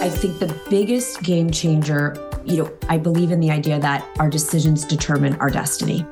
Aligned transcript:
I 0.00 0.08
think 0.08 0.38
the 0.38 0.58
biggest 0.70 1.22
game 1.22 1.50
changer, 1.50 2.16
you 2.46 2.56
know, 2.56 2.72
I 2.88 2.96
believe 2.96 3.30
in 3.32 3.38
the 3.38 3.50
idea 3.50 3.78
that 3.80 4.08
our 4.18 4.30
decisions 4.30 4.86
determine 4.86 5.34
our 5.36 5.50
destiny. 5.50 6.06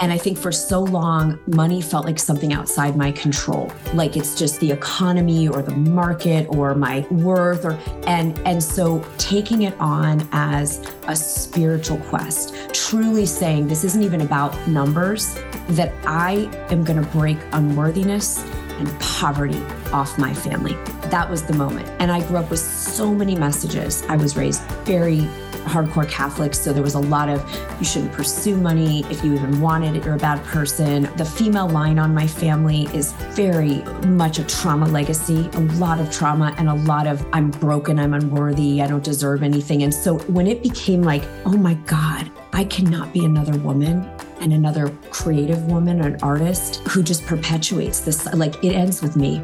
And 0.00 0.10
I 0.10 0.16
think 0.16 0.38
for 0.38 0.50
so 0.50 0.80
long, 0.80 1.38
money 1.46 1.82
felt 1.82 2.06
like 2.06 2.18
something 2.18 2.54
outside 2.54 2.96
my 2.96 3.12
control. 3.12 3.70
Like 3.92 4.16
it's 4.16 4.34
just 4.34 4.58
the 4.60 4.72
economy 4.72 5.48
or 5.48 5.60
the 5.60 5.76
market 5.76 6.46
or 6.48 6.74
my 6.74 7.00
worth 7.10 7.66
or 7.66 7.78
and 8.06 8.38
and 8.46 8.62
so 8.62 9.04
taking 9.18 9.62
it 9.62 9.74
on 9.78 10.26
as 10.32 10.90
a 11.06 11.14
spiritual 11.14 11.98
quest, 12.08 12.54
truly 12.72 13.26
saying 13.26 13.68
this 13.68 13.84
isn't 13.84 14.02
even 14.02 14.22
about 14.22 14.56
numbers, 14.66 15.34
that 15.68 15.92
I 16.06 16.48
am 16.70 16.84
gonna 16.84 17.06
break 17.08 17.36
unworthiness 17.52 18.42
and 18.78 19.00
poverty 19.00 19.62
off 19.92 20.18
my 20.18 20.34
family. 20.34 20.74
That 21.10 21.28
was 21.30 21.44
the 21.44 21.54
moment. 21.54 21.88
And 22.00 22.10
I 22.10 22.26
grew 22.26 22.38
up 22.38 22.50
with 22.50 22.60
so 22.60 23.14
many 23.14 23.34
messages. 23.34 24.02
I 24.08 24.16
was 24.16 24.36
raised 24.36 24.62
very 24.84 25.28
hardcore 25.64 26.08
Catholic, 26.08 26.54
so 26.54 26.72
there 26.72 26.82
was 26.82 26.94
a 26.94 27.00
lot 27.00 27.28
of 27.28 27.42
you 27.78 27.84
shouldn't 27.84 28.12
pursue 28.12 28.56
money. 28.56 29.04
If 29.10 29.24
you 29.24 29.34
even 29.34 29.60
wanted 29.60 29.96
it, 29.96 30.04
you're 30.04 30.14
a 30.14 30.18
bad 30.18 30.42
person. 30.44 31.08
The 31.16 31.24
female 31.24 31.68
line 31.68 31.98
on 31.98 32.14
my 32.14 32.26
family 32.26 32.82
is 32.92 33.12
very 33.32 33.82
much 34.06 34.38
a 34.38 34.44
trauma 34.44 34.86
legacy, 34.86 35.48
a 35.54 35.60
lot 35.60 36.00
of 36.00 36.10
trauma 36.10 36.54
and 36.58 36.68
a 36.68 36.74
lot 36.74 37.06
of 37.06 37.26
I'm 37.32 37.50
broken, 37.50 37.98
I'm 37.98 38.14
unworthy, 38.14 38.82
I 38.82 38.86
don't 38.86 39.04
deserve 39.04 39.42
anything. 39.42 39.82
And 39.82 39.94
so 39.94 40.18
when 40.18 40.46
it 40.46 40.62
became 40.62 41.02
like, 41.02 41.24
oh 41.46 41.56
my 41.56 41.74
God, 41.86 42.30
I 42.52 42.64
cannot 42.64 43.12
be 43.12 43.24
another 43.24 43.56
woman 43.58 44.08
and 44.44 44.52
another 44.52 44.90
creative 45.10 45.64
woman, 45.64 46.02
an 46.02 46.18
artist 46.22 46.86
who 46.88 47.02
just 47.02 47.24
perpetuates 47.24 48.00
this, 48.00 48.32
like 48.34 48.62
it 48.62 48.74
ends 48.74 49.00
with 49.00 49.16
me. 49.16 49.40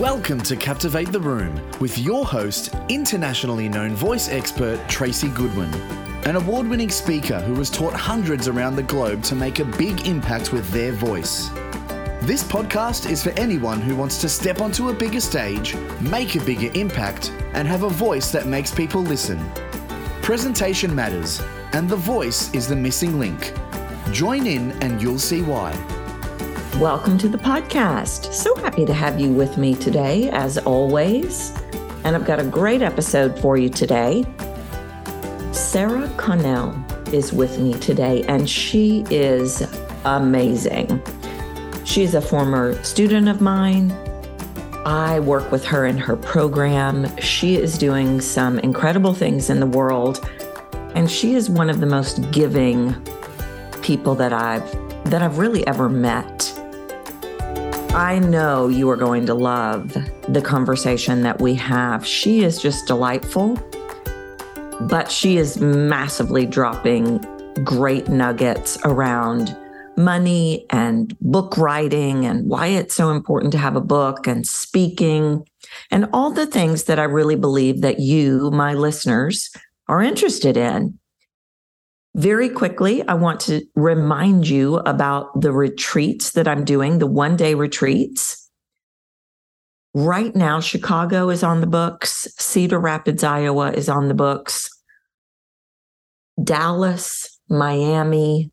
Welcome 0.00 0.40
to 0.40 0.56
Captivate 0.56 1.12
the 1.12 1.20
Room 1.20 1.60
with 1.78 1.98
your 1.98 2.24
host, 2.24 2.74
internationally 2.88 3.68
known 3.68 3.90
voice 3.90 4.30
expert 4.30 4.80
Tracy 4.88 5.28
Goodwin, 5.28 5.72
an 6.24 6.36
award 6.36 6.66
winning 6.66 6.88
speaker 6.88 7.38
who 7.40 7.54
has 7.56 7.68
taught 7.68 7.92
hundreds 7.92 8.48
around 8.48 8.76
the 8.76 8.82
globe 8.82 9.22
to 9.24 9.34
make 9.34 9.58
a 9.58 9.64
big 9.66 10.06
impact 10.06 10.54
with 10.54 10.66
their 10.70 10.92
voice. 10.92 11.50
This 12.22 12.42
podcast 12.42 13.10
is 13.10 13.22
for 13.22 13.30
anyone 13.38 13.82
who 13.82 13.94
wants 13.94 14.22
to 14.22 14.28
step 14.30 14.62
onto 14.62 14.88
a 14.88 14.94
bigger 14.94 15.20
stage, 15.20 15.76
make 16.00 16.34
a 16.34 16.40
bigger 16.40 16.70
impact, 16.74 17.30
and 17.52 17.68
have 17.68 17.82
a 17.82 17.90
voice 17.90 18.32
that 18.32 18.46
makes 18.46 18.74
people 18.74 19.02
listen. 19.02 19.38
Presentation 20.22 20.94
matters, 20.94 21.42
and 21.74 21.90
the 21.90 21.96
voice 21.96 22.54
is 22.54 22.68
the 22.68 22.76
missing 22.76 23.18
link. 23.18 23.52
Join 24.12 24.46
in 24.46 24.70
and 24.80 25.02
you'll 25.02 25.18
see 25.18 25.42
why. 25.42 25.72
Welcome 26.78 27.18
to 27.18 27.28
the 27.28 27.36
podcast. 27.36 28.32
So 28.32 28.54
happy 28.54 28.86
to 28.86 28.94
have 28.94 29.18
you 29.18 29.32
with 29.32 29.58
me 29.58 29.74
today, 29.74 30.30
as 30.30 30.56
always. 30.56 31.52
And 32.04 32.14
I've 32.14 32.24
got 32.24 32.38
a 32.38 32.44
great 32.44 32.80
episode 32.80 33.36
for 33.40 33.56
you 33.56 33.68
today. 33.68 34.24
Sara 35.50 36.08
Connell 36.16 36.76
is 37.12 37.32
with 37.32 37.58
me 37.58 37.74
today, 37.80 38.22
and 38.28 38.48
she 38.48 39.04
is 39.10 39.66
amazing. 40.04 41.02
She's 41.84 42.14
a 42.14 42.22
former 42.22 42.80
student 42.84 43.28
of 43.28 43.40
mine. 43.40 43.90
I 44.86 45.18
work 45.18 45.50
with 45.50 45.64
her 45.64 45.86
in 45.86 45.98
her 45.98 46.14
program. 46.14 47.16
She 47.18 47.56
is 47.56 47.76
doing 47.78 48.20
some 48.20 48.60
incredible 48.60 49.12
things 49.12 49.50
in 49.50 49.58
the 49.58 49.66
world, 49.66 50.24
and 50.94 51.10
she 51.10 51.34
is 51.34 51.50
one 51.50 51.68
of 51.68 51.80
the 51.80 51.86
most 51.86 52.30
giving 52.30 52.94
people 53.82 54.14
that 54.14 54.32
I've 54.32 54.64
that 55.10 55.22
I've 55.22 55.38
really 55.38 55.66
ever 55.66 55.88
met. 55.88 56.50
I 57.94 58.18
know 58.18 58.68
you 58.68 58.88
are 58.90 58.96
going 58.96 59.26
to 59.26 59.34
love 59.34 59.96
the 60.28 60.40
conversation 60.42 61.22
that 61.22 61.40
we 61.40 61.54
have. 61.54 62.06
She 62.06 62.42
is 62.42 62.60
just 62.60 62.86
delightful, 62.86 63.56
but 64.80 65.10
she 65.10 65.36
is 65.36 65.60
massively 65.60 66.46
dropping 66.46 67.18
great 67.62 68.08
nuggets 68.08 68.78
around 68.84 69.56
money 69.96 70.66
and 70.70 71.16
book 71.20 71.56
writing 71.56 72.24
and 72.26 72.48
why 72.48 72.66
it's 72.66 72.94
so 72.94 73.10
important 73.10 73.52
to 73.52 73.58
have 73.58 73.76
a 73.76 73.80
book 73.80 74.26
and 74.26 74.46
speaking 74.46 75.46
and 75.90 76.08
all 76.12 76.30
the 76.30 76.46
things 76.46 76.84
that 76.84 76.98
I 76.98 77.04
really 77.04 77.36
believe 77.36 77.80
that 77.82 78.00
you, 78.00 78.50
my 78.50 78.74
listeners, 78.74 79.50
are 79.88 80.02
interested 80.02 80.56
in. 80.56 80.98
Very 82.16 82.48
quickly, 82.48 83.06
I 83.08 83.14
want 83.14 83.40
to 83.40 83.62
remind 83.74 84.48
you 84.48 84.76
about 84.76 85.40
the 85.40 85.52
retreats 85.52 86.30
that 86.32 86.46
I'm 86.46 86.64
doing, 86.64 86.98
the 86.98 87.08
one 87.08 87.36
day 87.36 87.54
retreats. 87.54 88.48
Right 89.94 90.34
now, 90.34 90.60
Chicago 90.60 91.28
is 91.30 91.42
on 91.42 91.60
the 91.60 91.66
books, 91.66 92.28
Cedar 92.38 92.78
Rapids, 92.78 93.24
Iowa 93.24 93.72
is 93.72 93.88
on 93.88 94.08
the 94.08 94.14
books, 94.14 94.70
Dallas, 96.42 97.38
Miami. 97.48 98.50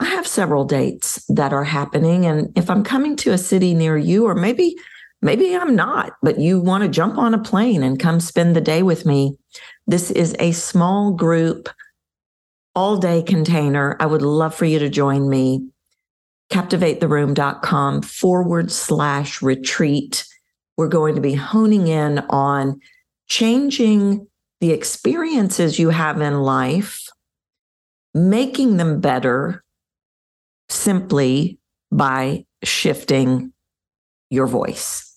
I 0.00 0.06
have 0.06 0.26
several 0.26 0.64
dates 0.64 1.24
that 1.28 1.52
are 1.52 1.64
happening. 1.64 2.24
And 2.26 2.56
if 2.56 2.70
I'm 2.70 2.84
coming 2.84 3.16
to 3.16 3.32
a 3.32 3.38
city 3.38 3.74
near 3.74 3.96
you, 3.96 4.26
or 4.26 4.34
maybe 4.34 4.76
maybe 5.22 5.54
I'm 5.56 5.74
not, 5.74 6.12
but 6.22 6.38
you 6.38 6.60
want 6.60 6.82
to 6.82 6.88
jump 6.88 7.18
on 7.18 7.34
a 7.34 7.42
plane 7.42 7.82
and 7.82 7.98
come 7.98 8.20
spend 8.20 8.54
the 8.54 8.60
day 8.60 8.82
with 8.82 9.06
me. 9.06 9.36
This 9.86 10.10
is 10.10 10.36
a 10.38 10.52
small 10.52 11.12
group 11.12 11.68
all 12.74 12.96
day 12.96 13.22
container. 13.22 13.96
I 14.00 14.06
would 14.06 14.22
love 14.22 14.54
for 14.54 14.64
you 14.64 14.78
to 14.78 14.88
join 14.88 15.28
me. 15.28 15.68
CaptivateTheRoom.com 16.50 18.02
forward 18.02 18.70
slash 18.70 19.42
retreat. 19.42 20.24
We're 20.76 20.88
going 20.88 21.14
to 21.14 21.20
be 21.20 21.34
honing 21.34 21.88
in 21.88 22.20
on 22.30 22.80
changing 23.26 24.26
the 24.60 24.70
experiences 24.70 25.78
you 25.78 25.90
have 25.90 26.20
in 26.20 26.40
life, 26.40 27.08
making 28.14 28.76
them 28.76 29.00
better 29.00 29.62
simply 30.68 31.58
by 31.90 32.44
shifting 32.62 33.52
your 34.30 34.46
voice. 34.46 35.07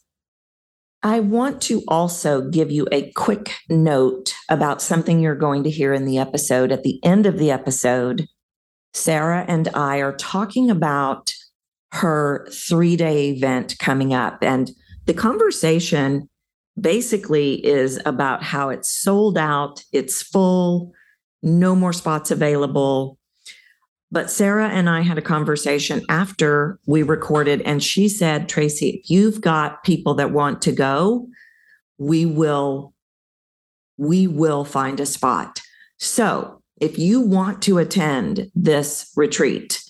I 1.03 1.19
want 1.19 1.61
to 1.63 1.83
also 1.87 2.47
give 2.49 2.69
you 2.69 2.87
a 2.91 3.11
quick 3.13 3.55
note 3.69 4.35
about 4.49 4.81
something 4.81 5.19
you're 5.19 5.35
going 5.35 5.63
to 5.63 5.69
hear 5.69 5.93
in 5.93 6.05
the 6.05 6.19
episode. 6.19 6.71
At 6.71 6.83
the 6.83 6.99
end 7.03 7.25
of 7.25 7.39
the 7.39 7.49
episode, 7.49 8.27
Sara 8.93 9.43
and 9.47 9.67
I 9.73 9.97
are 9.97 10.15
talking 10.15 10.69
about 10.69 11.33
her 11.93 12.47
three 12.51 12.95
day 12.95 13.29
event 13.29 13.77
coming 13.79 14.13
up. 14.13 14.43
And 14.43 14.71
the 15.05 15.13
conversation 15.13 16.29
basically 16.79 17.65
is 17.65 17.99
about 18.05 18.43
how 18.43 18.69
it's 18.69 18.89
sold 18.91 19.37
out, 19.37 19.83
it's 19.91 20.21
full, 20.21 20.93
no 21.41 21.75
more 21.75 21.93
spots 21.93 22.29
available. 22.29 23.17
But 24.11 24.29
Sara 24.29 24.67
and 24.67 24.89
I 24.89 25.01
had 25.01 25.17
a 25.17 25.21
conversation 25.21 26.01
after 26.09 26.79
we 26.85 27.01
recorded, 27.01 27.61
and 27.61 27.81
she 27.81 28.09
said, 28.09 28.49
Tracy, 28.49 29.01
if 29.01 29.09
you've 29.09 29.39
got 29.39 29.83
people 29.83 30.15
that 30.15 30.31
want 30.31 30.61
to 30.63 30.73
go, 30.73 31.27
we 31.97 32.25
will, 32.25 32.93
we 33.97 34.27
will 34.27 34.65
find 34.65 34.99
a 34.99 35.05
spot. 35.05 35.61
So 35.97 36.61
if 36.81 36.99
you 36.99 37.21
want 37.21 37.61
to 37.63 37.77
attend 37.77 38.51
this 38.53 39.11
retreat, 39.15 39.81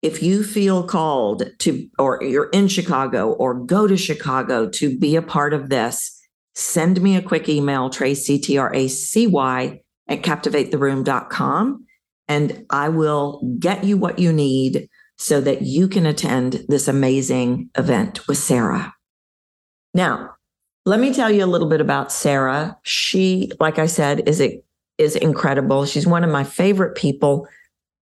if 0.00 0.22
you 0.22 0.44
feel 0.44 0.84
called 0.84 1.50
to, 1.60 1.88
or 1.98 2.22
you're 2.22 2.50
in 2.50 2.68
Chicago 2.68 3.32
or 3.32 3.54
go 3.54 3.88
to 3.88 3.96
Chicago 3.96 4.68
to 4.68 4.96
be 4.96 5.16
a 5.16 5.22
part 5.22 5.52
of 5.52 5.70
this, 5.70 6.16
send 6.54 7.00
me 7.02 7.16
a 7.16 7.22
quick 7.22 7.48
email, 7.48 7.90
Tracy, 7.90 8.38
T 8.38 8.58
R 8.58 8.72
A 8.72 8.86
C 8.86 9.26
Y, 9.26 9.80
at 10.06 10.22
captivatetheroom.com 10.22 11.86
and 12.28 12.66
I 12.70 12.88
will 12.88 13.56
get 13.58 13.84
you 13.84 13.96
what 13.96 14.18
you 14.18 14.32
need 14.32 14.88
so 15.16 15.40
that 15.40 15.62
you 15.62 15.88
can 15.88 16.06
attend 16.06 16.64
this 16.68 16.88
amazing 16.88 17.70
event 17.76 18.26
with 18.28 18.38
Sara. 18.38 18.94
Now, 19.94 20.34
let 20.84 21.00
me 21.00 21.12
tell 21.12 21.30
you 21.30 21.44
a 21.44 21.46
little 21.46 21.68
bit 21.68 21.80
about 21.80 22.12
Sara. 22.12 22.76
She, 22.82 23.50
like 23.58 23.78
I 23.78 23.86
said, 23.86 24.28
is 24.28 24.40
a, 24.40 24.60
is 24.98 25.16
incredible. 25.16 25.86
She's 25.86 26.06
one 26.06 26.22
of 26.22 26.30
my 26.30 26.44
favorite 26.44 26.96
people 26.96 27.48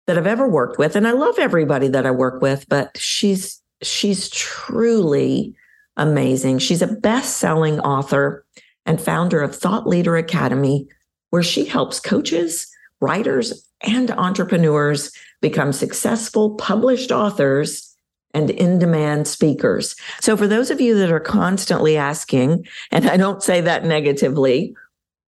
that 0.06 0.18
I've 0.18 0.26
ever 0.26 0.48
worked 0.48 0.78
with, 0.78 0.96
and 0.96 1.06
I 1.06 1.12
love 1.12 1.38
everybody 1.38 1.88
that 1.88 2.06
I 2.06 2.10
work 2.10 2.42
with. 2.42 2.68
But 2.68 2.96
she's 2.98 3.62
she's 3.82 4.28
truly 4.30 5.54
amazing. 5.96 6.58
She's 6.58 6.82
a 6.82 6.86
best-selling 6.86 7.80
author 7.80 8.44
and 8.86 9.00
founder 9.00 9.42
of 9.42 9.54
Thought 9.54 9.86
Leader 9.86 10.16
Academy, 10.16 10.88
where 11.30 11.42
she 11.42 11.64
helps 11.64 12.00
coaches, 12.00 12.66
writers, 13.00 13.67
and 13.82 14.10
entrepreneurs 14.12 15.12
become 15.40 15.72
successful 15.72 16.54
published 16.56 17.12
authors 17.12 17.94
and 18.34 18.50
in 18.50 18.78
demand 18.78 19.26
speakers. 19.26 19.94
So, 20.20 20.36
for 20.36 20.46
those 20.46 20.70
of 20.70 20.80
you 20.80 20.96
that 20.98 21.12
are 21.12 21.20
constantly 21.20 21.96
asking, 21.96 22.66
and 22.90 23.08
I 23.08 23.16
don't 23.16 23.42
say 23.42 23.60
that 23.60 23.84
negatively, 23.84 24.74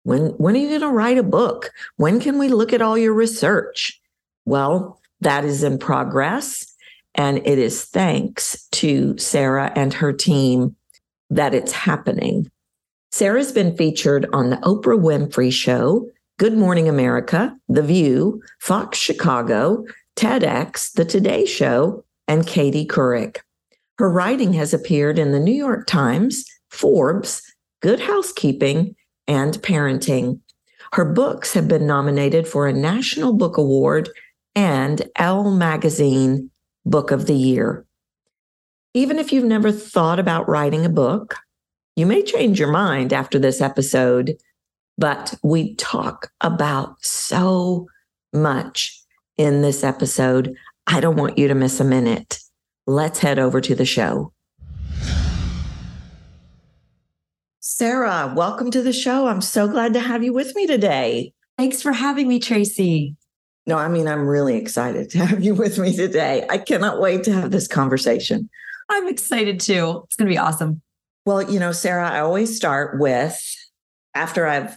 when, 0.03 0.29
when 0.39 0.57
are 0.57 0.59
you 0.59 0.69
going 0.69 0.81
to 0.81 0.89
write 0.89 1.19
a 1.19 1.23
book? 1.23 1.71
When 1.97 2.21
can 2.21 2.39
we 2.39 2.49
look 2.49 2.73
at 2.73 2.83
all 2.83 2.97
your 2.97 3.13
research? 3.13 4.01
Well, 4.45 5.01
that 5.21 5.45
is 5.45 5.63
in 5.63 5.79
progress. 5.79 6.67
And 7.15 7.39
it 7.47 7.59
is 7.59 7.85
thanks 7.85 8.67
to 8.73 9.19
Sara 9.19 9.73
and 9.75 9.93
her 9.95 10.13
team 10.13 10.77
that 11.29 11.55
it's 11.55 11.73
happening. 11.73 12.51
Sara's 13.11 13.53
been 13.53 13.77
featured 13.77 14.27
on 14.33 14.51
the 14.51 14.57
Oprah 14.59 14.99
Winfrey 14.99 15.53
Show, 15.53 16.09
Good 16.41 16.57
Morning 16.57 16.89
America, 16.89 17.55
The 17.69 17.83
View, 17.83 18.41
Fox 18.61 18.97
Chicago, 18.97 19.85
TEDx, 20.17 20.91
The 20.91 21.05
Today 21.05 21.45
Show, 21.45 22.03
and 22.27 22.47
Katie 22.47 22.87
Couric. 22.87 23.41
Her 23.99 24.11
writing 24.11 24.55
has 24.55 24.73
appeared 24.73 25.19
in 25.19 25.33
the 25.33 25.39
New 25.39 25.53
York 25.53 25.87
Times, 25.87 26.47
Forbes, 26.71 27.43
Good 27.83 28.01
Housekeeping, 28.01 28.97
and 29.29 29.53
Parenting. 29.57 30.41
Her 30.95 31.05
books 31.05 31.53
have 31.53 31.69
been 31.69 31.87
nominated 31.87 32.49
for 32.49 32.67
a 32.67 32.73
National 32.73 33.35
Book 33.35 33.59
Award 33.59 34.09
and 34.55 35.03
Elle 35.17 35.51
Magazine 35.51 36.51
Book 36.87 37.11
of 37.11 37.27
the 37.27 37.35
Year. 37.35 37.85
Even 38.95 39.19
if 39.19 39.31
you've 39.31 39.45
never 39.45 39.71
thought 39.71 40.19
about 40.19 40.49
writing 40.49 40.87
a 40.87 40.89
book, 40.89 41.37
you 41.97 42.07
may 42.07 42.23
change 42.23 42.59
your 42.59 42.73
mind 42.73 43.13
after 43.13 43.39
this 43.39 43.61
episode, 43.61 44.39
but 45.01 45.35
we 45.43 45.75
talk 45.77 46.31
about 46.43 46.95
so 47.03 47.89
much 48.35 49.03
in 49.39 49.63
this 49.63 49.83
episode. 49.83 50.55
I 50.87 51.01
don't 51.01 51.17
want 51.17 51.39
you 51.39 51.49
to 51.49 51.55
miss 51.55 51.81
a 51.81 51.85
minute. 51.85 52.39
Let's 52.87 53.19
head 53.19 53.39
over 53.39 53.63
to 53.63 53.75
the 53.75 53.87
show. 53.87 54.35
Sara, 57.61 58.31
welcome 58.37 58.71
to 58.73 58.83
the 58.83 58.93
show. 58.93 59.27
I'm 59.27 59.41
so 59.41 59.67
glad 59.67 59.95
to 59.95 60.01
have 60.01 60.23
you 60.23 60.35
with 60.35 60.55
me 60.55 60.67
today. 60.67 61.33
Thanks 61.57 61.81
for 61.81 61.93
having 61.93 62.29
me, 62.29 62.39
Tracy. 62.39 63.17
No, 63.67 63.79
I 63.79 63.89
mean, 63.89 64.07
I'm 64.07 64.27
really 64.27 64.57
excited 64.57 65.09
to 65.11 65.25
have 65.25 65.43
you 65.43 65.55
with 65.55 65.79
me 65.79 65.97
today. 65.97 66.47
I 66.51 66.59
cannot 66.59 67.01
wait 67.01 67.25
to 67.25 67.33
have 67.33 67.53
this 67.53 67.67
conversation. 67.67 68.51
I'm 68.91 69.09
excited 69.09 69.61
too. 69.61 70.03
It's 70.05 70.17
going 70.17 70.29
to 70.29 70.35
be 70.35 70.39
awesome. 70.39 70.83
Well, 71.25 71.51
you 71.51 71.59
know, 71.59 71.73
Sara, 71.73 72.11
I 72.11 72.21
always 72.21 72.55
start 72.55 73.01
with 73.01 73.41
after 74.15 74.47
I've 74.47 74.77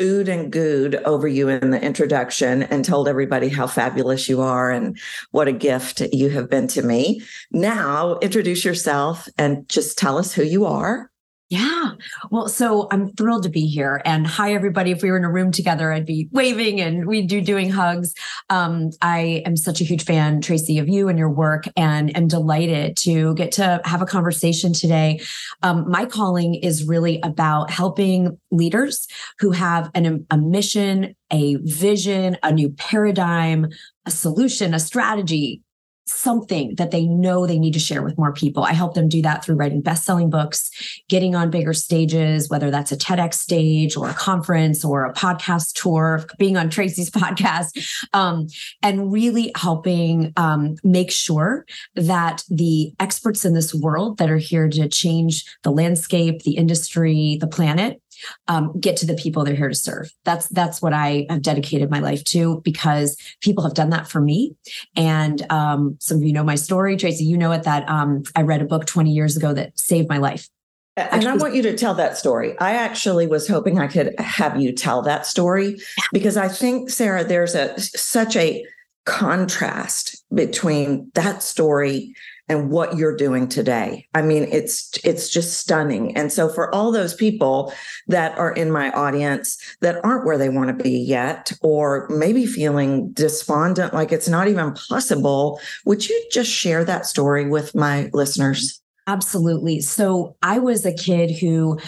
oohed 0.00 0.28
and 0.28 0.52
gooed 0.52 1.02
over 1.04 1.26
you 1.26 1.48
in 1.48 1.70
the 1.70 1.82
introduction 1.82 2.62
and 2.64 2.84
told 2.84 3.08
everybody 3.08 3.48
how 3.48 3.66
fabulous 3.66 4.28
you 4.28 4.40
are 4.40 4.70
and 4.70 4.98
what 5.30 5.48
a 5.48 5.52
gift 5.52 6.00
you 6.12 6.28
have 6.30 6.50
been 6.50 6.68
to 6.68 6.82
me. 6.82 7.22
Now, 7.50 8.18
introduce 8.18 8.64
yourself 8.64 9.28
and 9.38 9.68
just 9.68 9.98
tell 9.98 10.18
us 10.18 10.32
who 10.32 10.42
you 10.42 10.66
are 10.66 11.10
yeah. 11.48 11.92
Well, 12.32 12.48
so 12.48 12.88
I'm 12.90 13.12
thrilled 13.12 13.44
to 13.44 13.48
be 13.48 13.66
here. 13.66 14.02
And 14.04 14.26
hi, 14.26 14.52
everybody. 14.52 14.90
If 14.90 15.02
we 15.02 15.12
were 15.12 15.16
in 15.16 15.24
a 15.24 15.30
room 15.30 15.52
together, 15.52 15.92
I'd 15.92 16.04
be 16.04 16.28
waving 16.32 16.80
and 16.80 17.06
we'd 17.06 17.28
do 17.28 17.40
doing 17.40 17.70
hugs. 17.70 18.14
Um, 18.50 18.90
I 19.00 19.42
am 19.46 19.56
such 19.56 19.80
a 19.80 19.84
huge 19.84 20.04
fan, 20.04 20.40
Tracy, 20.40 20.78
of 20.78 20.88
you 20.88 21.08
and 21.08 21.16
your 21.16 21.30
work, 21.30 21.68
and 21.76 22.16
am 22.16 22.26
delighted 22.26 22.96
to 22.98 23.34
get 23.36 23.52
to 23.52 23.80
have 23.84 24.02
a 24.02 24.06
conversation 24.06 24.72
today. 24.72 25.20
Um, 25.62 25.88
my 25.88 26.04
calling 26.04 26.56
is 26.56 26.84
really 26.84 27.20
about 27.22 27.70
helping 27.70 28.38
leaders 28.50 29.06
who 29.38 29.52
have 29.52 29.88
an, 29.94 30.26
a 30.30 30.38
mission, 30.38 31.14
a 31.32 31.56
vision, 31.62 32.38
a 32.42 32.50
new 32.50 32.70
paradigm, 32.70 33.68
a 34.04 34.10
solution, 34.10 34.74
a 34.74 34.80
strategy, 34.80 35.62
something 36.06 36.74
that 36.76 36.90
they 36.90 37.06
know 37.06 37.46
they 37.46 37.58
need 37.58 37.72
to 37.74 37.80
share 37.80 38.02
with 38.02 38.16
more 38.16 38.32
people. 38.32 38.62
I 38.62 38.72
help 38.72 38.94
them 38.94 39.08
do 39.08 39.20
that 39.22 39.44
through 39.44 39.56
writing 39.56 39.80
best-selling 39.80 40.30
books, 40.30 40.70
getting 41.08 41.34
on 41.34 41.50
bigger 41.50 41.72
stages, 41.72 42.48
whether 42.48 42.70
that's 42.70 42.92
a 42.92 42.96
TEDx 42.96 43.34
stage 43.34 43.96
or 43.96 44.08
a 44.08 44.14
conference 44.14 44.84
or 44.84 45.04
a 45.04 45.12
podcast 45.12 45.80
tour, 45.80 46.24
being 46.38 46.56
on 46.56 46.70
Tracy's 46.70 47.10
podcast, 47.16 48.06
um, 48.12 48.46
and 48.82 49.12
really 49.12 49.50
helping 49.56 50.32
um, 50.36 50.76
make 50.84 51.10
sure 51.10 51.66
that 51.94 52.44
the 52.48 52.92
experts 53.00 53.44
in 53.44 53.54
this 53.54 53.74
world 53.74 54.18
that 54.18 54.30
are 54.30 54.38
here 54.38 54.68
to 54.68 54.88
change 54.88 55.44
the 55.62 55.72
landscape, 55.72 56.42
the 56.42 56.56
industry, 56.56 57.36
the 57.40 57.48
planet 57.48 58.00
um, 58.48 58.78
get 58.78 58.96
to 58.98 59.06
the 59.06 59.14
people 59.14 59.44
they're 59.44 59.54
here 59.54 59.68
to 59.68 59.74
serve. 59.74 60.10
That's 60.24 60.48
that's 60.48 60.80
what 60.80 60.92
I 60.92 61.26
have 61.28 61.42
dedicated 61.42 61.90
my 61.90 62.00
life 62.00 62.24
to 62.24 62.60
because 62.64 63.16
people 63.40 63.64
have 63.64 63.74
done 63.74 63.90
that 63.90 64.08
for 64.08 64.20
me. 64.20 64.54
And 64.96 65.50
um, 65.50 65.96
some 66.00 66.18
of 66.18 66.24
you 66.24 66.32
know 66.32 66.44
my 66.44 66.54
story, 66.54 66.96
Tracy. 66.96 67.24
You 67.24 67.36
know 67.36 67.52
it 67.52 67.64
that 67.64 67.88
um, 67.88 68.22
I 68.34 68.42
read 68.42 68.62
a 68.62 68.66
book 68.66 68.86
20 68.86 69.10
years 69.10 69.36
ago 69.36 69.52
that 69.52 69.78
saved 69.78 70.08
my 70.08 70.18
life. 70.18 70.48
And 70.96 71.28
I 71.28 71.36
want 71.36 71.54
you 71.54 71.60
to 71.62 71.76
tell 71.76 71.92
that 71.94 72.16
story. 72.16 72.58
I 72.58 72.72
actually 72.72 73.26
was 73.26 73.46
hoping 73.46 73.78
I 73.78 73.86
could 73.86 74.18
have 74.18 74.58
you 74.58 74.72
tell 74.72 75.02
that 75.02 75.26
story 75.26 75.78
because 76.10 76.38
I 76.38 76.48
think 76.48 76.88
Sara, 76.88 77.22
there's 77.22 77.54
a 77.54 77.78
such 77.78 78.34
a 78.34 78.64
contrast 79.04 80.24
between 80.34 81.10
that 81.14 81.42
story 81.42 82.14
and 82.48 82.70
what 82.70 82.96
you're 82.96 83.16
doing 83.16 83.48
today. 83.48 84.06
I 84.14 84.22
mean, 84.22 84.48
it's 84.50 84.90
it's 85.04 85.28
just 85.28 85.58
stunning. 85.58 86.16
And 86.16 86.32
so 86.32 86.48
for 86.48 86.72
all 86.74 86.92
those 86.92 87.14
people 87.14 87.72
that 88.08 88.38
are 88.38 88.52
in 88.52 88.70
my 88.70 88.90
audience 88.92 89.58
that 89.80 90.04
aren't 90.04 90.24
where 90.24 90.38
they 90.38 90.48
want 90.48 90.76
to 90.76 90.82
be 90.82 90.98
yet 90.98 91.52
or 91.60 92.08
maybe 92.08 92.46
feeling 92.46 93.10
despondent 93.12 93.94
like 93.94 94.12
it's 94.12 94.28
not 94.28 94.48
even 94.48 94.74
possible, 94.74 95.60
would 95.84 96.08
you 96.08 96.28
just 96.30 96.50
share 96.50 96.84
that 96.84 97.06
story 97.06 97.48
with 97.48 97.74
my 97.74 98.10
listeners? 98.12 98.80
Absolutely. 99.06 99.80
So 99.80 100.36
I 100.42 100.58
was 100.58 100.84
a 100.84 100.92
kid 100.92 101.30
who 101.30 101.78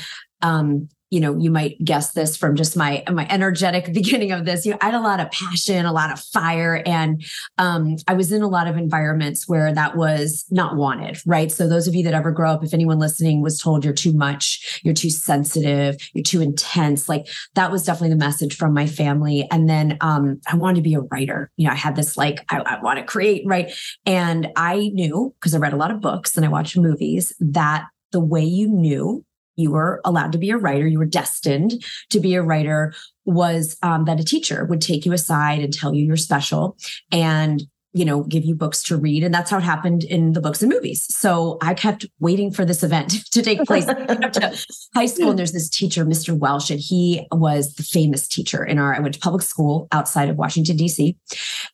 um, 0.42 0.88
you 1.10 1.20
know 1.20 1.36
you 1.38 1.50
might 1.50 1.82
guess 1.84 2.12
this 2.12 2.36
from 2.36 2.56
just 2.56 2.76
my 2.76 3.02
my 3.10 3.26
energetic 3.30 3.92
beginning 3.92 4.32
of 4.32 4.44
this 4.44 4.64
you 4.64 4.72
know 4.72 4.78
i 4.80 4.86
had 4.86 4.94
a 4.94 5.00
lot 5.00 5.20
of 5.20 5.30
passion 5.30 5.86
a 5.86 5.92
lot 5.92 6.12
of 6.12 6.20
fire 6.20 6.82
and 6.86 7.24
um, 7.58 7.96
i 8.06 8.14
was 8.14 8.32
in 8.32 8.42
a 8.42 8.48
lot 8.48 8.66
of 8.66 8.76
environments 8.76 9.48
where 9.48 9.72
that 9.72 9.96
was 9.96 10.44
not 10.50 10.76
wanted 10.76 11.18
right? 11.26 11.50
So 11.52 11.68
those 11.68 11.86
of 11.86 11.94
you 11.94 12.02
that 12.04 12.14
ever 12.14 12.30
grow 12.30 12.50
up 12.50 12.64
if 12.64 12.74
anyone 12.74 12.98
listening 12.98 13.42
was 13.42 13.60
told 13.60 13.84
you're 13.84 13.94
too 13.94 14.12
much 14.12 14.80
you're 14.82 14.94
too 14.94 15.10
sensitive 15.10 15.96
you're 16.14 16.22
too 16.22 16.40
intense 16.40 17.08
like 17.08 17.28
that 17.54 17.70
was 17.70 17.84
definitely 17.84 18.10
the 18.10 18.24
message 18.24 18.56
from 18.56 18.74
my 18.74 18.86
family. 18.86 19.46
And 19.50 19.68
then 19.68 19.98
um, 20.00 20.40
i 20.50 20.56
wanted 20.56 20.76
to 20.76 20.82
be 20.82 20.94
a 20.94 21.00
writer. 21.00 21.50
You 21.56 21.66
know 21.66 21.72
i 21.72 21.76
had 21.76 21.96
this 21.96 22.16
like 22.16 22.40
i, 22.50 22.58
I 22.58 22.80
want 22.80 22.98
to 22.98 23.04
create 23.04 23.42
right? 23.46 23.72
And 24.06 24.48
i 24.56 24.90
knew 24.94 25.34
because 25.38 25.54
i 25.54 25.58
read 25.58 25.72
a 25.72 25.76
lot 25.76 25.90
of 25.90 26.00
books 26.00 26.36
and 26.36 26.44
i 26.44 26.48
watched 26.48 26.76
movies 26.76 27.34
that 27.40 27.86
the 28.12 28.20
way 28.20 28.42
you 28.42 28.68
knew 28.68 29.24
you 29.58 29.72
were 29.72 30.00
allowed 30.04 30.32
to 30.32 30.38
be 30.38 30.50
a 30.50 30.56
writer, 30.56 30.86
you 30.86 30.98
were 30.98 31.04
destined 31.04 31.84
to 32.10 32.20
be 32.20 32.34
a 32.34 32.42
writer, 32.42 32.94
was 33.24 33.76
um, 33.82 34.04
that 34.04 34.20
a 34.20 34.24
teacher 34.24 34.64
would 34.64 34.80
take 34.80 35.04
you 35.04 35.12
aside 35.12 35.60
and 35.60 35.72
tell 35.72 35.94
you 35.94 36.04
you're 36.04 36.16
special. 36.16 36.76
And 37.12 37.62
you 37.98 38.04
know, 38.04 38.22
give 38.22 38.44
you 38.44 38.54
books 38.54 38.80
to 38.84 38.96
read. 38.96 39.24
And 39.24 39.34
that's 39.34 39.50
how 39.50 39.58
it 39.58 39.64
happened 39.64 40.04
in 40.04 40.32
the 40.32 40.40
books 40.40 40.62
and 40.62 40.70
movies. 40.70 41.04
So 41.10 41.58
I 41.60 41.74
kept 41.74 42.06
waiting 42.20 42.52
for 42.52 42.64
this 42.64 42.84
event 42.84 43.10
to 43.32 43.42
take 43.42 43.64
place. 43.64 43.86
to 43.86 44.64
high 44.94 45.06
school, 45.06 45.30
and 45.30 45.38
there's 45.38 45.50
this 45.50 45.68
teacher, 45.68 46.04
Mr. 46.04 46.38
Welsh, 46.38 46.70
and 46.70 46.78
he 46.78 47.26
was 47.32 47.74
the 47.74 47.82
famous 47.82 48.28
teacher 48.28 48.64
in 48.64 48.78
our, 48.78 48.94
I 48.94 49.00
went 49.00 49.14
to 49.14 49.20
public 49.20 49.42
school 49.42 49.88
outside 49.90 50.28
of 50.28 50.36
Washington, 50.36 50.76
D.C. 50.76 51.16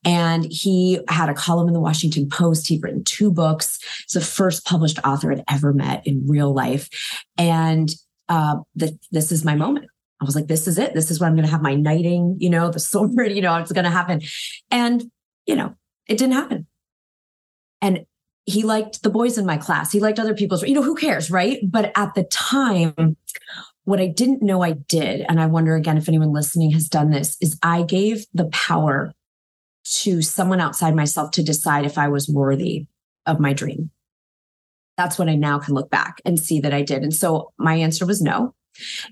And 0.03 0.47
he 0.51 0.99
had 1.09 1.29
a 1.29 1.35
column 1.35 1.69
in 1.69 1.75
the 1.75 1.81
Washington 1.81 2.27
Post. 2.27 2.69
He'd 2.69 2.83
written 2.83 3.05
two 3.05 3.31
books. 3.31 3.79
He's 4.07 4.15
the 4.15 4.23
first 4.23 4.65
published 4.65 4.99
author 5.05 5.31
I'd 5.31 5.45
ever 5.51 5.75
met 5.75 6.07
in 6.07 6.27
real 6.27 6.55
life. 6.55 6.89
And 7.37 7.91
uh, 8.31 8.57
the, 8.75 8.99
this 9.13 9.31
is 9.31 9.45
my 9.45 9.57
moment. 9.57 9.89
I 10.23 10.25
was 10.25 10.35
like, 10.35 10.47
this 10.47 10.67
is 10.67 10.79
it. 10.79 10.95
This 10.95 11.11
is 11.11 11.21
when 11.21 11.29
I'm 11.29 11.37
going 11.37 11.45
to 11.45 11.53
have 11.53 11.61
my 11.61 11.75
knighting, 11.75 12.37
you 12.39 12.49
know, 12.49 12.71
the 12.71 12.81
sword, 12.81 13.31
you 13.31 13.43
know, 13.43 13.57
it's 13.57 13.73
going 13.73 13.85
to 13.85 13.91
happen. 13.91 14.23
And, 14.71 15.05
you 15.45 15.57
know, 15.57 15.75
it 16.07 16.19
didn't 16.19 16.35
happen. 16.35 16.67
And 17.81 18.07
he 18.47 18.63
liked 18.63 19.03
the 19.03 19.11
boys 19.11 19.39
in 19.39 19.47
my 19.47 19.57
class. 19.57 19.91
He 19.91 20.01
liked 20.01 20.19
other 20.19 20.35
people's, 20.35 20.63
you 20.63 20.75
know, 20.75 20.83
who 20.83 20.95
cares, 20.95 21.31
right? 21.31 21.59
But 21.63 21.93
at 21.97 22.15
the 22.15 22.25
time, 22.25 23.17
what 23.85 24.01
I 24.01 24.07
didn't 24.07 24.43
know 24.43 24.63
I 24.63 24.73
did, 24.73 25.25
and 25.29 25.41
I 25.41 25.47
wonder 25.47 25.75
again 25.77 25.97
if 25.97 26.09
anyone 26.09 26.33
listening 26.33 26.73
has 26.73 26.89
done 26.89 27.11
this, 27.11 27.37
is 27.41 27.59
I 27.63 27.83
gave 27.83 28.27
the 28.35 28.47
power 28.47 29.13
to 29.85 30.23
someone 30.23 30.61
outside 30.61 30.95
myself 30.95 31.31
to 31.33 31.43
decide 31.43 31.85
if 31.85 31.99
I 31.99 32.09
was 32.09 32.29
worthy 32.29 32.87
of 33.27 33.41
my 33.41 33.53
dream. 33.53 33.91
That's 34.97 35.19
what 35.19 35.29
I 35.29 35.35
now 35.35 35.59
can 35.59 35.75
look 35.75 35.91
back 35.91 36.21
and 36.25 36.39
see 36.39 36.61
that 36.61 36.73
I 36.73 36.83
did. 36.83 37.03
And 37.03 37.15
so 37.15 37.53
my 37.59 37.75
answer 37.75 38.07
was 38.07 38.23
no. 38.23 38.55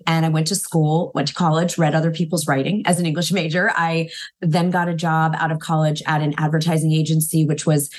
And 0.07 0.27
I 0.27 0.29
went 0.29 0.47
to 0.49 0.55
school, 0.55 1.13
went 1.15 1.29
to 1.29 1.35
college, 1.35 1.79
read 1.79 1.95
other 1.95 2.11
people's 2.11 2.47
writing 2.47 2.83
as 2.87 2.99
an 2.99 3.07
English 3.07 3.33
major. 3.33 3.71
I 3.75 4.09
then 4.41 4.71
got 4.71 4.89
a 4.89 4.95
job 4.95 5.35
out 5.39 5.53
of 5.53 5.59
college 5.59 6.03
at 6.07 6.23
an 6.23 6.35
advertising 6.39 6.93
agency, 6.93 7.45
which 7.45 7.67
was 7.67 7.91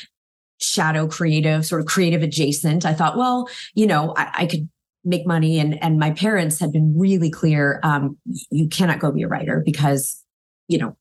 shadow 0.59 1.07
creative, 1.07 1.65
sort 1.65 1.81
of 1.81 1.87
creative 1.87 2.23
adjacent. 2.23 2.85
I 2.85 2.93
thought, 2.93 3.17
well, 3.17 3.49
you 3.73 3.87
know, 3.87 4.13
I, 4.15 4.31
I 4.33 4.45
could 4.45 4.69
make 5.03 5.27
money. 5.27 5.59
And, 5.59 5.81
and 5.83 5.99
my 5.99 6.11
parents 6.11 6.59
had 6.59 6.71
been 6.71 6.97
really 6.97 7.29
clear 7.29 7.79
um, 7.83 8.17
you 8.49 8.69
cannot 8.69 8.99
go 8.99 9.11
be 9.11 9.23
a 9.23 9.27
writer 9.27 9.61
because, 9.65 10.23
you 10.67 10.77
know, 10.77 10.95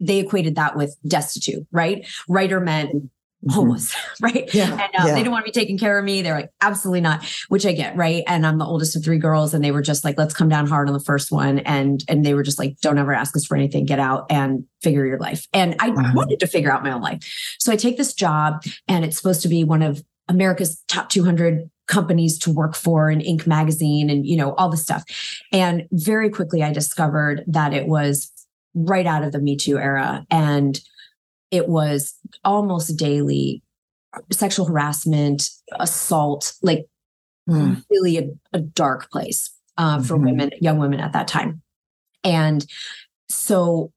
they 0.00 0.18
equated 0.18 0.56
that 0.56 0.76
with 0.76 0.96
destitute, 1.06 1.66
right? 1.70 2.06
Writer 2.28 2.58
meant 2.58 3.10
Mm-hmm. 3.42 3.54
homeless, 3.54 3.96
right? 4.20 4.52
Yeah, 4.52 4.70
and 4.72 4.82
uh, 4.82 5.06
yeah. 5.06 5.14
they 5.14 5.22
don't 5.22 5.32
want 5.32 5.46
to 5.46 5.50
be 5.50 5.58
taking 5.58 5.78
care 5.78 5.98
of 5.98 6.04
me. 6.04 6.20
They're 6.20 6.34
like, 6.34 6.50
absolutely 6.60 7.00
not, 7.00 7.24
which 7.48 7.64
I 7.64 7.72
get, 7.72 7.96
right? 7.96 8.22
And 8.26 8.46
I'm 8.46 8.58
the 8.58 8.66
oldest 8.66 8.96
of 8.96 9.02
three 9.02 9.16
girls, 9.16 9.54
and 9.54 9.64
they 9.64 9.70
were 9.70 9.80
just 9.80 10.04
like, 10.04 10.18
let's 10.18 10.34
come 10.34 10.50
down 10.50 10.66
hard 10.66 10.88
on 10.88 10.92
the 10.92 11.00
first 11.00 11.32
one, 11.32 11.60
and 11.60 12.04
and 12.06 12.22
they 12.22 12.34
were 12.34 12.42
just 12.42 12.58
like, 12.58 12.78
don't 12.82 12.98
ever 12.98 13.14
ask 13.14 13.34
us 13.34 13.46
for 13.46 13.56
anything, 13.56 13.86
get 13.86 13.98
out 13.98 14.26
and 14.28 14.64
figure 14.82 15.06
your 15.06 15.18
life. 15.18 15.46
And 15.54 15.74
I 15.78 15.88
wow. 15.88 16.12
wanted 16.14 16.38
to 16.40 16.46
figure 16.46 16.70
out 16.70 16.82
my 16.82 16.92
own 16.92 17.00
life, 17.00 17.20
so 17.58 17.72
I 17.72 17.76
take 17.76 17.96
this 17.96 18.12
job, 18.12 18.62
and 18.86 19.06
it's 19.06 19.16
supposed 19.16 19.40
to 19.40 19.48
be 19.48 19.64
one 19.64 19.80
of 19.80 20.04
America's 20.28 20.82
top 20.86 21.08
200 21.08 21.70
companies 21.86 22.38
to 22.40 22.52
work 22.52 22.74
for 22.74 23.10
in 23.10 23.20
Inc. 23.20 23.46
magazine 23.46 24.10
and, 24.10 24.24
you 24.24 24.36
know, 24.36 24.54
all 24.54 24.68
the 24.68 24.76
stuff. 24.76 25.02
And 25.52 25.88
very 25.92 26.30
quickly 26.30 26.62
I 26.62 26.72
discovered 26.72 27.42
that 27.48 27.74
it 27.74 27.88
was 27.88 28.30
right 28.74 29.06
out 29.06 29.24
of 29.24 29.32
the 29.32 29.40
Me 29.40 29.56
Too 29.56 29.78
era. 29.78 30.24
And 30.30 30.78
it 31.50 31.68
was 31.68 32.14
almost 32.44 32.96
daily 32.96 33.62
sexual 34.32 34.66
harassment, 34.66 35.50
assault, 35.78 36.54
like 36.62 36.86
mm. 37.48 37.82
really 37.90 38.18
a, 38.18 38.30
a, 38.52 38.58
dark 38.60 39.10
place 39.10 39.50
uh, 39.76 40.02
for 40.02 40.14
mm-hmm. 40.14 40.24
women, 40.26 40.50
young 40.60 40.78
women 40.78 41.00
at 41.00 41.12
that 41.12 41.28
time. 41.28 41.62
And 42.24 42.66
so 43.28 43.92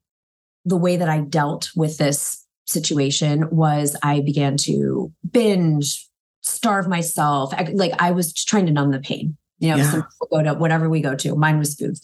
the 0.66 0.78
way 0.78 0.98
that 0.98 1.10
I 1.10 1.20
dealt 1.20 1.70
with 1.76 1.98
this 1.98 2.46
situation 2.68 3.50
was 3.50 3.96
I 4.04 4.22
began 4.22 4.58
to 4.58 5.12
binge, 5.30 6.08
starve 6.42 6.88
myself. 6.88 7.54
I, 7.54 7.64
like 7.74 7.94
I 8.00 8.12
was 8.12 8.34
trying 8.34 8.68
to 8.68 8.72
numb 8.72 8.92
the 8.92 9.00
pain. 9.00 9.38
You 9.60 9.70
know, 9.70 9.78
yeah. 9.78 9.92
some 9.92 10.08
go 10.30 10.44
to 10.44 10.54
whatever 10.56 10.90
we 10.90 11.00
go 11.00 11.16
to. 11.16 11.36
Mine 11.36 11.58
was 11.58 11.76
food. 11.76 11.98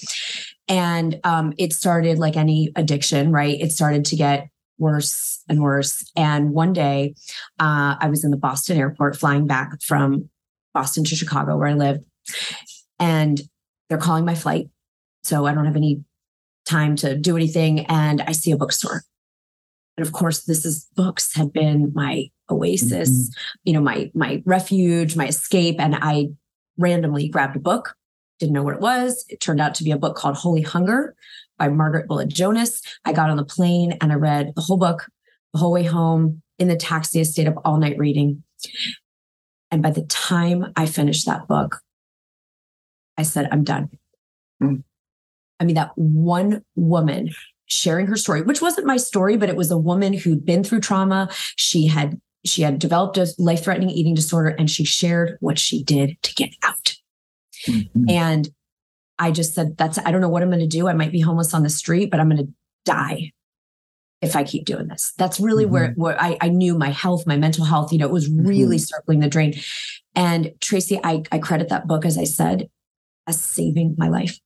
And 0.70 1.20
um, 1.26 1.54
it 1.58 1.74
started 1.74 2.18
like 2.18 2.38
any 2.38 2.72
addiction, 2.76 3.32
right? 3.32 3.60
It 3.60 3.72
started 3.72 4.06
to 4.06 4.16
get 4.16 4.50
worse 4.80 5.44
and 5.48 5.62
worse. 5.62 6.10
And 6.16 6.52
one 6.52 6.74
day, 6.74 7.16
uh, 7.60 7.96
I 8.00 8.08
was 8.10 8.24
in 8.24 8.32
the 8.32 8.38
Boston 8.38 8.78
airport 8.78 9.18
flying 9.18 9.46
back 9.46 9.82
from 9.82 10.30
Boston 10.74 11.04
to 11.04 11.16
Chicago, 11.16 11.58
where 11.58 11.68
I 11.68 11.74
lived, 11.74 12.06
and 13.00 13.42
they're 13.90 13.98
calling 13.98 14.26
my 14.26 14.36
flight. 14.36 14.70
So 15.24 15.46
I 15.46 15.54
don't 15.54 15.66
have 15.66 15.76
any 15.76 16.04
time 16.66 16.96
to 16.98 17.18
do 17.18 17.36
anything. 17.36 17.86
And 17.88 18.22
I 18.22 18.32
see 18.32 18.52
a 18.52 18.58
bookstore. 18.58 19.04
And 19.98 20.08
of 20.08 20.14
course, 20.14 20.46
this 20.46 20.66
is 20.66 20.88
books 20.96 21.36
had 21.36 21.52
been 21.52 21.92
my 21.94 22.30
oasis, 22.50 23.10
mm-hmm. 23.10 23.56
you 23.66 23.74
know, 23.74 23.82
my 23.82 24.10
my 24.14 24.42
refuge, 24.46 25.16
my 25.16 25.28
escape. 25.28 25.76
And 25.80 25.96
I 25.96 26.30
randomly 26.78 27.28
grabbed 27.28 27.58
a 27.58 27.60
book, 27.60 27.96
didn't 28.40 28.54
know 28.54 28.64
what 28.64 28.76
it 28.76 28.82
was. 28.82 29.26
It 29.28 29.42
turned 29.42 29.60
out 29.60 29.76
to 29.76 29.84
be 29.84 29.92
a 29.92 29.98
book 29.98 30.16
called 30.16 30.38
Holy 30.38 30.62
Hunger 30.62 31.16
by 31.60 31.70
Margaret 31.70 32.08
Bullitt-Jones. 32.08 32.82
I 33.06 33.14
got 33.14 33.30
on 33.30 33.38
the 33.38 33.46
plane 33.46 33.98
and 34.02 34.12
I 34.12 34.16
read 34.16 34.54
the 34.56 34.62
whole 34.62 34.78
book 34.78 35.06
the 35.54 35.60
whole 35.60 35.72
way 35.72 35.84
home 35.84 36.42
in 36.58 36.68
the 36.68 36.76
taxi, 36.76 37.22
a 37.22 37.26
state 37.26 37.48
of 37.48 37.58
all 37.66 37.78
night 37.78 37.98
reading. 37.98 38.44
And 39.72 39.84
by 39.84 39.92
the 39.92 40.04
time 40.04 40.72
I 40.76 40.86
finished 40.86 41.26
that 41.26 41.48
book, 41.48 41.82
I 43.18 43.24
said, 43.24 43.50
I'm 43.52 43.64
done. 43.64 43.90
Mm. 44.62 44.84
I 45.60 45.66
mean, 45.66 45.76
that 45.76 45.92
one 45.96 46.64
woman 46.76 47.32
sharing 47.66 48.08
her 48.08 48.16
story, 48.16 48.42
which 48.42 48.62
wasn't 48.62 48.88
my 48.88 48.98
story, 48.98 49.38
but 49.38 49.50
it 49.50 49.56
was 49.56 49.72
a 49.72 49.78
woman 49.78 50.14
who'd 50.14 50.46
been 50.46 50.64
through 50.64 50.82
trauma. 50.82 51.30
She 51.56 51.88
had 51.88 52.20
she 52.46 52.62
had 52.62 52.80
developed 52.80 53.18
a 53.18 53.28
life-threatening 53.38 53.90
eating 53.90 54.14
disorder 54.14 54.50
and 54.50 54.70
she 54.70 54.86
shared 54.86 55.38
what 55.42 55.60
she 55.60 55.84
did 55.84 56.22
to 56.24 56.34
get 56.36 56.52
out. 56.64 56.96
Mm-hmm. 57.68 58.10
And 58.10 58.50
I 59.20 59.32
just 59.32 59.54
said, 59.54 59.78
that's 59.78 59.98
I 60.00 60.12
don't 60.12 60.22
know 60.22 60.30
what 60.30 60.42
I'm 60.42 60.50
going 60.50 60.60
to 60.62 60.68
do. 60.68 60.88
I 60.88 60.94
might 60.94 61.12
be 61.12 61.20
homeless 61.20 61.54
on 61.54 61.64
the 61.64 61.70
street, 61.70 62.10
but 62.10 62.20
I'm 62.20 62.30
going 62.30 62.46
to 62.46 62.54
die 62.86 63.32
if 64.22 64.36
I 64.36 64.44
keep 64.44 64.66
doing 64.66 64.88
this. 64.88 65.14
That's 65.18 65.40
really 65.40 65.66
mm-hmm. 65.66 65.74
where, 65.74 65.94
where 65.96 66.22
I, 66.22 66.38
I 66.42 66.50
knew 66.50 66.78
my 66.78 66.90
health, 66.90 67.28
my 67.28 67.38
mental 67.38 67.66
health, 67.66 67.92
you 67.92 68.00
know, 68.00 68.08
it 68.08 68.12
was 68.12 68.30
really 68.30 68.78
mm-hmm. 68.78 68.96
circling 68.96 69.20
the 69.20 69.30
drain. 69.30 69.54
And 70.16 70.54
Tracy, 70.60 71.00
I, 71.04 71.24
I 71.32 71.38
credit 71.38 71.70
that 71.70 71.88
book, 71.88 72.06
as 72.06 72.18
I 72.18 72.24
said, 72.24 72.70
as 73.28 73.42
saving 73.42 73.96
my 73.98 74.10
life. 74.10 74.40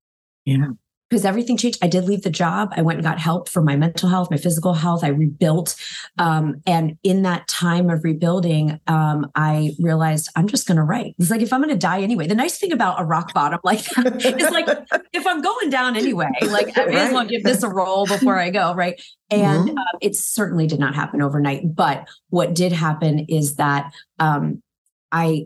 Yeah 0.45 0.67
because 1.13 1.25
everything 1.25 1.55
changed. 1.57 1.77
I 1.79 1.87
did 1.87 2.05
leave 2.05 2.23
the 2.23 2.31
job. 2.31 2.73
I 2.75 2.81
went 2.81 2.97
and 2.97 3.05
got 3.05 3.19
help 3.19 3.47
for 3.47 3.61
my 3.61 3.75
mental 3.75 4.09
health, 4.09 4.31
my 4.31 4.37
physical 4.37 4.73
health. 4.73 5.03
I 5.03 5.09
rebuilt. 5.09 5.75
Um, 6.17 6.55
and 6.65 6.97
in 7.03 7.21
that 7.21 7.47
time 7.47 7.91
of 7.91 8.03
rebuilding, 8.03 8.79
um, 8.87 9.29
I 9.35 9.75
realized 9.79 10.29
I'm 10.35 10.47
just 10.47 10.65
going 10.65 10.77
to 10.77 10.83
write. 10.83 11.13
It's 11.19 11.29
like, 11.29 11.43
if 11.43 11.53
I'm 11.53 11.61
going 11.61 11.69
to 11.69 11.77
die 11.77 12.01
anyway, 12.01 12.25
the 12.25 12.33
nice 12.33 12.57
thing 12.57 12.71
about 12.71 12.99
a 12.99 13.03
rock 13.03 13.31
bottom 13.31 13.59
like 13.63 13.85
that 13.91 14.25
is 14.41 14.49
like, 14.49 14.67
if 15.13 15.27
I'm 15.27 15.43
going 15.43 15.69
down 15.69 15.95
anyway, 15.95 16.31
like 16.41 16.75
I 16.75 16.85
may 16.85 16.95
right. 16.95 17.05
as 17.05 17.13
well 17.13 17.25
give 17.25 17.43
this 17.43 17.61
a 17.61 17.69
roll 17.69 18.07
before 18.07 18.39
I 18.39 18.49
go. 18.49 18.73
Right. 18.73 18.99
And 19.29 19.69
mm-hmm. 19.69 19.77
uh, 19.77 19.97
it 20.01 20.15
certainly 20.15 20.65
did 20.65 20.79
not 20.79 20.95
happen 20.95 21.21
overnight. 21.21 21.75
But 21.75 22.07
what 22.29 22.55
did 22.55 22.71
happen 22.71 23.27
is 23.29 23.57
that 23.57 23.93
um, 24.17 24.63
I, 25.11 25.45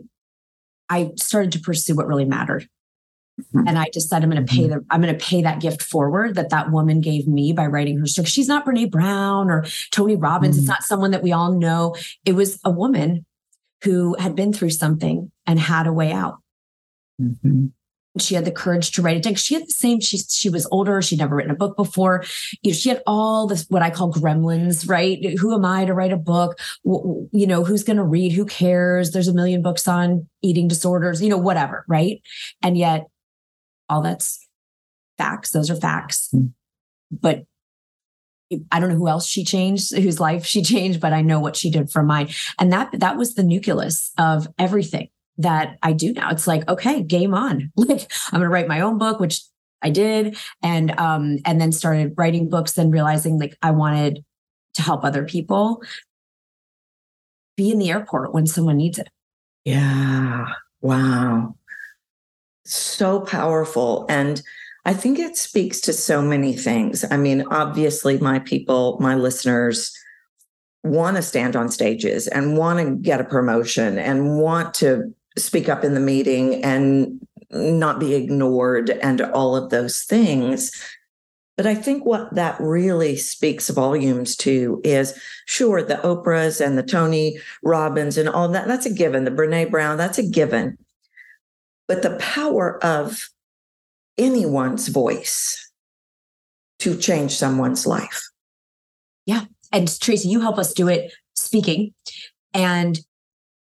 I 0.88 1.10
started 1.16 1.52
to 1.52 1.60
pursue 1.60 1.94
what 1.94 2.06
really 2.06 2.24
mattered. 2.24 2.70
Mm-hmm. 3.38 3.68
And 3.68 3.78
I 3.78 3.86
just 3.92 4.08
said, 4.08 4.22
I'm 4.22 4.30
going 4.30 4.44
to 4.44 4.52
pay 4.52 4.62
mm-hmm. 4.62 4.78
the, 4.78 4.84
I'm 4.90 5.00
going 5.00 5.16
to 5.16 5.24
pay 5.24 5.42
that 5.42 5.60
gift 5.60 5.82
forward 5.82 6.34
that 6.34 6.50
that 6.50 6.70
woman 6.70 7.00
gave 7.00 7.26
me 7.26 7.52
by 7.52 7.66
writing 7.66 7.98
her 7.98 8.06
story. 8.06 8.26
She's 8.26 8.48
not 8.48 8.66
Brene 8.66 8.90
Brown 8.90 9.50
or 9.50 9.64
Tony 9.90 10.16
Robbins. 10.16 10.56
Mm-hmm. 10.56 10.62
It's 10.62 10.68
not 10.68 10.82
someone 10.82 11.12
that 11.12 11.22
we 11.22 11.32
all 11.32 11.52
know. 11.52 11.94
It 12.24 12.32
was 12.32 12.58
a 12.64 12.70
woman 12.70 13.24
who 13.84 14.16
had 14.18 14.34
been 14.34 14.52
through 14.52 14.70
something 14.70 15.30
and 15.46 15.58
had 15.58 15.86
a 15.86 15.92
way 15.92 16.12
out. 16.12 16.38
Mm-hmm. 17.20 17.66
She 18.18 18.34
had 18.34 18.44
the 18.44 18.50
courage 18.50 18.90
to 18.92 19.02
write 19.02 19.16
it 19.16 19.22
down. 19.22 19.36
She 19.36 19.54
had 19.54 19.64
the 19.64 19.70
same. 19.70 20.00
She 20.00 20.18
she 20.18 20.50
was 20.50 20.66
older. 20.72 21.00
She'd 21.00 21.20
never 21.20 21.36
written 21.36 21.52
a 21.52 21.56
book 21.56 21.76
before. 21.76 22.24
You 22.62 22.72
know, 22.72 22.76
she 22.76 22.88
had 22.88 23.02
all 23.06 23.46
this 23.46 23.66
what 23.68 23.82
I 23.82 23.90
call 23.90 24.12
gremlins. 24.12 24.88
Right? 24.88 25.38
Who 25.38 25.54
am 25.54 25.64
I 25.64 25.84
to 25.84 25.94
write 25.94 26.12
a 26.12 26.16
book? 26.16 26.58
You 26.84 27.46
know, 27.46 27.62
who's 27.62 27.84
going 27.84 27.98
to 27.98 28.04
read? 28.04 28.32
Who 28.32 28.44
cares? 28.44 29.12
There's 29.12 29.28
a 29.28 29.34
million 29.34 29.62
books 29.62 29.86
on 29.86 30.26
eating 30.42 30.66
disorders. 30.66 31.22
You 31.22 31.28
know, 31.28 31.38
whatever. 31.38 31.84
Right? 31.86 32.20
And 32.60 32.76
yet 32.76 33.06
all 33.88 34.02
that's 34.02 34.46
facts. 35.18 35.50
Those 35.50 35.70
are 35.70 35.76
facts. 35.76 36.28
Mm. 36.34 36.52
But 37.10 37.44
I 38.70 38.80
don't 38.80 38.88
know 38.88 38.96
who 38.96 39.08
else 39.08 39.26
she 39.26 39.44
changed, 39.44 39.94
whose 39.94 40.20
life 40.20 40.46
she 40.46 40.62
changed, 40.74 41.00
but 41.00 41.12
I 41.12 41.20
know 41.20 41.40
what 41.40 41.56
she 41.56 41.70
did 41.70 41.90
for 41.90 42.02
mine. 42.02 42.30
And 42.58 42.72
that 42.72 42.90
that 43.00 43.16
was 43.16 43.34
the 43.34 43.42
nucleus 43.42 44.12
of 44.18 44.48
everything 44.58 45.08
that 45.36 45.78
I 45.82 45.92
do 45.92 46.12
now. 46.12 46.30
It's 46.30 46.46
like, 46.46 46.68
okay, 46.68 47.02
game 47.02 47.34
on. 47.34 47.72
Like 47.76 48.10
I'm 48.32 48.40
gonna 48.40 48.48
write 48.48 48.68
my 48.68 48.80
own 48.80 48.98
book, 48.98 49.20
which 49.20 49.42
I 49.82 49.90
did, 49.90 50.36
and 50.62 50.98
um, 50.98 51.38
and 51.44 51.60
then 51.60 51.72
started 51.72 52.14
writing 52.16 52.48
books 52.48 52.76
and 52.78 52.92
realizing 52.92 53.38
like 53.38 53.56
I 53.62 53.70
wanted 53.70 54.24
to 54.74 54.82
help 54.82 55.04
other 55.04 55.24
people 55.24 55.82
be 57.56 57.70
in 57.70 57.78
the 57.78 57.90
airport 57.90 58.32
when 58.32 58.46
someone 58.46 58.76
needs 58.76 58.98
it. 58.98 59.08
Yeah. 59.64 60.46
Wow 60.80 61.57
so 62.74 63.20
powerful. 63.20 64.06
And 64.08 64.42
I 64.84 64.94
think 64.94 65.18
it 65.18 65.36
speaks 65.36 65.80
to 65.82 65.92
so 65.92 66.22
many 66.22 66.54
things. 66.54 67.04
I 67.10 67.16
mean, 67.16 67.44
obviously, 67.50 68.18
my 68.18 68.38
people, 68.38 68.96
my 69.00 69.14
listeners, 69.14 69.92
want 70.84 71.16
to 71.16 71.22
stand 71.22 71.56
on 71.56 71.68
stages 71.68 72.26
and 72.28 72.56
want 72.56 72.78
to 72.78 72.96
get 72.96 73.20
a 73.20 73.24
promotion 73.24 73.98
and 73.98 74.38
want 74.38 74.74
to 74.74 75.12
speak 75.36 75.68
up 75.68 75.84
in 75.84 75.94
the 75.94 76.00
meeting 76.00 76.64
and 76.64 77.20
not 77.50 78.00
be 78.00 78.14
ignored 78.14 78.90
and 78.90 79.20
all 79.20 79.56
of 79.56 79.70
those 79.70 80.02
things. 80.02 80.72
But 81.56 81.66
I 81.66 81.74
think 81.74 82.06
what 82.06 82.34
that 82.34 82.56
really 82.60 83.16
speaks 83.16 83.68
volumes 83.68 84.36
to 84.36 84.80
is 84.84 85.18
sure, 85.46 85.82
the 85.82 85.96
Oprahs 85.96 86.64
and 86.64 86.78
the 86.78 86.82
Tony 86.82 87.38
Robbins 87.64 88.16
and 88.16 88.28
all 88.28 88.48
that, 88.48 88.68
that's 88.68 88.86
a 88.86 88.94
given. 88.94 89.24
The 89.24 89.32
Brene 89.32 89.70
Brown, 89.70 89.96
that's 89.96 90.18
a 90.18 90.22
given 90.22 90.78
but 91.88 92.02
the 92.02 92.16
power 92.16 92.82
of 92.84 93.28
anyone's 94.16 94.88
voice 94.88 95.72
to 96.80 96.96
change 96.96 97.34
someone's 97.34 97.86
life. 97.86 98.22
Yeah. 99.26 99.44
And 99.72 99.88
Tracy, 100.00 100.28
you 100.28 100.40
help 100.40 100.58
us 100.58 100.72
do 100.72 100.88
it 100.88 101.12
speaking. 101.34 101.92
And 102.54 103.00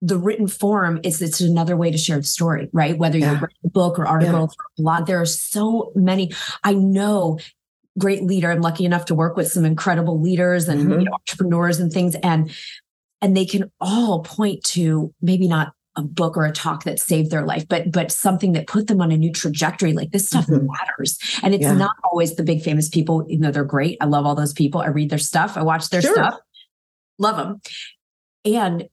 the 0.02 0.18
written 0.18 0.48
form 0.48 1.00
is 1.04 1.22
it's 1.22 1.42
another 1.42 1.78
way 1.78 1.92
to 1.92 1.98
share 1.98 2.18
the 2.18 2.24
story, 2.24 2.70
right? 2.74 2.98
Whether 2.98 3.20
you 3.20 3.28
write 3.28 3.54
a 3.64 3.70
book 3.70 4.00
or 4.00 4.08
article 4.08 4.34
yeah. 4.34 4.46
or 4.46 4.50
blog, 4.78 5.06
there 5.06 5.22
are 5.22 5.26
so 5.26 5.92
many. 5.96 6.32
I 6.64 6.74
know 6.74 7.40
great 8.00 8.24
leader. 8.24 8.52
I'm 8.52 8.62
lucky 8.62 8.86
enough 8.86 9.06
to 9.06 9.16
work 9.16 9.36
with 9.36 9.50
some 9.50 9.66
incredible 9.66 10.20
leaders 10.20 10.68
and 10.68 10.82
mm-hmm. 10.82 11.00
you 11.02 11.06
know, 11.06 11.14
entrepreneurs 11.14 11.80
and 11.80 11.92
things. 11.92 12.16
And 12.16 12.52
and 13.22 13.38
they 13.38 13.46
can 13.46 13.72
all 13.80 14.22
point 14.22 14.64
to 14.64 15.14
maybe 15.22 15.48
not 15.48 15.74
a 15.96 16.02
book 16.02 16.38
or 16.38 16.46
a 16.46 16.52
talk 16.52 16.84
that 16.86 17.00
saved 17.00 17.32
their 17.32 17.46
life, 17.46 17.68
but 17.68 17.92
but 17.92 18.12
something 18.12 18.54
that 18.54 18.68
put 18.68 18.88
them 18.88 19.02
on 19.02 19.12
a 19.12 19.18
new 19.18 19.32
trajectory. 19.32 19.94
Like 19.94 20.12
this 20.12 20.28
stuff 20.28 20.48
mm-hmm. 20.48 20.68
matters, 20.68 21.18
and 21.44 21.54
it's 21.54 21.64
yeah. 21.64 21.74
not 21.74 21.96
always 22.04 22.36
the 22.36 22.44
big 22.44 22.62
famous 22.62 22.88
people. 22.88 23.26
Even 23.28 23.42
though 23.42 23.52
they're 23.52 23.64
great, 23.64 23.98
I 24.00 24.06
love 24.06 24.26
all 24.26 24.36
those 24.36 24.54
people. 24.54 24.82
I 24.82 24.88
read 24.88 25.10
their 25.10 25.20
stuff, 25.20 25.58
I 25.58 25.64
watch 25.64 25.90
their 25.90 26.02
sure. 26.02 26.14
stuff, 26.14 26.40
love 27.20 27.38
them, 27.38 27.62
and 28.46 28.88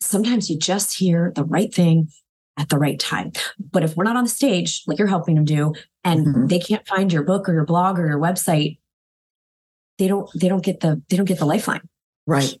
sometimes 0.00 0.50
you 0.50 0.58
just 0.58 0.96
hear 0.96 1.32
the 1.34 1.44
right 1.44 1.72
thing 1.72 2.08
at 2.56 2.68
the 2.68 2.78
right 2.78 2.98
time. 2.98 3.32
But 3.70 3.84
if 3.84 3.96
we're 3.96 4.04
not 4.04 4.16
on 4.16 4.24
the 4.24 4.30
stage, 4.30 4.82
like 4.86 4.98
you're 4.98 5.08
helping 5.08 5.36
them 5.36 5.44
do, 5.44 5.74
and 6.04 6.26
mm-hmm. 6.26 6.46
they 6.46 6.58
can't 6.58 6.86
find 6.86 7.12
your 7.12 7.22
book 7.22 7.48
or 7.48 7.52
your 7.52 7.64
blog 7.64 7.98
or 7.98 8.06
your 8.06 8.18
website, 8.20 8.78
they 9.98 10.08
don't 10.08 10.28
they 10.34 10.48
don't 10.48 10.64
get 10.64 10.80
the 10.80 11.00
they 11.08 11.16
don't 11.16 11.26
get 11.26 11.38
the 11.38 11.46
lifeline. 11.46 11.88
Right. 12.26 12.54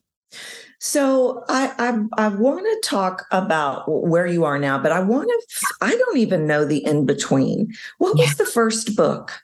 So 0.80 1.44
I 1.48 1.72
I, 1.78 2.24
I 2.24 2.28
want 2.28 2.66
to 2.66 2.88
talk 2.88 3.26
about 3.30 3.84
where 3.86 4.26
you 4.26 4.44
are 4.44 4.58
now, 4.58 4.78
but 4.78 4.92
I 4.92 5.00
want 5.00 5.28
to. 5.28 5.66
I 5.82 5.90
don't 5.90 6.16
even 6.16 6.46
know 6.46 6.64
the 6.64 6.84
in 6.84 7.06
between. 7.06 7.74
What 7.98 8.16
yeah. 8.16 8.24
was 8.24 8.36
the 8.36 8.46
first 8.46 8.96
book? 8.96 9.42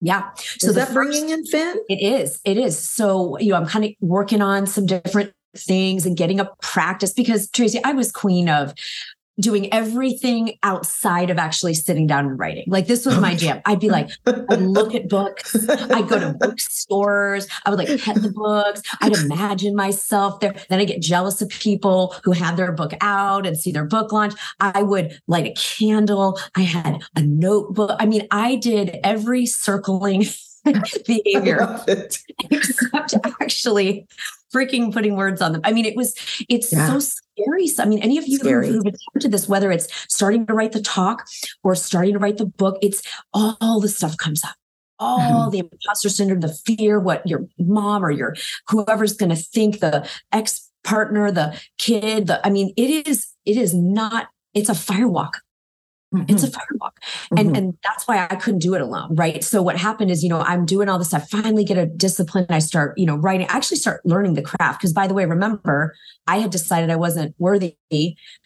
Yeah. 0.00 0.30
So 0.58 0.70
is 0.70 0.74
that 0.74 0.88
first, 0.88 0.94
bringing 0.94 1.30
in 1.30 1.46
Finn? 1.46 1.76
It 1.88 2.02
is. 2.02 2.40
It 2.44 2.58
is. 2.58 2.76
So 2.76 3.38
you 3.38 3.50
know, 3.50 3.56
I'm 3.56 3.66
kind 3.66 3.84
of 3.84 3.92
working 4.00 4.42
on 4.42 4.66
some 4.66 4.84
different 4.84 5.32
things 5.56 6.04
and 6.04 6.16
getting 6.16 6.40
a 6.40 6.50
practice 6.60 7.12
because 7.12 7.48
Tracy, 7.50 7.78
I 7.84 7.92
was 7.92 8.10
queen 8.10 8.48
of 8.48 8.74
doing 9.42 9.72
everything 9.72 10.58
outside 10.62 11.28
of 11.28 11.36
actually 11.36 11.74
sitting 11.74 12.06
down 12.06 12.26
and 12.26 12.38
writing. 12.38 12.64
Like 12.68 12.86
this 12.86 13.04
was 13.04 13.18
my 13.18 13.34
jam. 13.34 13.60
I'd 13.66 13.80
be 13.80 13.90
like, 13.90 14.08
I'd 14.26 14.62
look 14.62 14.94
at 14.94 15.08
books. 15.08 15.68
I'd 15.68 16.08
go 16.08 16.18
to 16.18 16.32
bookstores. 16.32 17.46
I 17.66 17.70
would 17.70 17.78
like 17.78 18.00
pet 18.00 18.22
the 18.22 18.30
books. 18.30 18.82
I'd 19.00 19.16
imagine 19.16 19.74
myself 19.74 20.40
there. 20.40 20.54
Then 20.68 20.80
I 20.80 20.84
get 20.84 21.02
jealous 21.02 21.42
of 21.42 21.48
people 21.48 22.14
who 22.24 22.32
had 22.32 22.56
their 22.56 22.72
book 22.72 22.92
out 23.00 23.46
and 23.46 23.58
see 23.58 23.72
their 23.72 23.84
book 23.84 24.12
launch. 24.12 24.34
I 24.60 24.82
would 24.82 25.20
light 25.26 25.46
a 25.46 25.54
candle. 25.54 26.38
I 26.54 26.62
had 26.62 27.02
a 27.16 27.22
notebook. 27.22 27.96
I 27.98 28.06
mean, 28.06 28.26
I 28.30 28.56
did 28.56 28.98
every 29.02 29.44
circling 29.46 30.24
behavior 31.06 31.80
except 32.50 33.14
actually 33.40 34.06
freaking 34.52 34.92
putting 34.92 35.16
words 35.16 35.40
on 35.40 35.52
them. 35.52 35.60
I 35.64 35.72
mean, 35.72 35.86
it 35.86 35.96
was, 35.96 36.14
it's 36.48 36.72
yeah. 36.72 36.86
so 36.86 36.98
scary. 37.00 37.66
So, 37.66 37.82
I 37.82 37.86
mean, 37.86 38.00
any 38.00 38.18
of 38.18 38.26
you 38.26 38.38
scary. 38.38 38.68
who've 38.68 38.84
attempted 38.84 39.32
this, 39.32 39.48
whether 39.48 39.72
it's 39.72 39.88
starting 40.12 40.46
to 40.46 40.54
write 40.54 40.72
the 40.72 40.82
talk 40.82 41.26
or 41.64 41.74
starting 41.74 42.12
to 42.12 42.18
write 42.18 42.36
the 42.36 42.46
book, 42.46 42.78
it's 42.82 43.02
all, 43.32 43.80
the 43.80 43.88
stuff 43.88 44.16
comes 44.16 44.44
up. 44.44 44.54
All 44.98 45.18
mm-hmm. 45.18 45.50
the 45.50 45.58
imposter 45.60 46.08
syndrome, 46.08 46.40
the 46.40 46.54
fear, 46.66 47.00
what 47.00 47.26
your 47.26 47.46
mom 47.58 48.04
or 48.04 48.10
your 48.10 48.36
whoever's 48.68 49.14
going 49.14 49.30
to 49.30 49.36
think, 49.36 49.80
the 49.80 50.08
ex 50.30 50.70
partner, 50.84 51.32
the 51.32 51.58
kid, 51.78 52.26
the, 52.26 52.46
I 52.46 52.50
mean, 52.50 52.72
it 52.76 53.08
is, 53.08 53.28
it 53.44 53.56
is 53.56 53.74
not, 53.74 54.28
it's 54.54 54.68
a 54.68 54.74
firewalk 54.74 55.32
Mm-hmm. 56.12 56.32
It's 56.32 56.42
a 56.42 56.48
firewalk. 56.48 56.92
Mm-hmm. 57.00 57.38
And 57.38 57.56
and 57.56 57.78
that's 57.82 58.06
why 58.06 58.26
I 58.30 58.36
couldn't 58.36 58.60
do 58.60 58.74
it 58.74 58.80
alone. 58.80 59.14
Right. 59.14 59.42
So 59.42 59.62
what 59.62 59.76
happened 59.76 60.10
is, 60.10 60.22
you 60.22 60.28
know, 60.28 60.40
I'm 60.40 60.66
doing 60.66 60.88
all 60.88 60.98
this. 60.98 61.14
I 61.14 61.20
finally 61.20 61.64
get 61.64 61.78
a 61.78 61.86
discipline. 61.86 62.46
I 62.50 62.58
start, 62.58 62.98
you 62.98 63.06
know, 63.06 63.16
writing, 63.16 63.46
I 63.48 63.56
actually 63.56 63.78
start 63.78 64.04
learning 64.04 64.34
the 64.34 64.42
craft. 64.42 64.80
Because 64.80 64.92
by 64.92 65.06
the 65.06 65.14
way, 65.14 65.24
remember, 65.24 65.94
I 66.26 66.38
had 66.38 66.50
decided 66.50 66.90
I 66.90 66.96
wasn't 66.96 67.34
worthy. 67.38 67.76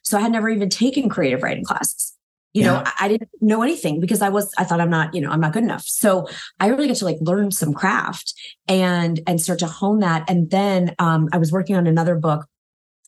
So 0.02 0.18
I 0.18 0.20
had 0.20 0.32
never 0.32 0.48
even 0.48 0.68
taken 0.68 1.08
creative 1.08 1.42
writing 1.42 1.64
classes. 1.64 2.12
You 2.54 2.62
yeah. 2.62 2.72
know, 2.72 2.82
I, 2.86 2.92
I 3.00 3.08
didn't 3.08 3.28
know 3.42 3.62
anything 3.62 4.00
because 4.00 4.22
I 4.22 4.30
was, 4.30 4.50
I 4.56 4.64
thought 4.64 4.80
I'm 4.80 4.88
not, 4.88 5.14
you 5.14 5.20
know, 5.20 5.30
I'm 5.30 5.40
not 5.40 5.52
good 5.52 5.62
enough. 5.62 5.84
So 5.84 6.26
I 6.58 6.68
really 6.68 6.86
get 6.86 6.96
to 6.98 7.04
like 7.04 7.18
learn 7.20 7.50
some 7.50 7.74
craft 7.74 8.32
and 8.66 9.20
and 9.26 9.40
start 9.40 9.58
to 9.58 9.66
hone 9.66 9.98
that. 10.00 10.24
And 10.30 10.50
then 10.50 10.94
um, 10.98 11.28
I 11.32 11.38
was 11.38 11.52
working 11.52 11.76
on 11.76 11.86
another 11.86 12.14
book 12.14 12.46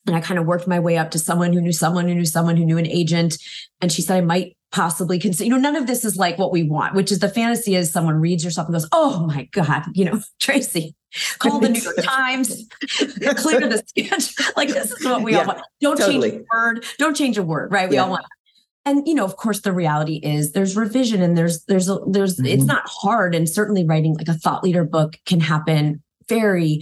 and 0.05 0.15
I 0.15 0.21
kind 0.21 0.39
of 0.39 0.45
worked 0.45 0.67
my 0.67 0.79
way 0.79 0.97
up 0.97 1.11
to 1.11 1.19
someone 1.19 1.53
who 1.53 1.61
knew 1.61 1.73
someone 1.73 2.07
who 2.07 2.15
knew 2.15 2.25
someone 2.25 2.57
who 2.57 2.65
knew 2.65 2.77
an 2.77 2.87
agent. 2.87 3.37
And 3.81 3.91
she 3.91 4.01
said, 4.01 4.17
I 4.17 4.21
might 4.21 4.57
possibly 4.71 5.19
consider, 5.19 5.45
you 5.45 5.51
know, 5.51 5.57
none 5.57 5.75
of 5.75 5.87
this 5.87 6.05
is 6.05 6.17
like 6.17 6.37
what 6.37 6.51
we 6.51 6.63
want, 6.63 6.95
which 6.95 7.11
is 7.11 7.19
the 7.19 7.29
fantasy 7.29 7.75
is 7.75 7.91
someone 7.91 8.15
reads 8.15 8.43
yourself 8.43 8.67
and 8.67 8.75
goes, 8.75 8.87
Oh 8.91 9.25
my 9.25 9.45
God, 9.51 9.83
you 9.93 10.05
know, 10.05 10.21
Tracy, 10.39 10.95
call 11.39 11.59
the 11.59 11.69
New 11.69 11.81
York 11.81 11.97
Times, 12.01 12.67
clear 13.35 13.61
the 13.61 13.83
sketch. 13.85 14.55
Like 14.55 14.69
this 14.69 14.91
is 14.91 15.05
what 15.05 15.21
we 15.21 15.33
yeah, 15.33 15.39
all 15.39 15.47
want. 15.47 15.61
Don't 15.81 15.97
totally. 15.97 16.31
change 16.31 16.41
a 16.41 16.55
word. 16.55 16.85
Don't 16.97 17.15
change 17.15 17.37
a 17.37 17.43
word, 17.43 17.71
right? 17.71 17.89
We 17.89 17.95
yeah. 17.95 18.03
all 18.03 18.11
want 18.11 18.25
and 18.85 19.07
you 19.07 19.13
know 19.13 19.25
of 19.25 19.35
course 19.35 19.61
the 19.61 19.73
reality 19.73 20.21
is 20.23 20.53
there's 20.53 20.77
revision 20.77 21.21
and 21.21 21.37
there's 21.37 21.63
there's 21.65 21.89
a, 21.89 21.99
there's 22.07 22.37
mm-hmm. 22.37 22.45
it's 22.45 22.63
not 22.63 22.83
hard 22.85 23.35
and 23.35 23.49
certainly 23.49 23.85
writing 23.85 24.15
like 24.15 24.29
a 24.29 24.33
thought 24.33 24.63
leader 24.63 24.85
book 24.85 25.17
can 25.25 25.41
happen 25.41 26.01
very 26.29 26.81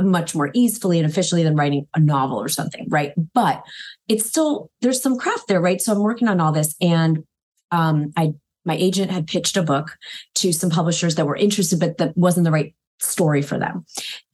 much 0.00 0.34
more 0.34 0.50
easily 0.54 0.98
and 0.98 1.08
efficiently 1.08 1.42
than 1.42 1.56
writing 1.56 1.86
a 1.94 2.00
novel 2.00 2.40
or 2.40 2.48
something, 2.48 2.86
right? 2.88 3.12
But 3.34 3.62
it's 4.08 4.26
still 4.26 4.70
there's 4.80 5.02
some 5.02 5.18
craft 5.18 5.48
there, 5.48 5.60
right? 5.60 5.80
So 5.80 5.92
I'm 5.92 6.00
working 6.00 6.28
on 6.28 6.40
all 6.40 6.52
this, 6.52 6.74
and 6.80 7.24
um, 7.70 8.12
I 8.16 8.34
my 8.64 8.76
agent 8.76 9.10
had 9.10 9.26
pitched 9.26 9.56
a 9.56 9.62
book 9.62 9.96
to 10.36 10.52
some 10.52 10.70
publishers 10.70 11.14
that 11.14 11.26
were 11.26 11.36
interested, 11.36 11.80
but 11.80 11.98
that 11.98 12.16
wasn't 12.16 12.44
the 12.44 12.50
right 12.50 12.74
story 13.00 13.40
for 13.40 13.58
them. 13.58 13.84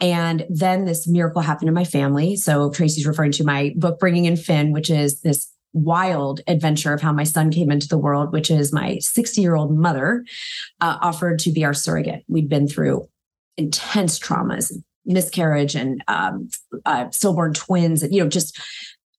And 0.00 0.44
then 0.50 0.84
this 0.84 1.06
miracle 1.06 1.40
happened 1.40 1.68
in 1.68 1.74
my 1.74 1.84
family. 1.84 2.36
So 2.36 2.70
Tracy's 2.70 3.06
referring 3.06 3.32
to 3.32 3.44
my 3.44 3.72
book, 3.76 4.00
Bringing 4.00 4.24
in 4.24 4.36
Finn, 4.36 4.72
which 4.72 4.90
is 4.90 5.20
this 5.20 5.50
wild 5.72 6.40
adventure 6.48 6.92
of 6.92 7.00
how 7.00 7.12
my 7.12 7.24
son 7.24 7.50
came 7.50 7.70
into 7.70 7.86
the 7.86 7.98
world, 7.98 8.32
which 8.32 8.50
is 8.50 8.72
my 8.72 8.98
60 8.98 9.40
year 9.40 9.54
old 9.54 9.76
mother 9.76 10.24
uh, 10.80 10.98
offered 11.00 11.38
to 11.40 11.52
be 11.52 11.64
our 11.64 11.74
surrogate. 11.74 12.24
We'd 12.28 12.48
been 12.48 12.66
through 12.66 13.08
intense 13.56 14.18
traumas, 14.18 14.72
miscarriage 15.06 15.74
and 15.74 16.02
um, 16.08 16.48
uh, 16.84 17.10
stillborn 17.10 17.54
twins, 17.54 18.02
and 18.02 18.12
you 18.12 18.22
know, 18.22 18.28
just 18.28 18.60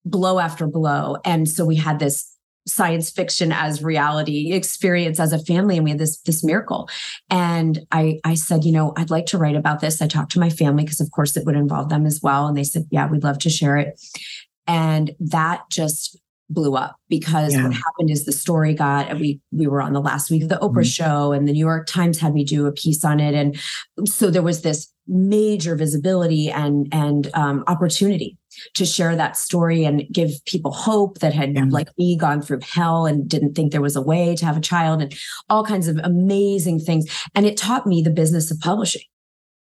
blow 0.05 0.39
after 0.39 0.67
blow. 0.67 1.17
And 1.25 1.49
so 1.49 1.65
we 1.65 1.75
had 1.75 1.99
this 1.99 2.33
science 2.67 3.09
fiction 3.09 3.51
as 3.51 3.81
reality 3.81 4.51
experience 4.51 5.19
as 5.19 5.31
a 5.31 5.39
family 5.39 5.77
and 5.77 5.85
we 5.85 5.89
had 5.89 5.99
this 5.99 6.17
this 6.23 6.43
miracle 6.43 6.89
and 7.29 7.79
i 7.93 8.19
i 8.25 8.33
said 8.33 8.65
you 8.65 8.73
know 8.73 8.91
i'd 8.97 9.09
like 9.09 9.25
to 9.25 9.37
write 9.37 9.55
about 9.55 9.79
this 9.79 10.01
i 10.01 10.07
talked 10.07 10.33
to 10.33 10.39
my 10.39 10.49
family 10.49 10.83
because 10.83 10.99
of 10.99 11.09
course 11.11 11.37
it 11.37 11.45
would 11.45 11.55
involve 11.55 11.87
them 11.87 12.05
as 12.05 12.19
well 12.21 12.45
and 12.45 12.57
they 12.57 12.65
said 12.65 12.85
yeah 12.91 13.09
we'd 13.09 13.23
love 13.23 13.39
to 13.39 13.49
share 13.49 13.77
it 13.77 13.97
and 14.67 15.15
that 15.17 15.61
just 15.71 16.19
blew 16.49 16.75
up 16.75 16.97
because 17.09 17.53
yeah. 17.53 17.63
what 17.63 17.73
happened 17.73 18.09
is 18.09 18.25
the 18.25 18.31
story 18.31 18.73
got 18.73 19.17
we 19.19 19.39
we 19.51 19.67
were 19.67 19.81
on 19.81 19.93
the 19.93 20.01
last 20.01 20.29
week 20.29 20.43
of 20.43 20.49
the 20.49 20.55
Oprah 20.55 20.71
mm-hmm. 20.71 20.81
show 20.83 21.31
and 21.33 21.47
the 21.47 21.51
New 21.51 21.65
York 21.65 21.87
Times 21.87 22.19
had 22.19 22.33
me 22.33 22.43
do 22.43 22.65
a 22.65 22.71
piece 22.71 23.03
on 23.03 23.19
it 23.19 23.33
and 23.33 23.59
so 24.05 24.29
there 24.29 24.41
was 24.41 24.61
this 24.61 24.91
major 25.07 25.75
visibility 25.75 26.49
and 26.49 26.87
and 26.91 27.29
um, 27.33 27.63
opportunity 27.67 28.37
to 28.73 28.85
share 28.85 29.15
that 29.15 29.37
story 29.37 29.83
and 29.83 30.03
give 30.11 30.31
people 30.45 30.71
hope 30.71 31.19
that 31.19 31.33
had 31.33 31.55
yeah. 31.55 31.65
like 31.69 31.89
me 31.97 32.17
gone 32.17 32.41
through 32.41 32.59
hell 32.63 33.05
and 33.05 33.29
didn't 33.29 33.53
think 33.53 33.71
there 33.71 33.81
was 33.81 33.95
a 33.95 34.01
way 34.01 34.35
to 34.35 34.45
have 34.45 34.57
a 34.57 34.61
child 34.61 35.01
and 35.01 35.15
all 35.49 35.63
kinds 35.63 35.87
of 35.87 35.97
amazing 36.03 36.79
things 36.79 37.05
and 37.35 37.45
it 37.45 37.57
taught 37.57 37.87
me 37.87 38.01
the 38.01 38.09
business 38.09 38.51
of 38.51 38.59
publishing 38.59 39.01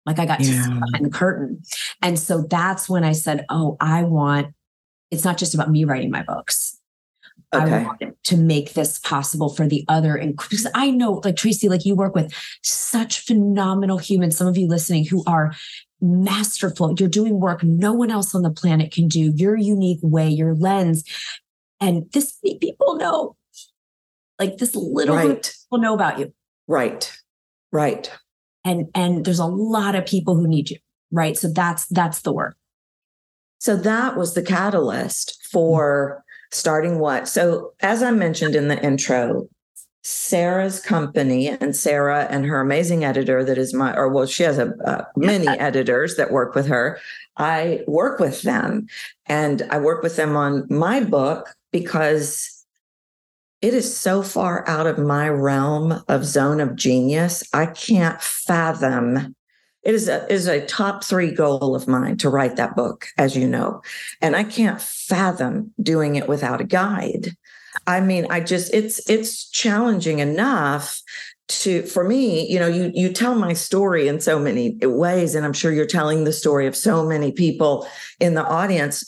like 0.05 0.19
I 0.19 0.25
got 0.25 0.39
yeah. 0.39 0.47
to 0.47 0.63
see 0.63 0.69
behind 0.69 1.05
the 1.05 1.09
curtain 1.09 1.61
and 2.01 2.19
so 2.19 2.43
that's 2.49 2.89
when 2.89 3.03
I 3.03 3.11
said 3.11 3.45
oh 3.49 3.77
I 3.79 4.03
want 4.03 4.47
it's 5.11 5.23
not 5.23 5.37
just 5.37 5.53
about 5.53 5.69
me 5.69 5.85
writing 5.85 6.11
my 6.11 6.23
books 6.23 6.76
Okay. 7.55 7.75
I 7.75 7.83
want 7.83 8.01
to 8.25 8.37
make 8.37 8.73
this 8.73 8.99
possible 8.99 9.49
for 9.49 9.67
the 9.67 9.85
other. 9.87 10.15
And 10.15 10.35
because 10.35 10.67
I 10.75 10.91
know, 10.91 11.21
like 11.23 11.37
Tracy, 11.37 11.69
like 11.69 11.85
you 11.85 11.95
work 11.95 12.13
with 12.13 12.33
such 12.61 13.21
phenomenal 13.21 13.97
humans, 13.97 14.37
some 14.37 14.47
of 14.47 14.57
you 14.57 14.67
listening 14.67 15.05
who 15.05 15.23
are 15.25 15.53
masterful. 16.01 16.93
You're 16.99 17.09
doing 17.09 17.39
work 17.39 17.63
no 17.63 17.93
one 17.93 18.11
else 18.11 18.35
on 18.35 18.41
the 18.41 18.51
planet 18.51 18.91
can 18.91 19.07
do, 19.07 19.33
your 19.35 19.55
unique 19.55 19.99
way, 20.01 20.29
your 20.29 20.55
lens. 20.55 21.03
And 21.79 22.11
this 22.11 22.37
people 22.43 22.97
know, 22.97 23.35
like 24.39 24.57
this 24.57 24.75
little 24.75 25.15
right. 25.15 25.53
people 25.67 25.79
know 25.79 25.93
about 25.93 26.19
you. 26.19 26.33
Right. 26.67 27.11
Right. 27.71 28.11
And 28.63 28.87
and 28.93 29.25
there's 29.25 29.39
a 29.39 29.45
lot 29.45 29.95
of 29.95 30.05
people 30.05 30.35
who 30.35 30.47
need 30.47 30.69
you. 30.69 30.77
Right. 31.11 31.37
So 31.37 31.47
that's 31.47 31.85
that's 31.87 32.21
the 32.21 32.33
work. 32.33 32.57
So 33.59 33.75
that 33.77 34.17
was 34.17 34.33
the 34.33 34.43
catalyst 34.43 35.39
for 35.49 36.23
starting 36.51 36.99
what? 36.99 37.27
So, 37.27 37.73
as 37.81 38.03
I 38.03 38.11
mentioned 38.11 38.55
in 38.55 38.67
the 38.67 38.81
intro, 38.83 39.47
Sara's 40.03 40.79
company 40.79 41.49
and 41.49 41.75
Sara 41.75 42.27
and 42.29 42.45
her 42.45 42.61
amazing 42.61 43.03
editor 43.03 43.43
that 43.43 43.57
is 43.57 43.73
my, 43.73 43.93
or 43.93 44.07
well, 44.07 44.25
she 44.25 44.43
has 44.43 44.57
a, 44.57 44.73
uh, 44.85 45.03
many 45.17 45.47
editors 45.59 46.15
that 46.15 46.31
work 46.31 46.55
with 46.55 46.67
her. 46.67 46.99
I 47.35 47.81
work 47.87 48.19
with 48.19 48.43
them 48.43 48.87
and 49.25 49.63
I 49.69 49.79
work 49.79 50.03
with 50.03 50.15
them 50.15 50.37
on 50.37 50.65
my 50.69 51.03
book 51.03 51.53
because 51.73 52.65
it 53.61 53.73
is 53.73 53.97
so 53.97 54.21
far 54.21 54.67
out 54.67 54.87
of 54.87 54.97
my 54.97 55.27
realm 55.27 56.01
of 56.07 56.23
zone 56.23 56.61
of 56.61 56.75
genius. 56.75 57.43
I 57.53 57.65
can't 57.65 58.21
fathom 58.21 59.35
it 59.87 59.95
is 59.95 60.09
a, 60.09 60.29
is 60.31 60.47
a 60.47 60.65
top 60.65 61.01
three 61.01 61.31
goal 61.31 61.73
of 61.73 61.87
mine 61.87 62.17
to 62.17 62.29
write 62.29 62.57
that 62.57 62.75
book, 62.75 63.07
as 63.17 63.37
you 63.37 63.47
know. 63.47 63.81
And 64.21 64.35
I 64.35 64.43
can't 64.43 64.81
fathom 64.81 65.73
doing 65.81 66.17
it 66.17 66.27
without 66.27 66.59
a 66.59 66.65
guide. 66.65 67.29
I 67.87 68.01
mean, 68.01 68.27
I 68.29 68.41
just 68.41 68.73
it's 68.73 69.09
it's 69.09 69.49
challenging 69.49 70.19
enough 70.19 71.01
to 71.47 71.83
for 71.83 72.03
me 72.03 72.45
you 72.51 72.59
know 72.59 72.67
you 72.67 72.91
you 72.93 73.13
tell 73.13 73.33
my 73.33 73.53
story 73.53 74.09
in 74.09 74.19
so 74.19 74.37
many 74.37 74.77
ways 74.81 75.33
and 75.33 75.45
i'm 75.45 75.53
sure 75.53 75.71
you're 75.71 75.85
telling 75.85 76.25
the 76.25 76.33
story 76.33 76.67
of 76.67 76.75
so 76.75 77.05
many 77.05 77.31
people 77.31 77.87
in 78.19 78.33
the 78.33 78.43
audience 78.45 79.05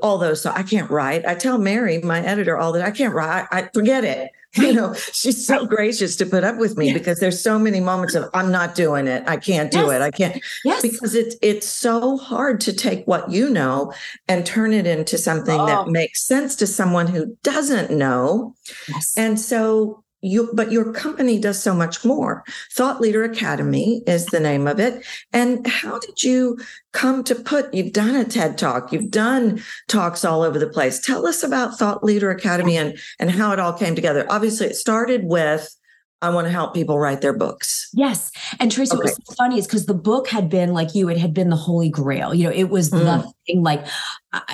although 0.00 0.32
so 0.32 0.52
i 0.52 0.62
can't 0.62 0.88
write 0.88 1.26
i 1.26 1.34
tell 1.34 1.58
mary 1.58 1.98
my 1.98 2.20
editor 2.24 2.56
all 2.56 2.70
that 2.70 2.86
i 2.86 2.92
can't 2.92 3.12
write 3.12 3.44
i 3.50 3.68
forget 3.74 4.04
it 4.04 4.30
you 4.56 4.72
know 4.72 4.92
she's 4.94 5.46
so 5.46 5.64
gracious 5.64 6.16
to 6.16 6.26
put 6.26 6.42
up 6.42 6.56
with 6.56 6.76
me 6.76 6.92
because 6.92 7.20
there's 7.20 7.40
so 7.40 7.56
many 7.56 7.78
moments 7.78 8.16
of 8.16 8.28
i'm 8.34 8.50
not 8.50 8.74
doing 8.74 9.06
it 9.06 9.22
i 9.28 9.36
can't 9.36 9.70
do 9.70 9.78
yes. 9.78 9.90
it 9.92 10.02
i 10.02 10.10
can't 10.10 10.42
yes. 10.64 10.82
because 10.82 11.14
it's 11.14 11.36
it's 11.40 11.68
so 11.68 12.16
hard 12.16 12.60
to 12.60 12.72
take 12.72 13.04
what 13.06 13.30
you 13.30 13.48
know 13.48 13.92
and 14.26 14.44
turn 14.44 14.72
it 14.72 14.88
into 14.88 15.16
something 15.16 15.60
oh. 15.60 15.66
that 15.66 15.86
makes 15.86 16.26
sense 16.26 16.56
to 16.56 16.66
someone 16.66 17.06
who 17.06 17.36
doesn't 17.44 17.96
know 17.96 18.52
yes. 18.88 19.14
and 19.16 19.38
so 19.38 20.02
you 20.22 20.50
but 20.52 20.72
your 20.72 20.92
company 20.92 21.38
does 21.38 21.62
so 21.62 21.74
much 21.74 22.04
more. 22.04 22.44
Thought 22.72 23.00
leader 23.00 23.24
academy 23.24 24.02
is 24.06 24.26
the 24.26 24.40
name 24.40 24.66
of 24.66 24.78
it. 24.78 25.04
And 25.32 25.66
how 25.66 25.98
did 25.98 26.22
you 26.22 26.58
come 26.92 27.24
to 27.24 27.34
put 27.34 27.72
you've 27.72 27.92
done 27.92 28.16
a 28.16 28.24
ted 28.24 28.58
talk 28.58 28.92
you've 28.92 29.10
done 29.10 29.62
talks 29.88 30.24
all 30.24 30.42
over 30.42 30.58
the 30.58 30.68
place. 30.68 31.00
Tell 31.00 31.26
us 31.26 31.42
about 31.42 31.78
thought 31.78 32.04
leader 32.04 32.30
academy 32.30 32.76
and 32.76 32.98
and 33.18 33.30
how 33.30 33.52
it 33.52 33.60
all 33.60 33.72
came 33.72 33.94
together. 33.94 34.26
Obviously 34.28 34.66
it 34.66 34.76
started 34.76 35.24
with 35.24 35.74
I 36.22 36.28
want 36.30 36.46
to 36.46 36.50
help 36.50 36.74
people 36.74 36.98
write 36.98 37.22
their 37.22 37.32
books. 37.32 37.88
Yes. 37.94 38.30
And 38.58 38.70
Tracy, 38.70 38.92
okay. 38.92 38.98
what 38.98 39.04
was 39.04 39.18
so 39.24 39.34
funny 39.36 39.58
is 39.58 39.66
because 39.66 39.86
the 39.86 39.94
book 39.94 40.28
had 40.28 40.50
been 40.50 40.74
like 40.74 40.94
you, 40.94 41.08
it 41.08 41.16
had 41.16 41.32
been 41.32 41.48
the 41.48 41.56
holy 41.56 41.88
grail. 41.88 42.34
You 42.34 42.44
know, 42.44 42.52
it 42.52 42.64
was 42.64 42.90
mm. 42.90 42.98
the 42.98 43.32
thing 43.46 43.62
like, 43.62 43.86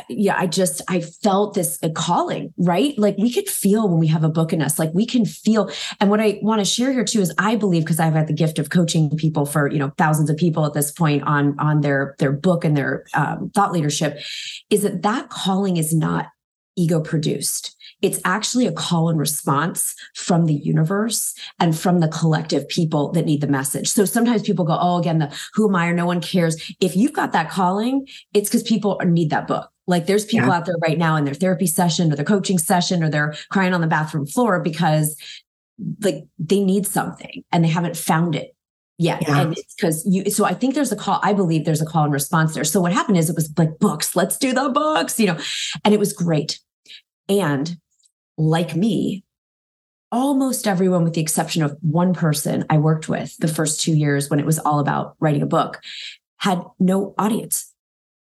yeah, 0.09 0.37
I 0.39 0.47
just, 0.47 0.81
I 0.89 1.01
felt 1.01 1.55
this 1.55 1.79
calling, 1.95 2.55
right? 2.57 2.97
Like 2.97 3.17
we 3.19 3.33
could 3.33 3.49
feel 3.49 3.89
when 3.89 3.99
we 3.99 4.07
have 4.07 4.23
a 4.23 4.29
book 4.29 4.53
in 4.53 4.63
us, 4.63 4.79
like 4.79 4.91
we 4.95 5.07
can 5.07 5.25
feel. 5.25 5.69
And 6.01 6.09
what 6.09 6.21
I 6.21 6.39
want 6.41 6.61
to 6.61 6.65
share 6.65 6.93
here 6.93 7.05
too 7.05 7.21
is 7.21 7.35
I 7.37 7.57
believe, 7.57 7.83
because 7.83 7.99
I've 7.99 8.15
had 8.15 8.29
the 8.29 8.33
gift 8.33 8.61
of 8.61 8.71
coaching 8.71 9.11
people 9.17 9.45
for, 9.45 9.69
you 9.69 9.79
know, 9.79 9.93
thousands 9.99 10.31
of 10.31 10.37
people 10.37 10.65
at 10.67 10.73
this 10.73 10.93
point 10.93 11.25
on, 11.25 11.59
on 11.59 11.81
their, 11.81 12.15
their 12.21 12.33
book 12.33 12.65
and 12.65 12.77
their 12.77 13.07
um, 13.15 13.51
thought 13.55 13.73
leadership, 13.73 14.19
is 14.71 14.83
that 14.83 15.03
that 15.03 15.31
calling 15.31 15.77
is 15.77 15.93
not 15.93 16.27
ego 16.77 17.01
produced 17.01 17.76
it's 18.03 18.21
actually 18.25 18.67
a 18.67 18.73
call 18.73 19.09
and 19.09 19.19
response 19.19 19.95
from 20.15 20.47
the 20.47 20.55
universe 20.55 21.35
and 21.59 21.79
from 21.79 22.01
the 22.01 22.09
collective 22.09 22.69
people 22.69 23.11
that 23.13 23.25
need 23.25 23.41
the 23.41 23.47
message. 23.47 23.89
So 23.89 24.05
sometimes 24.05 24.43
people 24.43 24.65
go, 24.65 24.77
Oh, 24.79 24.99
again, 24.99 25.19
the 25.19 25.35
who 25.55 25.69
am 25.69 25.77
I 25.77 25.89
or 25.89 25.95
no 25.95 26.07
one 26.07 26.21
cares. 26.21 26.75
If 26.81 26.97
you've 26.97 27.13
got 27.13 27.33
that 27.33 27.51
calling, 27.51 28.07
it's 28.35 28.49
because 28.49 28.63
people 28.63 29.01
need 29.05 29.31
that 29.31 29.49
book. 29.49 29.71
Like 29.87 30.07
there's 30.07 30.25
people 30.25 30.49
yeah. 30.49 30.57
out 30.57 30.67
there 30.67 30.77
right 30.83 30.99
now 30.99 31.17
in 31.17 31.25
their 31.25 31.35
therapy 31.35 31.67
session 31.67 32.13
or 32.13 32.17
their 32.17 32.25
coaching 32.25 32.59
session 32.59 33.03
or 33.03 33.09
they're 33.09 33.35
crying 33.51 33.73
on 33.73 33.81
the 33.81 33.87
bathroom 33.87 34.27
floor 34.27 34.61
because 34.61 35.17
like 36.01 36.25
they 36.39 36.63
need 36.63 36.87
something 36.87 37.45
and 37.53 37.65
they 37.65 37.69
haven't 37.69 37.97
found 37.97 38.35
it 38.35 38.57
yeah. 38.99 39.19
yeah. 39.21 39.43
And 39.43 39.59
it's 39.59 39.75
because 39.75 40.07
you, 40.07 40.31
so 40.31 40.45
I 40.45 40.55
think 40.55 40.75
there's 40.75 40.93
a 40.93 40.97
call, 40.97 41.21
I 41.23 41.35
believe 41.35 41.65
there's 41.65 41.83
a 41.83 41.87
call 41.87 42.05
and 42.05 42.13
response 42.13 42.55
there. 42.55 42.65
So 42.65 42.81
what 42.81 42.93
happened 42.93 43.19
is 43.19 43.29
it 43.29 43.37
was 43.37 43.53
like 43.59 43.79
books, 43.79 44.17
let's 44.17 44.39
do 44.39 44.53
the 44.53 44.71
books, 44.71 45.21
you 45.21 45.27
know, 45.27 45.39
and 45.85 45.93
it 45.93 46.01
was 46.01 46.13
great. 46.13 46.61
And 47.29 47.77
like 48.37 48.77
me, 48.77 49.25
almost 50.13 50.67
everyone, 50.67 51.05
with 51.05 51.15
the 51.15 51.21
exception 51.21 51.63
of 51.63 51.77
one 51.81 52.15
person 52.15 52.65
I 52.71 52.79
worked 52.79 53.09
with 53.09 53.37
the 53.39 53.49
first 53.49 53.81
two 53.81 53.93
years 53.93 54.31
when 54.31 54.41
it 54.41 54.47
was 54.47 54.59
all 54.59 54.79
about 54.79 55.17
writing 55.21 55.43
a 55.43 55.47
book, 55.47 55.81
had 56.39 56.63
no 56.79 57.15
audience. 57.19 57.73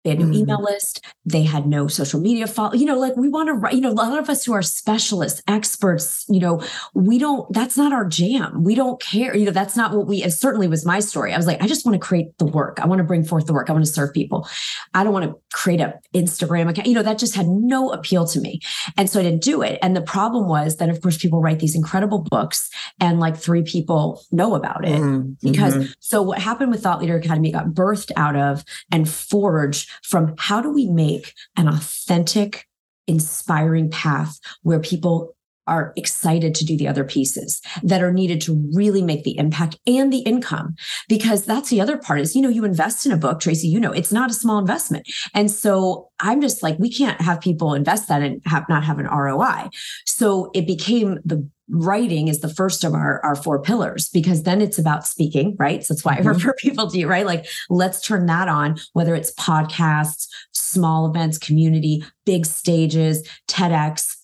They 0.08 0.12
had 0.12 0.20
no 0.20 0.28
mm. 0.28 0.36
email 0.36 0.64
list. 0.64 1.06
They 1.26 1.44
had 1.44 1.68
no 1.68 1.88
social 1.90 2.22
media 2.22 2.48
follow. 2.48 2.74
You 2.74 2.86
know, 2.86 2.98
like 2.98 3.18
we 3.18 3.28
want 3.28 3.48
to 3.48 3.54
write, 3.54 3.74
you 3.74 3.82
know, 3.82 3.90
a 3.90 3.92
lot 3.92 4.18
of 4.18 4.30
us 4.30 4.46
who 4.46 4.54
are 4.54 4.62
specialists, 4.62 5.42
experts, 5.48 6.26
you 6.30 6.40
know, 6.40 6.64
we 6.94 7.20
don't, 7.20 7.52
that's 7.52 7.78
not 7.78 7.92
our 7.92 8.06
jam. 8.06 8.64
We 8.64 8.74
don't 8.74 9.02
care. 9.02 9.36
You 9.36 9.46
know, 9.46 9.52
that's 9.52 9.76
not 9.76 9.94
what 9.94 10.08
we, 10.08 10.24
it 10.24 10.32
certainly 10.32 10.70
was 10.70 10.86
my 10.86 11.02
story. 11.02 11.34
I 11.34 11.38
was 11.38 11.46
like, 11.46 11.62
I 11.62 11.68
just 11.68 11.86
want 11.86 12.02
to 12.02 12.06
create 12.06 12.38
the 12.38 12.46
work. 12.46 12.80
I 12.82 12.88
want 12.88 13.00
to 13.00 13.04
bring 13.04 13.26
forth 13.26 13.48
the 13.48 13.54
work. 13.54 13.70
I 13.70 13.74
want 13.74 13.86
to 13.86 13.92
serve 13.92 14.14
people. 14.14 14.48
I 14.94 15.04
don't 15.04 15.12
want 15.12 15.26
to 15.26 15.36
create 15.54 15.82
a 15.82 16.00
Instagram 16.16 16.70
account. 16.70 16.88
You 16.88 16.94
know, 16.94 17.04
that 17.04 17.18
just 17.18 17.36
had 17.36 17.48
no 17.48 17.92
appeal 17.92 18.26
to 18.28 18.40
me. 18.40 18.62
And 18.96 19.10
so 19.10 19.20
I 19.20 19.24
didn't 19.24 19.44
do 19.44 19.62
it. 19.62 19.80
And 19.82 19.94
the 19.94 20.02
problem 20.02 20.48
was 20.48 20.78
that, 20.78 20.88
of 20.88 21.02
course, 21.02 21.18
people 21.18 21.42
write 21.42 21.60
these 21.60 21.76
incredible 21.76 22.20
books 22.20 22.70
and 23.02 23.20
like 23.20 23.36
three 23.36 23.64
people 23.64 24.24
know 24.32 24.56
about 24.56 24.86
it. 24.86 25.02
Mm-hmm. 25.02 25.34
Because 25.42 25.74
mm-hmm. 25.74 25.92
so 26.00 26.22
what 26.22 26.40
happened 26.40 26.72
with 26.72 26.82
Thought 26.82 27.02
Leader 27.02 27.18
Academy 27.18 27.52
got 27.52 27.68
birthed 27.68 28.12
out 28.16 28.38
of 28.38 28.64
and 28.92 29.10
forged 29.10 29.90
from 30.04 30.36
how 30.38 30.62
do 30.62 30.72
we 30.72 30.88
make 30.88 31.34
an 31.56 31.68
authentic, 31.68 32.66
inspiring 33.08 33.90
path 33.90 34.40
where 34.64 34.80
people 34.80 35.34
are 35.66 35.92
excited 35.98 36.56
to 36.56 36.64
do 36.64 36.78
the 36.78 36.88
other 36.88 37.04
pieces 37.04 37.62
that 37.84 38.02
are 38.02 38.14
needed 38.14 38.40
to 38.40 38.56
really 38.74 39.02
make 39.02 39.24
the 39.24 39.38
impact 39.38 39.78
and 39.86 40.12
the 40.14 40.20
income? 40.20 40.76
Because 41.10 41.46
that's 41.46 41.70
the 41.70 41.82
other 41.82 41.98
part 41.98 42.22
is 42.22 42.36
you 42.36 42.42
know 42.42 42.50
you 42.50 42.66
invest 42.66 43.06
in 43.06 43.12
a 43.12 43.18
book 43.18 43.40
tracy 43.40 43.68
you 43.68 43.80
know 43.80 43.92
it's 43.92 44.12
not 44.12 44.32
a 44.32 44.34
small 44.34 44.60
investment. 44.60 45.08
And 45.34 45.52
so 45.52 46.10
i'm 46.20 46.42
just 46.42 46.64
like 46.64 46.78
we 46.80 46.92
can't 46.92 47.22
have 47.22 47.42
people 47.42 47.74
invest 47.74 48.08
that 48.08 48.22
and 48.22 48.42
have 48.46 48.68
not 48.70 48.84
have 48.84 49.00
an 49.00 49.08
roi 49.08 49.70
so 50.06 50.50
it 50.54 50.66
became 50.66 51.20
the 51.24 51.48
writing 51.70 52.28
is 52.28 52.40
the 52.40 52.54
first 52.54 52.84
of 52.84 52.94
our, 52.94 53.24
our 53.24 53.36
four 53.36 53.62
pillars 53.62 54.10
because 54.10 54.44
then 54.44 54.62
it's 54.62 54.80
about 54.80 55.06
speaking, 55.06 55.56
right? 55.60 55.84
So 55.84 55.94
that's 55.94 56.06
why 56.06 56.16
mm-hmm. 56.16 56.28
I 56.28 56.32
refer 56.32 56.54
people 56.58 56.90
to 56.90 56.98
you, 56.98 57.08
right? 57.08 57.26
Like, 57.26 57.46
let's 57.70 58.02
turn 58.02 58.26
that 58.28 58.48
on, 58.48 58.78
whether 58.94 59.16
it's 59.16 59.34
podcasts, 59.36 60.28
small 60.52 61.10
events, 61.10 61.38
community, 61.38 62.04
big 62.26 62.46
stages, 62.46 63.28
TEDx. 63.48 64.16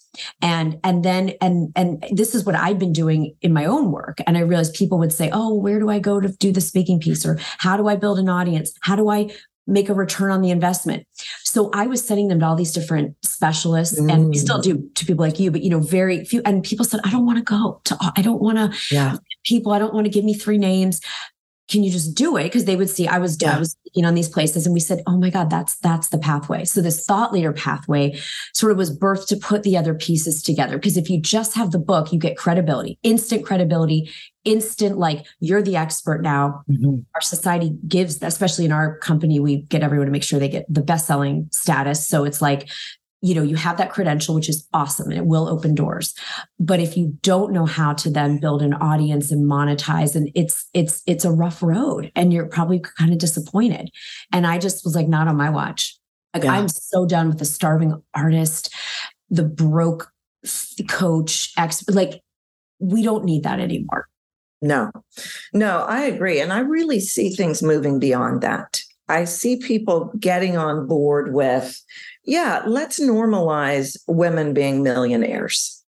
And 0.44 0.80
and 0.84 1.04
then 1.04 1.34
and 1.42 1.72
and 1.76 2.06
this 2.12 2.36
is 2.36 2.46
what 2.46 2.54
I've 2.54 2.78
been 2.78 2.94
doing 2.94 3.36
in 3.42 3.52
my 3.52 3.66
own 3.66 3.92
work. 3.92 4.20
And 4.28 4.38
I 4.38 4.42
realized 4.42 4.76
people 4.76 5.00
would 5.00 5.12
say, 5.12 5.32
Oh, 5.34 5.56
where 5.56 5.80
do 5.80 5.90
I 5.90 5.98
go 5.98 6.20
to 6.20 6.30
do 6.30 6.52
the 6.52 6.62
speaking 6.62 7.00
piece? 7.00 7.26
Or 7.26 7.40
how 7.58 7.78
do 7.78 7.88
I 7.88 7.96
build 7.96 8.20
an 8.20 8.30
audience? 8.30 8.74
How 8.82 8.96
do 8.96 9.10
I 9.10 9.32
make 9.68 9.90
a 9.90 9.94
return 9.94 10.32
on 10.32 10.42
the 10.42 10.50
investment. 10.50 11.08
So 11.44 11.70
I 11.74 11.88
was 11.88 12.06
sending 12.06 12.28
them 12.28 12.40
to 12.40 12.46
all 12.46 12.56
these 12.56 12.74
different 12.74 13.16
specialists 13.24 14.00
mm. 14.00 14.12
and 14.12 14.30
we 14.30 14.38
still 14.38 14.60
mm. 14.60 14.64
do 14.64 14.90
to 14.96 15.06
people 15.06 15.26
like 15.26 15.40
you, 15.40 15.52
but 15.52 15.64
you 15.64 15.70
know, 15.70 15.80
very 15.80 16.26
few. 16.26 16.42
And 16.46 16.64
people 16.64 16.86
said, 16.86 17.00
I 17.04 17.12
don't 17.12 17.26
want 17.26 17.38
to 17.38 17.44
go 17.44 17.82
to, 17.86 17.98
I 18.16 18.22
don't 18.22 18.42
want 18.42 18.58
to, 18.58 18.78
yeah. 18.94 19.18
people, 19.46 19.72
I 19.72 19.80
don't 19.80 19.94
want 19.94 20.06
to 20.06 20.12
give 20.12 20.26
me 20.26 20.34
three 20.34 20.58
names. 20.58 21.00
Can 21.70 21.82
you 21.82 21.92
just 21.92 22.14
do 22.14 22.36
it? 22.36 22.44
Because 22.44 22.66
they 22.66 22.76
would 22.76 22.90
see 22.90 23.08
I 23.08 23.20
was, 23.20 23.38
yeah. 23.42 23.56
I 23.56 23.60
was 23.60 23.72
speaking 23.72 24.04
on 24.04 24.16
these 24.16 24.28
places 24.28 24.66
and 24.66 24.74
we 24.74 24.82
said, 24.82 25.02
oh 25.08 25.18
my 25.18 25.30
God, 25.30 25.50
that's, 25.50 25.78
that's 25.78 26.10
the 26.10 26.18
pathway. 26.18 26.66
So 26.66 26.82
this 26.82 27.06
thought 27.06 27.32
leader 27.32 27.54
pathway 27.54 28.20
sort 28.54 28.74
of 28.74 28.78
was 28.78 28.96
birthed 28.96 29.28
to 29.28 29.38
put 29.38 29.64
the 29.64 29.78
other 29.78 29.94
pieces 29.94 30.42
together. 30.42 30.78
Because 30.78 30.98
if 30.98 31.10
you 31.10 31.22
just 31.22 31.56
have 31.56 31.72
the 31.72 31.80
book, 31.80 32.12
you 32.12 32.20
get 32.20 32.36
credibility, 32.36 33.00
instant 33.02 33.46
credibility 33.46 34.12
instant 34.46 34.98
like 34.98 35.26
you're 35.40 35.62
the 35.62 35.76
expert 35.76 36.22
now. 36.22 36.64
Mm-hmm. 36.70 37.00
our 37.16 37.22
society 37.22 37.76
gives 37.88 38.22
especially 38.22 38.66
in 38.66 38.72
our 38.72 38.98
company 38.98 39.40
we 39.40 39.62
get 39.64 39.84
everyone 39.84 40.08
to 40.08 40.12
make 40.12 40.24
sure 40.24 40.40
they 40.40 40.50
get 40.50 40.66
the 40.70 40.82
best 40.82 41.08
selling 41.08 41.48
status. 41.52 42.08
So 42.08 42.26
it's 42.26 42.42
like 42.42 42.70
you 43.22 43.34
know 43.34 43.44
you 43.44 43.56
have 43.56 43.78
that 43.78 43.92
credential 43.92 44.36
which 44.36 44.50
is 44.50 44.68
awesome 44.74 45.10
and 45.10 45.18
it 45.18 45.26
will 45.26 45.48
open 45.48 45.76
doors. 45.76 46.14
But 46.60 46.80
if 46.80 46.98
you 46.98 47.18
don't 47.22 47.54
know 47.54 47.66
how 47.66 47.94
to 47.94 48.10
then 48.10 48.40
build 48.40 48.62
an 48.62 48.74
audience 48.74 49.32
and 49.32 49.50
monetize 49.50 50.16
and 50.16 50.30
it's 50.36 50.68
it's 50.74 51.02
it's 51.06 51.26
a 51.26 51.32
rough 51.32 51.64
road 51.64 52.12
and 52.16 52.34
you're 52.34 52.48
probably 52.48 52.80
kind 52.80 53.12
of 53.12 53.20
disappointed. 53.20 53.90
And 54.32 54.46
i 54.46 54.58
just 54.58 54.84
was 54.84 54.96
like 54.96 55.08
not 55.08 55.28
on 55.28 55.38
my 55.38 55.50
watch. 55.50 55.98
Like 56.34 56.44
yeah. 56.44 56.54
i'm 56.54 56.68
so 56.68 57.06
done 57.06 57.30
with 57.30 57.40
the 57.40 57.46
starving 57.46 58.02
artist 58.14 58.74
the 59.30 59.44
broke 59.44 60.12
coach 60.90 61.54
ex 61.58 61.88
like 61.90 62.22
we 62.80 63.02
don't 63.02 63.24
need 63.24 63.44
that 63.44 63.60
anymore 63.60 64.08
no, 64.64 64.92
no, 65.54 65.82
I 65.82 66.04
agree. 66.06 66.40
And 66.40 66.54
I 66.54 66.60
really 66.60 67.02
see 67.02 67.30
things 67.30 67.62
moving 67.62 68.00
beyond 68.00 68.42
that. 68.42 68.82
I 69.10 69.26
see 69.26 69.58
people 69.58 70.12
getting 70.18 70.56
on 70.56 70.88
board 70.88 71.34
with, 71.34 71.80
yeah, 72.24 72.64
let's 72.66 73.00
normalize 73.00 73.98
women 74.08 74.54
being 74.54 74.82
millionaires. 74.82 75.84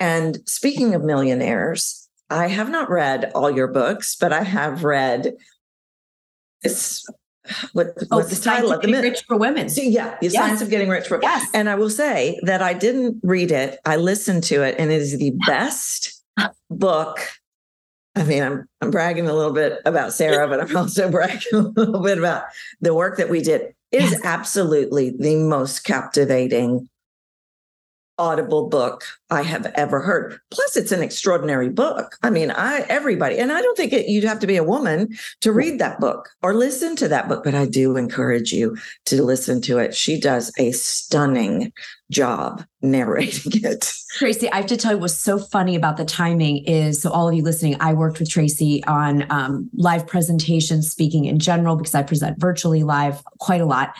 And 0.00 0.40
speaking 0.48 0.96
of 0.96 1.04
millionaires, 1.04 2.08
I 2.28 2.48
have 2.48 2.68
not 2.68 2.90
read 2.90 3.30
all 3.34 3.50
your 3.50 3.68
books, 3.68 4.16
but 4.16 4.32
I 4.32 4.42
have 4.42 4.82
read 4.82 5.34
it's 6.62 7.06
what, 7.72 7.88
oh, 8.10 8.18
what's 8.18 8.30
the, 8.30 8.36
the 8.36 8.40
title 8.40 8.72
of 8.72 8.82
the 8.82 8.92
rich 8.92 9.22
for 9.26 9.36
women. 9.36 9.68
So, 9.68 9.82
yeah, 9.82 10.16
the 10.20 10.28
yes. 10.28 10.34
science 10.34 10.62
of 10.62 10.70
getting 10.70 10.88
rich 10.88 11.06
for 11.06 11.20
yes. 11.22 11.48
And 11.54 11.68
I 11.68 11.76
will 11.76 11.90
say 11.90 12.40
that 12.42 12.62
I 12.62 12.74
didn't 12.74 13.20
read 13.22 13.50
it. 13.50 13.78
I 13.84 13.96
listened 13.96 14.44
to 14.44 14.62
it, 14.62 14.76
and 14.78 14.90
it 14.90 15.00
is 15.00 15.18
the 15.18 15.32
best 15.46 16.22
book 16.70 17.20
I 18.14 18.24
mean, 18.24 18.42
I'm 18.42 18.68
I'm 18.80 18.90
bragging 18.90 19.28
a 19.28 19.32
little 19.32 19.52
bit 19.52 19.80
about 19.84 20.12
Sara, 20.12 20.48
but 20.48 20.60
I'm 20.60 20.76
also 20.76 21.10
bragging 21.10 21.40
a 21.52 21.58
little 21.58 22.02
bit 22.02 22.18
about 22.18 22.44
the 22.80 22.94
work 22.94 23.16
that 23.16 23.30
we 23.30 23.40
did. 23.40 23.74
It 23.90 24.00
yes. 24.00 24.12
is 24.12 24.20
absolutely 24.24 25.10
the 25.10 25.36
most 25.36 25.80
captivating 25.80 26.88
audible 28.22 28.68
book 28.68 29.02
I 29.30 29.42
have 29.42 29.66
ever 29.74 30.00
heard. 30.00 30.38
Plus, 30.52 30.76
it's 30.76 30.92
an 30.92 31.02
extraordinary 31.02 31.68
book. 31.68 32.16
I 32.22 32.30
mean, 32.30 32.52
I 32.52 32.86
everybody, 32.88 33.36
and 33.36 33.50
I 33.50 33.60
don't 33.60 33.76
think 33.76 33.92
it, 33.92 34.06
you'd 34.06 34.22
have 34.22 34.38
to 34.40 34.46
be 34.46 34.56
a 34.56 34.62
woman 34.62 35.08
to 35.40 35.50
read 35.50 35.80
that 35.80 35.98
book 35.98 36.28
or 36.40 36.54
listen 36.54 36.94
to 36.96 37.08
that 37.08 37.28
book, 37.28 37.42
but 37.42 37.56
I 37.56 37.66
do 37.66 37.96
encourage 37.96 38.52
you 38.52 38.76
to 39.06 39.24
listen 39.24 39.60
to 39.62 39.78
it. 39.78 39.92
She 39.92 40.20
does 40.20 40.52
a 40.56 40.70
stunning 40.70 41.72
job 42.12 42.64
narrating 42.80 43.52
it. 43.64 43.92
Tracy, 44.12 44.48
I 44.52 44.58
have 44.58 44.66
to 44.66 44.76
tell 44.76 44.92
you 44.92 44.98
what's 44.98 45.18
so 45.18 45.40
funny 45.40 45.74
about 45.74 45.96
the 45.96 46.04
timing 46.04 46.64
is 46.64 47.02
so 47.02 47.10
all 47.10 47.28
of 47.28 47.34
you 47.34 47.42
listening, 47.42 47.76
I 47.80 47.92
worked 47.92 48.20
with 48.20 48.30
Tracy 48.30 48.84
on 48.84 49.26
um, 49.32 49.68
live 49.74 50.06
presentations, 50.06 50.88
speaking 50.92 51.24
in 51.24 51.40
general, 51.40 51.74
because 51.74 51.96
I 51.96 52.04
present 52.04 52.38
virtually 52.38 52.84
live 52.84 53.20
quite 53.40 53.60
a 53.60 53.66
lot. 53.66 53.96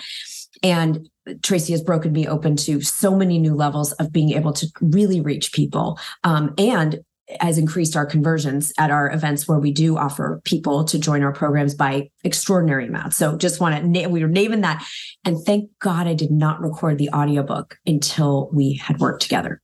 And 0.63 1.09
Tracy 1.43 1.73
has 1.73 1.83
broken 1.83 2.13
me 2.13 2.27
open 2.27 2.57
to 2.57 2.81
so 2.81 3.15
many 3.15 3.39
new 3.39 3.55
levels 3.55 3.93
of 3.93 4.13
being 4.13 4.31
able 4.31 4.53
to 4.55 4.67
really 4.81 5.21
reach 5.21 5.53
people 5.53 5.99
um, 6.25 6.55
and 6.59 7.01
has 7.41 7.59
increased 7.59 7.97
our 7.97 8.05
conversions 8.05 8.73
at 8.79 8.91
our 8.91 9.11
events 9.11 9.47
where 9.47 9.59
we 9.59 9.73
do 9.73 9.97
offer 9.97 10.41
people 10.45 10.85
to 10.85 10.99
join 10.99 11.23
our 11.23 11.33
programs 11.33 11.75
by 11.75 12.11
extraordinary 12.25 12.87
amounts. 12.87 13.17
So 13.17 13.37
just 13.37 13.61
want 13.61 13.95
to 13.95 14.07
we 14.09 14.23
were 14.23 14.29
naming 14.29 14.63
that. 14.63 14.85
And 15.25 15.39
thank 15.39 15.71
God 15.79 16.07
I 16.07 16.15
did 16.15 16.31
not 16.31 16.61
record 16.61 16.99
the 16.99 17.11
audiobook 17.11 17.79
until 17.87 18.51
we 18.53 18.75
had 18.75 18.99
worked 18.99 19.23
together. 19.23 19.61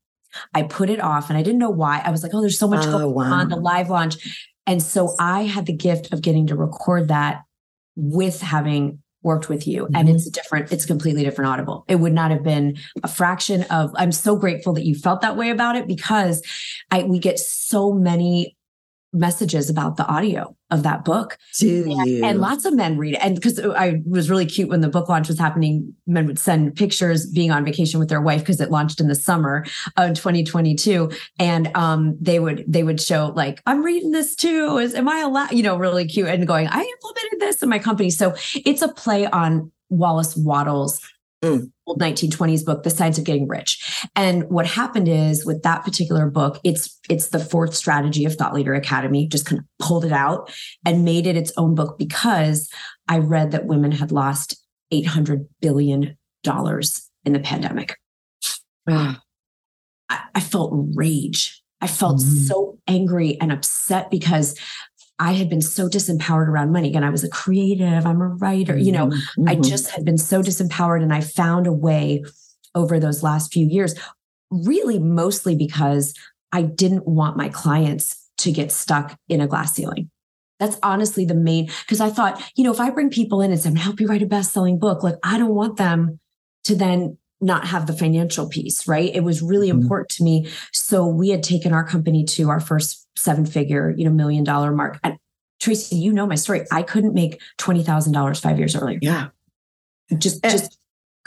I 0.54 0.62
put 0.62 0.90
it 0.90 1.00
off 1.00 1.30
and 1.30 1.38
I 1.38 1.42
didn't 1.42 1.58
know 1.58 1.70
why. 1.70 2.00
I 2.04 2.10
was 2.10 2.22
like, 2.22 2.32
oh, 2.34 2.40
there's 2.40 2.58
so 2.58 2.68
much 2.68 2.86
oh, 2.86 2.92
going 2.92 3.14
wow. 3.14 3.32
on 3.32 3.48
the 3.48 3.56
live 3.56 3.90
launch. 3.90 4.48
And 4.66 4.82
so 4.82 5.14
I 5.18 5.42
had 5.42 5.66
the 5.66 5.72
gift 5.72 6.12
of 6.12 6.22
getting 6.22 6.46
to 6.48 6.54
record 6.54 7.08
that 7.08 7.42
with 7.96 8.40
having 8.40 9.02
worked 9.22 9.48
with 9.48 9.66
you 9.66 9.84
mm-hmm. 9.84 9.96
and 9.96 10.08
it's 10.08 10.28
different 10.30 10.70
it's 10.72 10.86
completely 10.86 11.24
different 11.24 11.50
audible 11.50 11.84
it 11.88 11.96
would 11.96 12.12
not 12.12 12.30
have 12.30 12.42
been 12.42 12.76
a 13.02 13.08
fraction 13.08 13.62
of 13.64 13.90
i'm 13.96 14.12
so 14.12 14.36
grateful 14.36 14.72
that 14.72 14.84
you 14.84 14.94
felt 14.94 15.20
that 15.20 15.36
way 15.36 15.50
about 15.50 15.76
it 15.76 15.86
because 15.86 16.42
i 16.90 17.02
we 17.02 17.18
get 17.18 17.38
so 17.38 17.92
many 17.92 18.56
messages 19.12 19.70
about 19.70 19.96
the 19.96 20.06
audio 20.06 20.54
of 20.70 20.82
that 20.82 21.04
book. 21.04 21.38
Do 21.58 21.90
and, 21.90 22.06
you? 22.06 22.24
and 22.24 22.40
lots 22.40 22.64
of 22.64 22.74
men 22.74 22.98
read 22.98 23.14
it. 23.14 23.20
And 23.22 23.34
because 23.34 23.58
I 23.58 24.02
was 24.06 24.28
really 24.28 24.44
cute 24.44 24.68
when 24.68 24.82
the 24.82 24.88
book 24.88 25.08
launch 25.08 25.28
was 25.28 25.38
happening, 25.38 25.94
men 26.06 26.26
would 26.26 26.38
send 26.38 26.76
pictures 26.76 27.26
being 27.26 27.50
on 27.50 27.64
vacation 27.64 27.98
with 27.98 28.08
their 28.08 28.20
wife 28.20 28.40
because 28.40 28.60
it 28.60 28.70
launched 28.70 29.00
in 29.00 29.08
the 29.08 29.14
summer 29.14 29.64
of 29.96 30.14
2022. 30.14 31.10
And 31.38 31.74
um, 31.74 32.16
they 32.20 32.38
would 32.38 32.64
they 32.68 32.82
would 32.82 33.00
show 33.00 33.32
like, 33.34 33.62
I'm 33.66 33.82
reading 33.82 34.12
this 34.12 34.34
too. 34.34 34.78
Is 34.78 34.94
am 34.94 35.08
I 35.08 35.20
allowed? 35.20 35.52
You 35.52 35.62
know, 35.62 35.76
really 35.76 36.06
cute 36.06 36.28
and 36.28 36.46
going, 36.46 36.68
I 36.68 36.80
implemented 36.80 37.40
this 37.40 37.62
in 37.62 37.68
my 37.68 37.78
company. 37.78 38.10
So 38.10 38.34
it's 38.54 38.82
a 38.82 38.88
play 38.88 39.26
on 39.26 39.72
Wallace 39.88 40.36
Wattles 40.36 41.00
Mm. 41.44 41.70
old 41.86 42.00
1920s 42.00 42.64
book 42.64 42.82
the 42.82 42.90
science 42.90 43.16
of 43.16 43.22
getting 43.22 43.46
rich 43.46 44.02
and 44.16 44.50
what 44.50 44.66
happened 44.66 45.06
is 45.06 45.46
with 45.46 45.62
that 45.62 45.84
particular 45.84 46.28
book 46.28 46.58
it's 46.64 46.98
it's 47.08 47.28
the 47.28 47.38
fourth 47.38 47.76
strategy 47.76 48.24
of 48.24 48.34
thought 48.34 48.54
leader 48.54 48.74
academy 48.74 49.28
just 49.28 49.46
kind 49.46 49.60
of 49.60 49.64
pulled 49.78 50.04
it 50.04 50.10
out 50.10 50.52
and 50.84 51.04
made 51.04 51.28
it 51.28 51.36
its 51.36 51.52
own 51.56 51.76
book 51.76 51.96
because 51.96 52.68
i 53.06 53.18
read 53.18 53.52
that 53.52 53.66
women 53.66 53.92
had 53.92 54.10
lost 54.10 54.60
800 54.90 55.46
billion 55.60 56.18
dollars 56.42 57.08
in 57.24 57.34
the 57.34 57.40
pandemic 57.40 57.94
I, 58.88 59.16
I, 60.34 60.40
felt 60.40 60.72
rage 60.94 61.62
i 61.80 61.86
felt 61.86 62.18
mm. 62.18 62.48
so 62.48 62.80
angry 62.88 63.40
and 63.40 63.52
upset 63.52 64.10
because 64.10 64.58
I 65.18 65.32
had 65.32 65.48
been 65.48 65.60
so 65.60 65.88
disempowered 65.88 66.46
around 66.46 66.72
money. 66.72 66.88
Again, 66.88 67.04
I 67.04 67.10
was 67.10 67.24
a 67.24 67.28
creative, 67.28 68.06
I'm 68.06 68.20
a 68.20 68.28
writer, 68.28 68.76
you 68.76 68.92
know, 68.92 69.08
mm-hmm. 69.08 69.48
I 69.48 69.56
just 69.56 69.90
had 69.90 70.04
been 70.04 70.18
so 70.18 70.42
disempowered. 70.42 71.02
And 71.02 71.12
I 71.12 71.20
found 71.20 71.66
a 71.66 71.72
way 71.72 72.24
over 72.74 73.00
those 73.00 73.22
last 73.22 73.52
few 73.52 73.66
years, 73.66 73.94
really 74.50 74.98
mostly 74.98 75.56
because 75.56 76.14
I 76.52 76.62
didn't 76.62 77.06
want 77.06 77.36
my 77.36 77.48
clients 77.48 78.16
to 78.38 78.52
get 78.52 78.70
stuck 78.70 79.18
in 79.28 79.40
a 79.40 79.48
glass 79.48 79.74
ceiling. 79.74 80.10
That's 80.60 80.78
honestly 80.82 81.24
the 81.24 81.34
main, 81.34 81.66
because 81.66 82.00
I 82.00 82.10
thought, 82.10 82.42
you 82.56 82.64
know, 82.64 82.72
if 82.72 82.80
I 82.80 82.90
bring 82.90 83.10
people 83.10 83.40
in 83.40 83.50
and 83.50 83.60
say, 83.60 83.68
I'm 83.68 83.76
help 83.76 84.00
you 84.00 84.06
write 84.06 84.22
a 84.22 84.26
best 84.26 84.52
selling 84.52 84.78
book, 84.78 85.02
like 85.02 85.16
I 85.22 85.38
don't 85.38 85.54
want 85.54 85.76
them 85.76 86.20
to 86.64 86.74
then 86.74 87.18
not 87.40 87.66
have 87.66 87.86
the 87.86 87.92
financial 87.92 88.48
piece, 88.48 88.86
right? 88.88 89.14
It 89.14 89.22
was 89.22 89.42
really 89.42 89.68
mm-hmm. 89.68 89.82
important 89.82 90.10
to 90.10 90.24
me. 90.24 90.48
So 90.72 91.06
we 91.06 91.28
had 91.28 91.42
taken 91.42 91.72
our 91.72 91.84
company 91.84 92.24
to 92.24 92.50
our 92.50 92.60
first 92.60 93.06
seven 93.16 93.46
figure, 93.46 93.94
you 93.96 94.04
know, 94.04 94.10
million 94.10 94.44
dollar 94.44 94.72
mark. 94.72 94.98
And 95.02 95.18
Tracy, 95.60 95.96
you 95.96 96.12
know 96.12 96.26
my 96.26 96.36
story. 96.36 96.64
I 96.70 96.82
couldn't 96.82 97.14
make 97.14 97.40
twenty 97.56 97.82
thousand 97.82 98.12
dollars 98.12 98.40
five 98.40 98.58
years 98.58 98.76
earlier. 98.76 98.98
Yeah, 99.02 99.28
just 100.16 100.44
and, 100.44 100.52
just 100.52 100.78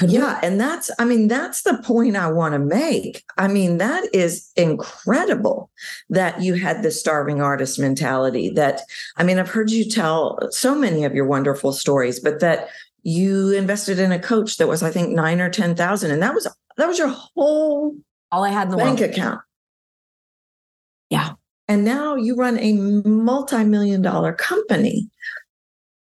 yeah, 0.08 0.40
and 0.42 0.60
that's 0.60 0.90
I 1.00 1.06
mean 1.06 1.28
that's 1.28 1.64
the 1.64 1.78
point 1.84 2.16
I 2.16 2.32
want 2.32 2.54
to 2.54 2.60
make. 2.60 3.24
I 3.38 3.48
mean 3.48 3.78
that 3.78 4.04
is 4.14 4.50
incredible 4.56 5.70
that 6.10 6.42
you 6.42 6.56
had 6.56 6.82
the 6.82 6.92
starving 6.92 7.42
artist 7.42 7.78
mentality. 7.80 8.50
That 8.50 8.82
I 9.18 9.24
mean 9.24 9.38
I've 9.38 9.50
heard 9.50 9.70
you 9.70 9.90
tell 9.90 10.40
so 10.52 10.76
many 10.76 11.04
of 11.04 11.14
your 11.14 11.26
wonderful 11.26 11.74
stories, 11.74 12.20
but 12.20 12.40
that 12.40 12.70
you 13.04 13.52
invested 13.52 14.00
in 14.00 14.12
a 14.12 14.20
coach 14.20 14.58
that 14.58 14.68
was 14.68 14.84
I 14.84 14.92
think 14.92 15.10
nine 15.10 15.42
or 15.42 15.50
ten 15.50 15.76
thousand, 15.76 16.12
and 16.12 16.22
that 16.22 16.34
was 16.34 16.48
that 16.78 16.88
was 16.88 16.98
your 16.98 17.10
whole 17.10 17.96
all 18.32 18.44
I 18.44 18.50
had 18.50 18.66
in 18.66 18.72
the 18.72 18.78
bank 18.78 19.00
world. 19.00 19.12
account. 19.12 19.42
Yeah. 21.10 21.34
And 21.68 21.86
now 21.86 22.16
you 22.16 22.36
run 22.36 22.58
a 22.60 22.74
multi 22.74 23.64
million 23.64 24.02
dollar 24.02 24.34
company. 24.34 25.10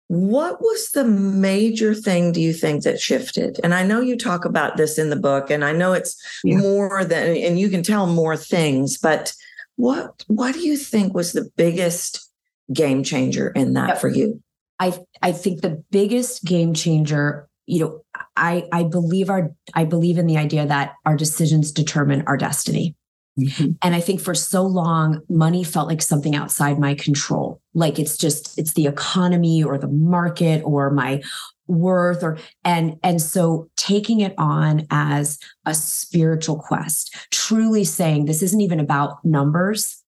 What 0.07 0.59
was 0.61 0.91
the 0.91 1.03
major 1.05 1.93
thing 1.93 2.31
do 2.31 2.41
you 2.41 2.51
think 2.51 2.83
that 2.83 2.99
shifted? 2.99 3.59
And 3.63 3.75
I 3.75 3.83
know 3.83 4.01
you 4.01 4.17
talk 4.17 4.43
about 4.43 4.75
this 4.75 4.97
in 4.97 5.11
the 5.11 5.15
book, 5.15 5.51
and 5.51 5.63
I 5.63 5.71
know 5.71 5.93
it's 5.93 6.19
yeah. 6.43 6.57
more 6.57 7.05
than, 7.05 7.35
and 7.37 7.59
you 7.59 7.69
can 7.69 7.83
tell 7.83 8.07
more 8.07 8.35
things, 8.35 8.97
but 8.97 9.33
what 9.75 10.23
what 10.27 10.55
do 10.55 10.61
you 10.61 10.75
think 10.75 11.13
was 11.13 11.31
the 11.31 11.49
biggest 11.55 12.27
game 12.73 13.03
changer 13.03 13.49
in 13.49 13.73
that 13.73 13.89
yep. 13.89 13.97
for 14.01 14.09
you? 14.09 14.41
I 14.79 14.97
I 15.21 15.31
think 15.31 15.61
the 15.61 15.83
biggest 15.91 16.45
game 16.45 16.73
changer, 16.73 17.47
you 17.65 17.79
know, 17.79 18.01
I 18.35 18.67
I 18.71 18.83
believe 18.83 19.29
our 19.29 19.51
I 19.73 19.85
believe 19.85 20.17
in 20.17 20.27
the 20.27 20.37
idea 20.37 20.65
that 20.65 20.93
our 21.05 21.15
decisions 21.15 21.71
determine 21.71 22.23
our 22.27 22.37
destiny. 22.37 22.95
Mm-hmm. 23.39 23.71
And 23.81 23.95
I 23.95 24.01
think 24.01 24.19
for 24.19 24.33
so 24.33 24.63
long, 24.63 25.21
money 25.29 25.63
felt 25.63 25.87
like 25.87 26.01
something 26.01 26.35
outside 26.35 26.77
my 26.77 26.93
control. 26.93 27.61
Like 27.73 27.97
it's 27.97 28.17
just, 28.17 28.57
it's 28.57 28.73
the 28.73 28.87
economy 28.87 29.63
or 29.63 29.77
the 29.77 29.87
market 29.87 30.61
or 30.65 30.89
my 30.89 31.21
worth 31.69 32.23
or 32.23 32.37
and 32.65 32.97
and 33.03 33.21
so 33.21 33.69
taking 33.77 34.21
it 34.21 34.33
on 34.39 34.87
as 34.89 35.37
a 35.67 35.73
spiritual 35.75 36.57
quest 36.57 37.15
truly 37.31 37.83
saying 37.83 38.25
this 38.25 38.41
isn't 38.41 38.61
even 38.61 38.79
about 38.79 39.23
numbers 39.23 40.03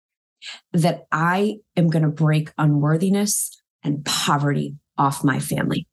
that 0.73 1.07
i 1.13 1.59
am 1.77 1.91
going 1.91 2.03
to 2.03 2.09
break 2.09 2.51
unworthiness 2.57 3.60
and 3.83 4.05
poverty 4.05 4.77
off 4.99 5.25
my 5.25 5.41
family. 5.41 5.87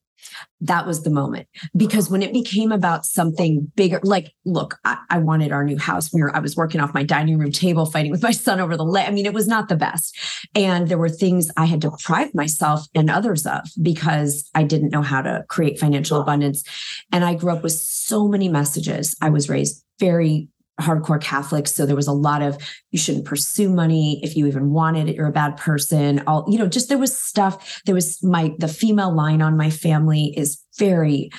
That 0.61 0.85
was 0.85 1.03
the 1.03 1.09
moment. 1.09 1.47
Because 1.75 2.09
when 2.09 2.21
it 2.21 2.33
became 2.33 2.71
about 2.71 3.05
something 3.05 3.71
bigger 3.75 3.99
like 4.03 4.33
look 4.45 4.77
I, 4.83 4.97
I, 5.09 5.17
wanted 5.19 5.51
our 5.51 5.63
new 5.63 5.77
house. 5.77 6.13
We 6.13 6.21
were 6.21 6.35
i 6.35 6.39
was 6.39 6.55
working 6.55 6.81
off 6.81 6.93
my 6.93 7.03
dining 7.03 7.37
room 7.37 7.51
table 7.51 7.85
fighting 7.85 8.11
with 8.11 8.23
my 8.23 8.31
son 8.31 8.59
over 8.59 8.75
the 8.75 8.83
leg 8.83 9.07
i 9.07 9.11
mean 9.11 9.25
it 9.25 9.33
was 9.33 9.47
not 9.47 9.69
the 9.69 9.75
best. 9.75 10.17
And 10.55 10.87
there 10.87 10.97
were 10.97 11.09
things 11.09 11.49
i 11.57 11.65
had 11.65 11.79
deprived 11.79 12.35
myself 12.35 12.85
and 12.95 13.09
others 13.09 13.45
of 13.45 13.67
because 13.81 14.49
i 14.55 14.63
didn't 14.63 14.89
know 14.89 15.01
how 15.01 15.21
to 15.21 15.45
create 15.47 15.79
financial 15.79 16.19
abundance. 16.19 16.63
And 17.11 17.23
i 17.23 17.35
grew 17.35 17.51
up 17.51 17.63
with 17.63 17.73
so 17.73 18.27
many 18.27 18.49
messages. 18.49 19.15
I 19.21 19.29
was 19.29 19.49
raised 19.49 19.83
very 19.99 20.49
hardcore 20.79 21.21
Catholics. 21.21 21.73
So 21.73 21.85
there 21.85 21.95
was 21.95 22.07
a 22.07 22.13
lot 22.13 22.41
of 22.41 22.57
you 22.91 22.99
shouldn't 22.99 23.25
pursue 23.25 23.69
money 23.69 24.19
if 24.23 24.35
you 24.35 24.45
even 24.47 24.71
wanted 24.71 25.09
it. 25.09 25.15
You're 25.15 25.27
a 25.27 25.31
bad 25.31 25.57
person. 25.57 26.23
All 26.27 26.45
you 26.47 26.57
know, 26.57 26.67
just 26.67 26.89
there 26.89 26.97
was 26.97 27.19
stuff. 27.19 27.81
There 27.85 27.95
was 27.95 28.21
my 28.23 28.53
the 28.59 28.67
female 28.67 29.13
line 29.13 29.41
on 29.41 29.57
my 29.57 29.69
family 29.69 30.33
is 30.37 30.61
very 30.77 31.31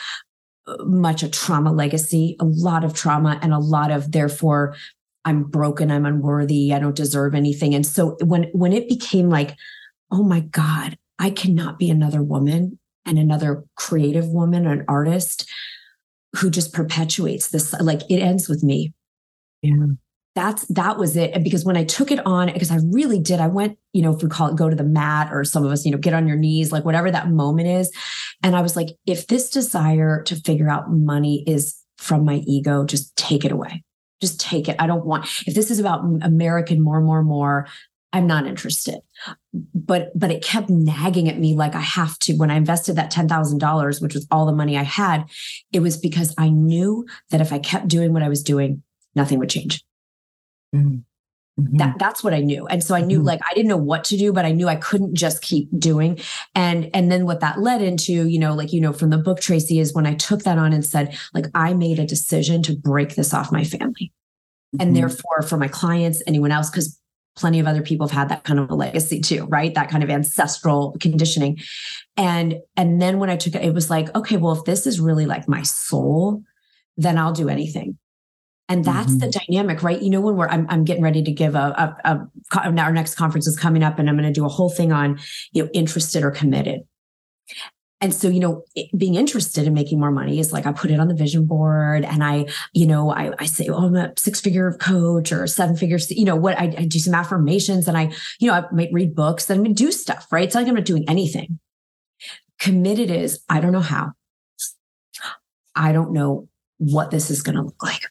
uh, 0.66 0.85
much 0.85 1.22
a 1.22 1.29
trauma 1.29 1.72
legacy, 1.72 2.37
a 2.40 2.44
lot 2.44 2.85
of 2.85 2.94
trauma, 2.94 3.38
and 3.42 3.53
a 3.53 3.59
lot 3.59 3.90
of 3.90 4.12
therefore 4.12 4.74
I'm 5.24 5.44
broken, 5.44 5.90
I'm 5.90 6.07
unworthy, 6.07 6.72
I 6.72 6.79
don't 6.79 6.96
deserve 6.96 7.35
anything. 7.35 7.74
And 7.74 7.87
so 7.87 8.16
when 8.24 8.44
when 8.53 8.72
it 8.72 8.88
became 8.88 9.31
like, 9.31 9.57
oh 10.11 10.24
my 10.24 10.40
God, 10.40 10.98
I 11.18 11.31
cannot 11.31 11.79
be 11.79 11.90
another 11.90 12.22
woman 12.22 12.79
and 13.07 13.18
another 13.18 13.64
creative 13.77 14.29
woman, 14.29 14.66
an 14.66 14.85
artist 14.88 15.48
who 16.37 16.51
just 16.51 16.74
perpetuates 16.74 17.48
this 17.48 17.72
like 17.81 18.03
it 18.11 18.20
ends 18.20 18.48
with 18.48 18.62
me 18.62 18.92
yeah. 19.62 19.87
That's 20.35 20.66
that 20.66 20.99
was 20.99 21.16
it. 21.16 21.42
because 21.42 21.64
when 21.64 21.77
I 21.77 21.83
took 21.83 22.12
it 22.12 22.25
on, 22.25 22.53
because 22.53 22.71
I 22.71 22.79
really 22.92 23.18
did, 23.18 23.40
I 23.40 23.49
went, 23.49 23.77
you 23.92 24.03
know, 24.03 24.14
if 24.14 24.23
we 24.23 24.29
call 24.29 24.49
it 24.49 24.57
go 24.57 24.71
to 24.71 24.77
the 24.77 24.85
mat 24.85 25.31
or 25.33 25.42
some 25.42 25.64
of 25.64 25.73
us, 25.73 25.85
you 25.85 25.90
know, 25.90 25.99
get 25.99 26.14
on 26.14 26.29
your 26.29 26.37
knees, 26.37 26.71
like 26.71 26.85
whatever 26.85 27.11
that 27.11 27.29
moment 27.29 27.66
is. 27.66 27.90
And 28.44 28.55
I 28.55 28.62
was 28.62 28.77
like, 28.77 28.90
if 29.05 29.27
this 29.27 29.51
desire 29.51 30.23
to 30.25 30.37
figure 30.37 30.68
out 30.68 30.92
money 30.92 31.42
is 31.47 31.77
from 31.97 32.25
my 32.25 32.37
ego, 32.47 32.85
just 32.85 33.16
take 33.16 33.44
it 33.44 33.51
away. 33.51 33.83
Just 34.21 34.40
take 34.40 34.68
it. 34.68 34.77
I 34.79 34.87
don't 34.87 35.05
want, 35.05 35.25
if 35.47 35.55
this 35.55 35.73
is 35.73 35.81
about 35.81 36.05
American 36.23 36.81
more, 36.81 37.01
more, 37.01 37.25
more, 37.25 37.66
I'm 38.12 38.27
not 38.27 38.47
interested. 38.47 39.01
But 39.75 40.12
but 40.18 40.31
it 40.31 40.42
kept 40.42 40.71
nagging 40.71 41.29
at 41.29 41.38
me 41.38 41.55
like 41.55 41.75
I 41.75 41.81
have 41.81 42.18
to. 42.21 42.35
When 42.37 42.51
I 42.51 42.57
invested 42.57 42.97
that 42.97 43.12
$10,000, 43.12 44.03
which 44.03 44.14
was 44.14 44.27
all 44.31 44.47
the 44.47 44.53
money 44.53 44.79
I 44.79 44.83
had, 44.83 45.25
it 45.73 45.81
was 45.81 45.97
because 45.97 46.35
I 46.38 46.49
knew 46.49 47.07
that 47.31 47.40
if 47.40 47.53
I 47.53 47.59
kept 47.59 47.88
doing 47.88 48.12
what 48.12 48.23
I 48.23 48.29
was 48.29 48.42
doing, 48.42 48.83
nothing 49.18 49.38
would 49.38 49.50
change. 49.50 49.85
Mm-hmm. 51.59 51.76
That 51.78 51.98
that's 51.98 52.22
what 52.22 52.35
I 52.35 52.40
knew. 52.40 52.66
And 52.66 52.85
so 52.85 52.94
I 52.94 53.00
knew 53.00 53.18
mm-hmm. 53.18 53.26
like 53.26 53.40
I 53.48 53.52
didn't 53.54 53.68
know 53.68 53.76
what 53.76 54.04
to 54.04 54.16
do, 54.16 54.33
but 54.33 54.44
I 54.44 54.52
knew 54.52 54.68
I 54.68 54.76
couldn't 54.76 55.14
just 55.14 55.42
keep 55.42 55.68
doing. 55.76 56.20
And 56.54 56.88
and 56.94 57.11
then 57.11 57.26
what 57.26 57.40
that 57.40 57.61
led 57.61 57.83
into, 57.83 58.28
you 58.28 58.38
know, 58.38 58.54
like 58.54 58.72
you 58.72 58.81
know 58.81 58.92
from 58.92 59.11
the 59.11 59.18
book 59.18 59.40
Tracy 59.40 59.81
is 59.81 59.92
when 59.92 60.07
I 60.07 60.14
took 60.14 60.44
that 60.44 60.59
on 60.59 60.72
and 60.72 60.85
said 60.85 61.18
like 61.35 61.46
I 61.54 61.74
made 61.74 61.98
a 61.98 62.07
decision 62.07 62.62
to 62.64 62.76
break 62.76 63.16
this 63.16 63.35
off 63.35 63.50
my 63.50 63.64
family. 63.64 64.12
Mm-hmm. 64.74 64.81
And 64.81 64.96
therefore 64.96 65.42
for 65.42 65.57
my 65.57 65.68
clients, 65.68 66.22
anyone 66.26 66.52
else 66.52 66.70
cuz 66.70 66.96
plenty 67.35 67.61
of 67.61 67.66
other 67.66 67.83
people 67.83 68.07
have 68.07 68.16
had 68.16 68.28
that 68.28 68.44
kind 68.44 68.59
of 68.59 68.70
a 68.70 68.74
legacy 68.74 69.20
too, 69.20 69.46
right? 69.46 69.74
That 69.74 69.90
kind 69.90 70.04
of 70.04 70.11
ancestral 70.11 70.96
conditioning. 71.00 71.59
And 72.16 72.61
and 72.76 73.02
then 73.02 73.18
when 73.18 73.31
I 73.31 73.37
took 73.37 73.57
it 73.57 73.64
it 73.64 73.74
was 73.74 73.90
like, 73.90 74.14
okay, 74.14 74.37
well 74.37 74.52
if 74.52 74.64
this 74.64 74.87
is 74.87 75.00
really 75.00 75.26
like 75.26 75.48
my 75.48 75.62
soul, 75.62 76.42
then 76.96 77.18
I'll 77.18 77.33
do 77.33 77.48
anything 77.48 77.98
and 78.68 78.85
that's 78.85 79.12
mm-hmm. 79.12 79.18
the 79.18 79.40
dynamic 79.48 79.83
right? 79.83 80.00
You 80.00 80.11
know 80.11 80.20
when 80.20 80.37
we're 80.37 80.48
i'm, 80.48 80.66
I'm 80.68 80.85
getting 80.85 81.02
ready 81.02 81.22
to 81.22 81.33
give 81.33 81.54
a, 81.54 81.96
a, 82.04 82.28
a 82.54 82.81
our 82.81 82.92
next 82.92 83.14
conference 83.14 83.46
is 83.46 83.59
coming 83.59 83.83
up 83.83 83.98
and 83.98 84.09
i'm 84.09 84.16
going 84.16 84.33
to 84.33 84.33
do 84.33 84.44
a 84.44 84.48
whole 84.48 84.70
thing 84.70 84.92
on 84.92 85.18
you 85.52 85.64
know 85.64 85.70
interested 85.72 86.22
or 86.22 86.31
committed. 86.31 86.83
And 88.00 88.14
so 88.14 88.28
you 88.28 88.38
know 88.38 88.62
being 88.96 89.16
interested 89.16 89.66
in 89.66 89.74
making 89.74 89.98
more 89.98 90.12
money 90.12 90.38
is 90.38 90.52
like 90.52 90.66
i 90.66 90.72
put 90.72 90.92
it 90.92 91.00
on 91.00 91.09
the 91.09 91.14
vision 91.14 91.46
board 91.46 92.04
and 92.04 92.22
i 92.22 92.46
you 92.72 92.87
know 92.87 93.11
i, 93.11 93.33
I 93.40 93.46
say 93.46 93.66
oh 93.68 93.87
i'm 93.87 93.96
a 93.96 94.12
six 94.16 94.40
figure 94.40 94.72
coach 94.74 95.33
or 95.33 95.48
seven 95.48 95.76
figures 95.76 96.09
you 96.11 96.24
know 96.24 96.37
what 96.37 96.57
I, 96.57 96.64
I, 96.78 96.85
do 96.85 97.00
some 97.00 97.14
affirmations 97.14 97.88
and 97.88 97.98
i 97.98 98.12
you 98.38 98.46
know 98.46 98.54
i 98.54 98.64
might 98.72 98.90
read 98.92 99.16
books 99.16 99.50
and 99.50 99.66
i 99.66 99.72
do 99.72 99.90
stuff 99.90 100.28
right? 100.31 100.44
It's 100.44 100.54
not 100.54 100.61
like 100.61 100.68
i'm 100.68 100.76
not 100.76 100.85
doing 100.85 101.09
anything. 101.09 101.59
Committed 102.61 103.11
is 103.11 103.40
i 103.48 103.59
don't 103.59 103.72
know 103.72 103.81
how. 103.81 104.12
I 105.74 105.92
don't 105.92 106.12
know 106.12 106.48
what 106.78 107.11
this 107.11 107.31
is 107.31 107.42
going 107.42 107.57
to 107.57 107.62
look 107.62 107.83
like, 107.83 108.02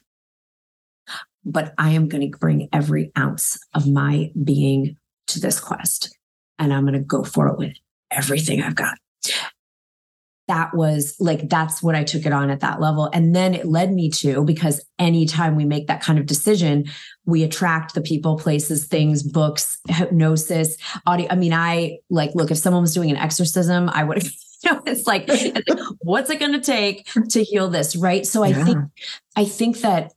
but 1.50 1.74
I 1.78 1.90
am 1.90 2.08
going 2.08 2.30
to 2.30 2.38
bring 2.38 2.68
every 2.72 3.10
ounce 3.16 3.58
of 3.74 3.88
my 3.88 4.30
being 4.42 4.96
to 5.28 5.40
this 5.40 5.60
quest 5.60 6.16
and 6.58 6.72
I'm 6.72 6.82
going 6.82 6.94
to 6.94 7.00
go 7.00 7.24
for 7.24 7.48
it 7.48 7.58
with 7.58 7.74
everything 8.10 8.62
I've 8.62 8.74
got. 8.74 8.98
That 10.48 10.74
was 10.74 11.14
like, 11.20 11.50
that's 11.50 11.82
what 11.82 11.94
I 11.94 12.04
took 12.04 12.24
it 12.24 12.32
on 12.32 12.48
at 12.48 12.60
that 12.60 12.80
level. 12.80 13.10
And 13.12 13.36
then 13.36 13.54
it 13.54 13.66
led 13.66 13.92
me 13.92 14.08
to, 14.10 14.44
because 14.44 14.82
anytime 14.98 15.56
we 15.56 15.66
make 15.66 15.88
that 15.88 16.02
kind 16.02 16.18
of 16.18 16.24
decision, 16.24 16.86
we 17.26 17.42
attract 17.42 17.94
the 17.94 18.00
people, 18.00 18.38
places, 18.38 18.86
things, 18.86 19.22
books, 19.22 19.78
hypnosis, 19.88 20.78
audio. 21.06 21.26
I 21.30 21.36
mean, 21.36 21.52
I 21.52 21.98
like, 22.08 22.30
look, 22.34 22.50
if 22.50 22.56
someone 22.56 22.80
was 22.80 22.94
doing 22.94 23.10
an 23.10 23.18
exorcism, 23.18 23.90
I 23.90 24.04
would 24.04 24.22
have 24.22 24.32
you 24.64 24.72
know, 24.72 24.82
it's 24.86 25.06
like, 25.06 25.28
what's 25.98 26.30
it 26.30 26.40
going 26.40 26.52
to 26.52 26.60
take 26.60 27.06
to 27.30 27.44
heal 27.44 27.68
this? 27.68 27.94
Right. 27.94 28.26
So 28.26 28.42
I 28.42 28.48
yeah. 28.48 28.64
think, 28.64 28.78
I 29.36 29.44
think 29.44 29.78
that 29.80 30.12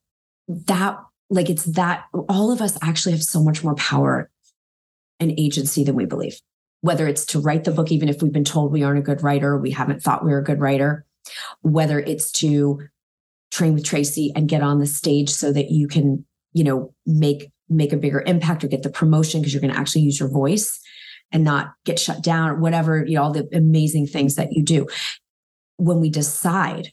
that, 0.48 0.98
like, 1.32 1.50
it's 1.50 1.64
that 1.64 2.04
all 2.30 2.52
of 2.52 2.62
us 2.62 2.78
actually 2.84 3.14
have 3.14 3.24
so 3.24 3.42
much 3.42 3.64
more 3.64 3.76
power 3.76 4.30
and 5.20 5.32
agency 5.40 5.84
than 5.84 5.96
we 5.96 6.06
believe. 6.06 6.40
Whether 6.82 7.08
it's 7.08 7.26
to 7.28 7.40
write 7.40 7.64
the 7.64 7.72
book, 7.72 7.92
even 7.92 8.10
if 8.10 8.22
we've 8.22 8.34
been 8.34 8.44
told 8.44 8.72
we 8.72 8.84
aren't 8.84 9.00
a 9.00 9.04
good 9.04 9.24
writer, 9.24 9.58
we 9.58 9.72
haven't 9.72 10.04
thought 10.04 10.26
we 10.26 10.34
are 10.34 10.40
a 10.40 10.44
good 10.44 10.60
writer, 10.60 11.06
whether 11.62 12.00
it's 12.00 12.32
to 12.34 12.82
train 13.52 13.74
with 13.74 13.86
Tracy 13.86 14.32
and 14.36 14.50
get 14.50 14.62
on 14.62 14.80
the 14.80 14.86
stage 14.86 15.30
so 15.30 15.54
that 15.54 15.72
you 15.72 15.88
can, 15.88 16.26
you 16.54 16.64
know, 16.64 16.94
make 17.06 17.52
make 17.70 17.94
a 17.94 17.98
bigger 17.98 18.22
impact 18.26 18.64
or 18.64 18.68
get 18.68 18.84
the 18.84 18.90
promotion 18.90 19.40
because 19.40 19.54
you're 19.54 19.62
going 19.62 19.74
to 19.74 19.80
actually 19.80 20.02
use 20.02 20.20
your 20.20 20.30
voice 20.30 20.80
and 21.32 21.44
not 21.44 21.74
get 21.86 21.98
shut 21.98 22.22
down 22.22 22.50
or 22.50 22.56
whatever, 22.56 23.06
you 23.06 23.16
know, 23.16 23.24
all 23.24 23.32
the 23.32 23.48
amazing 23.54 24.06
things 24.06 24.36
that 24.36 24.52
you 24.52 24.62
do. 24.62 24.88
When 25.78 26.02
we 26.02 26.10
decide, 26.10 26.92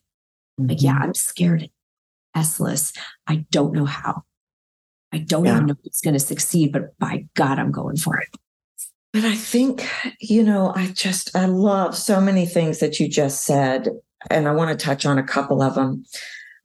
mm-hmm. 0.61 0.69
like, 0.69 0.83
yeah, 0.83 0.93
mm-hmm. 0.93 1.03
I'm 1.03 1.15
scared, 1.15 1.71
S-less, 2.37 2.93
I 3.27 3.47
don't 3.51 3.73
know 3.73 3.87
how. 3.87 4.23
I 5.13 5.19
don't 5.19 5.45
yeah. 5.45 5.55
even 5.55 5.67
know 5.67 5.73
if 5.79 5.87
it's 5.87 6.01
going 6.01 6.15
to 6.15 6.21
succeed, 6.21 6.73
but 6.73 6.99
by 6.99 7.27
God, 7.35 7.59
I'm 7.59 7.73
going 7.73 7.97
for 7.97 8.19
it. 8.19 8.29
But 9.13 9.25
I 9.25 9.35
think, 9.35 9.89
you 10.21 10.43
know, 10.43 10.73
I 10.77 10.89
just, 10.89 11.35
I 11.35 11.47
love 11.47 11.97
so 11.97 12.21
many 12.21 12.45
things 12.45 12.81
that 12.81 13.01
you 13.01 13.09
just 13.09 13.45
said, 13.45 13.89
and 14.31 14.47
I 14.47 14.53
want 14.53 14.71
to 14.79 14.85
touch 14.85 15.07
on 15.07 15.19
a 15.19 15.23
couple 15.23 15.63
of 15.63 15.75
them. 15.75 16.05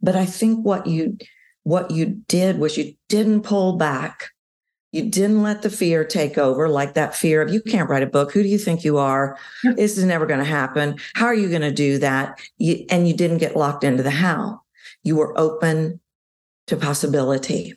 But 0.02 0.16
I 0.16 0.26
think 0.26 0.66
what 0.66 0.86
you, 0.86 1.18
what 1.64 1.92
you 1.92 2.22
did 2.28 2.60
was 2.60 2.78
you 2.78 2.94
didn't 3.08 3.44
pull 3.44 3.78
back 3.78 4.34
you 4.94 5.10
didn't 5.10 5.42
let 5.42 5.64
the 5.64 5.72
fear 5.72 6.06
take 6.06 6.38
over, 6.38 6.70
like 6.70 6.94
that 6.94 7.16
fear 7.16 7.42
of 7.42 7.52
you 7.52 7.62
can't 7.62 7.90
write 7.90 8.04
a 8.04 8.08
book. 8.08 8.32
Who 8.32 8.44
do 8.44 8.48
you 8.48 8.60
think 8.60 8.84
you 8.84 9.00
are? 9.00 9.38
This 9.64 9.98
is 9.98 10.04
never 10.04 10.28
going 10.28 10.40
to 10.40 10.46
happen. 10.46 10.98
How 11.16 11.26
are 11.26 11.34
you 11.34 11.50
going 11.50 11.64
to 11.64 11.72
do 11.72 11.98
that? 11.98 12.40
You, 12.60 12.86
and 12.92 13.08
you 13.08 13.16
didn't 13.16 13.40
get 13.40 13.58
locked 13.58 13.84
into 13.84 14.04
the 14.04 14.12
how. 14.12 14.62
You 15.02 15.16
were 15.16 15.38
open 15.38 16.00
to 16.68 16.78
possibility 16.78 17.74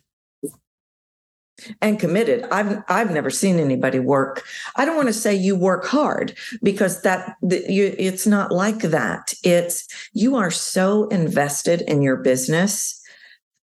and 1.81 1.99
committed. 1.99 2.45
I've 2.51 2.83
I've 2.87 3.11
never 3.11 3.29
seen 3.29 3.59
anybody 3.59 3.99
work. 3.99 4.43
I 4.75 4.85
don't 4.85 4.95
want 4.95 5.07
to 5.07 5.13
say 5.13 5.35
you 5.35 5.55
work 5.55 5.85
hard 5.85 6.37
because 6.61 7.01
that 7.01 7.35
the, 7.41 7.65
you, 7.67 7.95
it's 7.97 8.27
not 8.27 8.51
like 8.51 8.79
that. 8.79 9.33
It's 9.43 9.87
you 10.13 10.35
are 10.35 10.51
so 10.51 11.07
invested 11.07 11.81
in 11.81 12.01
your 12.01 12.17
business 12.17 13.01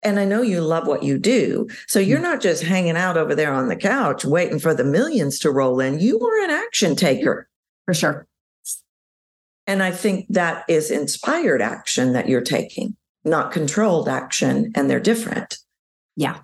and 0.03 0.21
I 0.21 0.25
know 0.25 0.43
you 0.43 0.61
love 0.61 0.87
what 0.87 1.03
you 1.03 1.19
do. 1.19 1.69
So 1.87 1.99
you're 1.99 2.21
not 2.21 2.41
just 2.41 2.63
hanging 2.63 2.97
out 2.97 3.17
over 3.17 3.35
there 3.35 3.53
on 3.53 3.69
the 3.69 3.77
couch 3.77 4.25
waiting 4.25 4.59
for 4.59 4.75
the 4.75 4.85
millions 4.85 5.39
to 5.41 5.51
roll 5.51 5.81
in. 5.81 5.99
You 5.99 6.21
are 6.21 6.45
an 6.45 6.51
action 6.51 6.95
taker. 6.95 7.49
For 7.85 7.95
sure. 7.95 8.27
And 9.67 9.83
I 9.83 9.91
think 9.91 10.27
that 10.31 10.65
is 10.69 10.91
inspired 10.91 11.61
action 11.61 12.13
that 12.13 12.29
you're 12.29 12.41
taking, 12.41 12.97
not 13.25 13.53
controlled 13.53 14.09
action. 14.09 14.73
And 14.75 14.89
they're 14.89 15.01
different. 15.01 15.59
Yeah. 16.17 16.39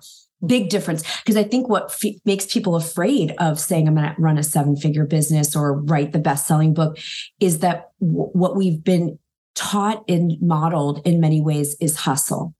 Big 0.45 0.69
difference. 0.69 1.03
Because 1.21 1.37
I 1.37 1.43
think 1.43 1.69
what 1.69 1.85
f- 1.85 2.13
makes 2.25 2.45
people 2.45 2.75
afraid 2.75 3.33
of 3.39 3.59
saying, 3.59 3.87
I'm 3.87 3.95
going 3.95 4.07
to 4.07 4.15
run 4.19 4.37
a 4.37 4.43
seven 4.43 4.75
figure 4.75 5.05
business 5.05 5.55
or 5.55 5.81
write 5.81 6.11
the 6.11 6.19
best 6.19 6.47
selling 6.47 6.73
book 6.73 6.97
is 7.39 7.59
that 7.59 7.89
w- 7.99 8.29
what 8.33 8.55
we've 8.55 8.83
been 8.83 9.19
taught 9.55 10.03
and 10.09 10.33
modeled 10.41 11.01
in 11.05 11.19
many 11.19 11.41
ways 11.41 11.77
is 11.79 11.95
hustle 11.95 12.53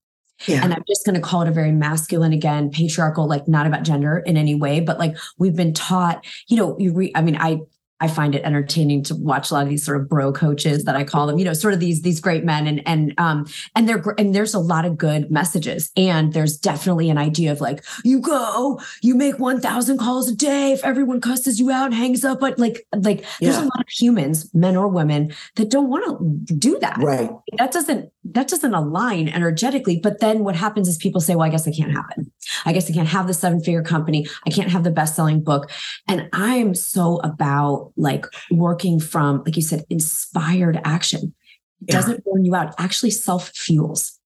yeah. 0.48 0.64
And 0.64 0.74
I'm 0.74 0.84
just 0.88 1.06
going 1.06 1.16
to 1.16 1.22
call 1.22 1.42
it 1.42 1.48
a 1.48 1.52
very 1.52 1.72
masculine, 1.72 2.34
again, 2.34 2.70
patriarchal, 2.70 3.28
like 3.28 3.48
not 3.48 3.68
about 3.68 3.84
gender 3.84 4.20
in 4.20 4.38
any 4.38 4.54
way, 4.54 4.80
but 4.80 5.00
like 5.00 5.16
we've 5.38 5.56
been 5.56 5.74
taught, 5.74 6.26
you 6.48 6.58
know, 6.58 6.76
you 6.78 6.94
re- 6.94 7.12
I 7.16 7.22
mean, 7.22 7.38
I 7.38 7.60
I 8.02 8.10
find 8.10 8.36
it 8.36 8.44
entertaining 8.44 9.04
to 9.04 9.16
watch 9.16 9.52
a 9.52 9.54
lot 9.54 9.64
of 9.64 9.70
these 9.70 9.86
sort 9.86 10.02
of 10.02 10.10
bro 10.10 10.34
coaches 10.34 10.84
that 10.84 10.98
I 10.98 11.06
call 11.06 11.28
them, 11.28 11.38
you 11.38 11.46
know, 11.46 11.54
sort 11.54 11.74
of 11.74 11.80
these 11.80 12.02
these 12.02 12.20
great 12.20 12.44
men 12.44 12.68
and 12.68 12.86
and 12.86 13.14
um 13.18 13.48
and 13.76 13.88
they're 13.88 14.04
and 14.18 14.36
there's 14.36 14.54
a 14.54 14.60
lot 14.60 14.84
of 14.84 14.98
good 14.98 15.32
messages 15.32 15.92
and 15.96 16.34
there's 16.34 16.58
definitely 16.58 17.10
an 17.10 17.18
idea 17.18 17.54
of 17.54 17.62
like 17.62 17.86
you 18.04 18.20
go, 18.20 18.82
you 19.02 19.16
make 19.16 19.40
1000 19.40 19.98
calls 19.98 20.30
a 20.30 20.36
day 20.36 20.74
if 20.74 20.84
everyone 20.84 21.22
cusses 21.22 21.60
you 21.60 21.72
out 21.72 21.86
and 21.86 21.94
hangs 21.94 22.26
up 22.26 22.42
but 22.42 22.60
like 22.60 22.86
like 22.94 23.22
yeah. 23.40 23.52
there's 23.52 23.58
a 23.58 23.66
lot 23.66 23.80
of 23.80 23.90
humans, 23.90 24.54
men 24.54 24.76
or 24.76 24.90
women 24.90 25.34
that 25.56 25.70
don't 25.70 25.90
want 25.90 26.48
to 26.48 26.54
do 26.54 26.78
that. 26.80 26.98
Right. 26.98 27.30
That 27.58 27.72
doesn't 27.72 28.12
that 28.32 28.48
doesn't 28.48 28.74
align 28.74 29.30
energetically, 29.30 30.00
but 30.02 30.20
then 30.20 30.44
what 30.44 30.56
happens 30.56 30.88
is 30.88 30.98
people 30.98 31.22
say, 31.22 31.36
well, 31.36 31.46
I 31.46 31.50
guess 31.50 31.68
I 31.68 31.72
can't 31.72 31.92
have 31.92 32.06
it. 32.18 32.26
I 32.66 32.74
guess 32.74 32.90
I 32.90 32.94
can't 32.94 33.08
have 33.08 33.28
the 33.28 33.34
seven 33.34 33.60
figure 33.62 33.84
company. 33.84 34.28
I 34.46 34.50
can't 34.50 34.72
have 34.72 34.84
the 34.84 34.92
best 34.92 35.16
selling 35.16 35.44
book. 35.44 35.70
And 36.08 36.28
I'm 36.34 36.74
so 36.74 37.18
about 37.18 37.94
like 37.96 38.26
working 38.50 39.00
from, 39.00 39.44
like 39.46 39.56
you 39.56 39.62
said, 39.62 39.86
inspired 39.90 40.82
action. 40.84 41.36
It 41.82 41.94
yeah. 41.94 41.96
doesn't 41.96 42.24
burn 42.26 42.44
you 42.44 42.56
out, 42.56 42.74
actually 42.80 43.12
self 43.12 43.50
fuels. 43.50 44.20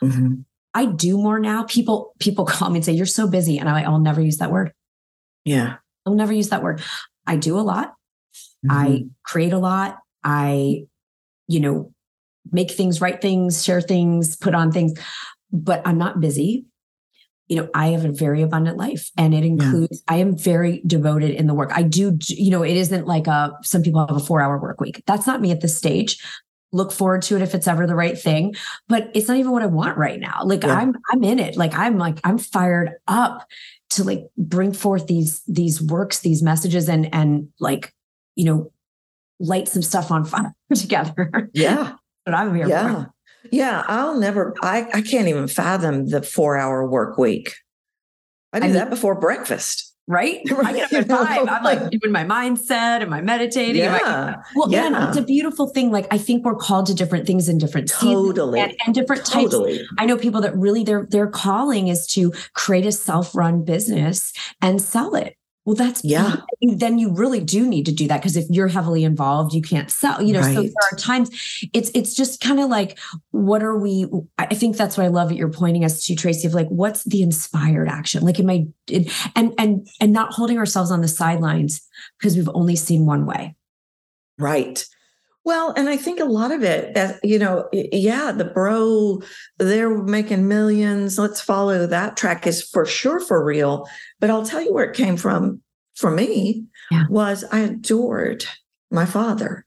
Mm-hmm. 0.00 0.42
I 0.74 0.86
do 0.86 1.16
more 1.18 1.40
now. 1.40 1.64
People 1.64 2.14
people 2.20 2.44
call 2.46 2.70
me 2.70 2.76
and 2.76 2.84
say, 2.84 2.92
You're 2.92 3.06
so 3.06 3.28
busy. 3.28 3.58
And 3.58 3.68
I, 3.68 3.82
I'll 3.82 3.98
never 3.98 4.20
use 4.20 4.36
that 4.36 4.52
word. 4.52 4.72
Yeah. 5.44 5.76
I'll 6.06 6.14
never 6.14 6.32
use 6.32 6.50
that 6.50 6.62
word. 6.62 6.82
I 7.26 7.36
do 7.36 7.58
a 7.58 7.62
lot. 7.62 7.94
Mm-hmm. 8.64 8.70
I 8.70 9.04
create 9.24 9.52
a 9.52 9.58
lot. 9.58 9.98
I, 10.22 10.84
you 11.48 11.60
know, 11.60 11.92
make 12.52 12.70
things, 12.70 13.00
write 13.00 13.20
things, 13.20 13.64
share 13.64 13.80
things, 13.80 14.36
put 14.36 14.54
on 14.54 14.72
things, 14.72 14.94
but 15.52 15.82
I'm 15.84 15.98
not 15.98 16.20
busy 16.20 16.66
you 17.50 17.56
know, 17.56 17.68
I 17.74 17.88
have 17.88 18.04
a 18.04 18.12
very 18.12 18.42
abundant 18.42 18.76
life 18.76 19.10
and 19.18 19.34
it 19.34 19.44
includes, 19.44 20.04
yeah. 20.08 20.14
I 20.14 20.18
am 20.18 20.38
very 20.38 20.82
devoted 20.86 21.32
in 21.32 21.48
the 21.48 21.52
work. 21.52 21.72
I 21.74 21.82
do, 21.82 22.16
you 22.28 22.48
know, 22.48 22.62
it 22.62 22.76
isn't 22.76 23.08
like 23.08 23.26
a, 23.26 23.58
some 23.64 23.82
people 23.82 24.06
have 24.06 24.16
a 24.16 24.20
four 24.20 24.40
hour 24.40 24.56
work 24.56 24.80
week. 24.80 25.02
That's 25.04 25.26
not 25.26 25.40
me 25.40 25.50
at 25.50 25.60
this 25.60 25.76
stage. 25.76 26.24
Look 26.70 26.92
forward 26.92 27.22
to 27.22 27.34
it 27.34 27.42
if 27.42 27.52
it's 27.52 27.66
ever 27.66 27.88
the 27.88 27.96
right 27.96 28.16
thing, 28.16 28.54
but 28.88 29.10
it's 29.14 29.26
not 29.26 29.36
even 29.36 29.50
what 29.50 29.64
I 29.64 29.66
want 29.66 29.98
right 29.98 30.20
now. 30.20 30.42
Like 30.44 30.62
yeah. 30.62 30.76
I'm, 30.76 30.94
I'm 31.10 31.24
in 31.24 31.40
it. 31.40 31.56
Like 31.56 31.74
I'm 31.74 31.98
like, 31.98 32.20
I'm 32.22 32.38
fired 32.38 32.92
up 33.08 33.44
to 33.90 34.04
like 34.04 34.28
bring 34.38 34.72
forth 34.72 35.08
these, 35.08 35.42
these 35.48 35.82
works, 35.82 36.20
these 36.20 36.44
messages 36.44 36.88
and, 36.88 37.12
and 37.12 37.48
like, 37.58 37.92
you 38.36 38.44
know, 38.44 38.72
light 39.40 39.66
some 39.66 39.82
stuff 39.82 40.12
on 40.12 40.24
fire 40.24 40.54
together. 40.76 41.50
Yeah. 41.52 41.94
But 42.24 42.34
I'm 42.34 42.54
here 42.54 42.68
yeah. 42.68 43.04
For. 43.04 43.10
Yeah, 43.50 43.84
I'll 43.86 44.18
never, 44.18 44.54
I, 44.62 44.86
I 44.92 45.00
can't 45.00 45.28
even 45.28 45.48
fathom 45.48 46.08
the 46.08 46.22
four 46.22 46.58
hour 46.58 46.86
work 46.86 47.16
week. 47.16 47.54
I 48.52 48.58
do 48.58 48.64
I 48.64 48.68
mean, 48.68 48.76
that 48.76 48.90
before 48.90 49.18
breakfast. 49.18 49.86
Right? 50.10 50.40
I 50.50 50.72
get 50.72 50.92
up 50.92 50.92
at 50.92 51.08
five. 51.08 51.48
I'm 51.48 51.62
like 51.62 51.90
doing 52.00 52.10
my 52.10 52.24
mindset 52.24 53.00
and 53.00 53.08
my 53.08 53.20
meditating. 53.20 53.76
Yeah. 53.76 54.42
Well, 54.56 54.68
yeah. 54.68 55.06
it's 55.06 55.16
a 55.16 55.22
beautiful 55.22 55.68
thing. 55.68 55.92
Like 55.92 56.08
I 56.10 56.18
think 56.18 56.44
we're 56.44 56.56
called 56.56 56.86
to 56.86 56.94
different 56.94 57.28
things 57.28 57.48
in 57.48 57.58
different 57.58 57.88
totally 57.88 58.58
and, 58.58 58.74
and, 58.84 58.92
different 58.92 59.24
totally. 59.24 59.78
types. 59.78 59.88
I 59.98 60.06
know 60.06 60.16
people 60.16 60.40
that 60.40 60.56
really 60.56 60.82
their 60.82 61.06
their 61.08 61.28
calling 61.28 61.86
is 61.86 62.08
to 62.08 62.32
create 62.54 62.86
a 62.86 62.92
self-run 62.92 63.62
business 63.62 64.32
and 64.60 64.82
sell 64.82 65.14
it. 65.14 65.36
Well, 65.66 65.76
that's 65.76 66.02
yeah. 66.02 66.36
Then 66.62 66.98
you 66.98 67.12
really 67.12 67.40
do 67.40 67.66
need 67.66 67.84
to 67.86 67.92
do 67.92 68.08
that 68.08 68.20
because 68.20 68.36
if 68.36 68.46
you're 68.48 68.68
heavily 68.68 69.04
involved, 69.04 69.52
you 69.52 69.60
can't 69.60 69.90
sell. 69.90 70.22
You 70.22 70.32
know, 70.32 70.40
right. 70.40 70.54
so 70.54 70.62
there 70.62 70.72
are 70.90 70.96
times 70.96 71.30
it's 71.74 71.90
it's 71.94 72.14
just 72.14 72.40
kind 72.40 72.60
of 72.60 72.70
like, 72.70 72.98
what 73.30 73.62
are 73.62 73.76
we? 73.76 74.06
I 74.38 74.54
think 74.54 74.76
that's 74.76 74.96
what 74.96 75.04
I 75.04 75.08
love 75.08 75.28
that 75.28 75.36
you're 75.36 75.52
pointing 75.52 75.84
us 75.84 76.04
to, 76.06 76.16
Tracy. 76.16 76.46
Of 76.46 76.54
like, 76.54 76.68
what's 76.68 77.04
the 77.04 77.22
inspired 77.22 77.88
action? 77.88 78.22
Like, 78.22 78.40
am 78.40 78.48
I 78.48 78.68
and 79.36 79.54
and 79.58 79.86
and 80.00 80.12
not 80.12 80.32
holding 80.32 80.56
ourselves 80.56 80.90
on 80.90 81.02
the 81.02 81.08
sidelines 81.08 81.86
because 82.18 82.36
we've 82.36 82.50
only 82.54 82.76
seen 82.76 83.06
one 83.06 83.26
way. 83.26 83.54
Right. 84.38 84.84
Well, 85.44 85.72
and 85.76 85.88
I 85.88 85.96
think 85.96 86.20
a 86.20 86.24
lot 86.24 86.52
of 86.52 86.62
it, 86.62 86.96
you 87.22 87.38
know, 87.38 87.68
yeah, 87.72 88.30
the 88.30 88.44
bro, 88.44 89.22
they're 89.58 90.02
making 90.02 90.46
millions. 90.46 91.18
Let's 91.18 91.40
follow 91.40 91.86
that 91.86 92.16
track 92.16 92.46
is 92.46 92.62
for 92.62 92.84
sure 92.84 93.20
for 93.20 93.42
real. 93.42 93.88
But 94.18 94.30
I'll 94.30 94.44
tell 94.44 94.60
you 94.60 94.72
where 94.74 94.84
it 94.84 94.96
came 94.96 95.16
from 95.16 95.62
for 95.94 96.10
me 96.10 96.64
yeah. 96.90 97.04
was 97.08 97.44
I 97.50 97.60
adored 97.60 98.44
my 98.90 99.06
father, 99.06 99.64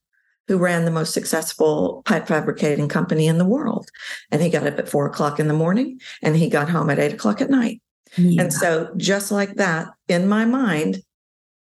who 0.48 0.58
ran 0.58 0.86
the 0.86 0.92
most 0.92 1.14
successful 1.14 2.04
pipe 2.06 2.28
fabricating 2.28 2.90
company 2.90 3.28
in 3.28 3.38
the 3.38 3.46
world. 3.46 3.90
And 4.32 4.42
he 4.42 4.50
got 4.50 4.68
up 4.68 4.78
at 4.78 4.90
four 4.90 5.08
o'clock 5.08 5.40
in 5.40 5.48
the 5.48 5.54
morning 5.54 6.00
and 6.22 6.36
he 6.36 6.50
got 6.50 6.70
home 6.70 6.90
at 6.90 7.00
eight 7.00 7.14
o'clock 7.14 7.42
at 7.42 7.50
night. 7.50 7.82
Yeah. 8.18 8.44
And 8.44 8.54
so, 8.54 8.94
just 8.96 9.32
like 9.32 9.56
that, 9.56 9.88
in 10.08 10.28
my 10.28 10.46
mind, 10.46 11.02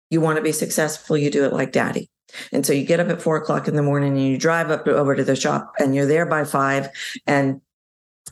you 0.08 0.20
want 0.20 0.36
to 0.36 0.42
be 0.42 0.52
successful, 0.52 1.18
you 1.18 1.30
do 1.30 1.44
it 1.44 1.52
like 1.52 1.72
daddy. 1.72 2.08
And 2.52 2.64
so 2.64 2.72
you 2.72 2.84
get 2.84 3.00
up 3.00 3.08
at 3.08 3.22
four 3.22 3.36
o'clock 3.36 3.68
in 3.68 3.76
the 3.76 3.82
morning 3.82 4.12
and 4.12 4.26
you 4.26 4.38
drive 4.38 4.70
up 4.70 4.84
to, 4.84 4.96
over 4.96 5.14
to 5.14 5.24
the 5.24 5.36
shop 5.36 5.72
and 5.78 5.94
you're 5.94 6.06
there 6.06 6.26
by 6.26 6.44
five. 6.44 6.88
And 7.26 7.60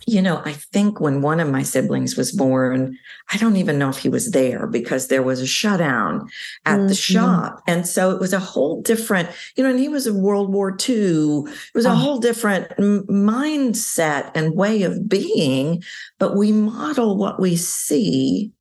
you 0.07 0.22
know, 0.22 0.40
I 0.44 0.53
think 0.53 1.01
when 1.01 1.22
one 1.22 1.40
of 1.40 1.51
my 1.51 1.62
siblings 1.62 2.16
was 2.16 2.32
born, 2.32 2.96
I 3.32 3.36
don't 3.36 3.57
even 3.57 3.78
know 3.78 3.90
if 3.90 3.99
he 3.99 4.09
was 4.09 4.30
there 4.30 4.66
because 4.66 5.09
there 5.09 5.22
was 5.22 5.40
a 5.40 5.46
shutdown 5.46 6.28
at 6.64 6.78
mm-hmm. 6.78 6.88
the 6.88 6.94
shop. 6.94 7.62
And 7.66 7.86
so 7.86 8.11
it 8.11 8.20
was 8.20 8.32
a 8.32 8.38
whole 8.38 8.80
different, 8.80 9.28
you 9.57 9.64
know, 9.64 9.70
and 9.70 9.78
he 9.78 9.88
was 9.88 10.07
in 10.07 10.22
World 10.22 10.53
War 10.53 10.70
II. 10.88 11.42
It 11.46 11.74
was 11.74 11.84
a 11.84 11.90
oh. 11.90 11.94
whole 11.94 12.18
different 12.18 12.72
m- 12.78 13.07
mindset 13.09 14.30
and 14.34 14.55
way 14.55 14.82
of 14.82 15.09
being, 15.09 15.82
but 16.18 16.36
we 16.36 16.53
model 16.53 17.16
what 17.16 17.40
we 17.40 17.57
see. 17.57 18.53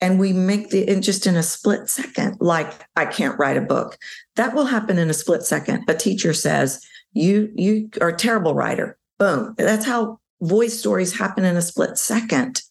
And 0.00 0.20
we 0.20 0.32
make 0.32 0.70
the, 0.70 0.88
in 0.88 1.02
just 1.02 1.26
in 1.26 1.36
a 1.36 1.42
split 1.42 1.88
second, 1.88 2.36
like 2.40 2.72
I 2.94 3.04
can't 3.06 3.38
write 3.38 3.56
a 3.56 3.62
book. 3.62 3.98
That 4.36 4.54
will 4.54 4.66
happen 4.66 4.96
in 4.98 5.10
a 5.10 5.14
split 5.14 5.42
second. 5.42 5.84
A 5.88 5.94
teacher 5.94 6.32
says, 6.32 6.80
you, 7.12 7.50
you 7.56 7.90
are 8.00 8.10
a 8.10 8.16
terrible 8.16 8.54
writer 8.54 8.98
Boom. 9.18 9.54
That's 9.58 9.84
how 9.84 10.20
voice 10.40 10.78
stories 10.78 11.18
happen 11.18 11.44
in 11.44 11.56
a 11.56 11.62
split 11.62 11.98
second. 11.98 12.62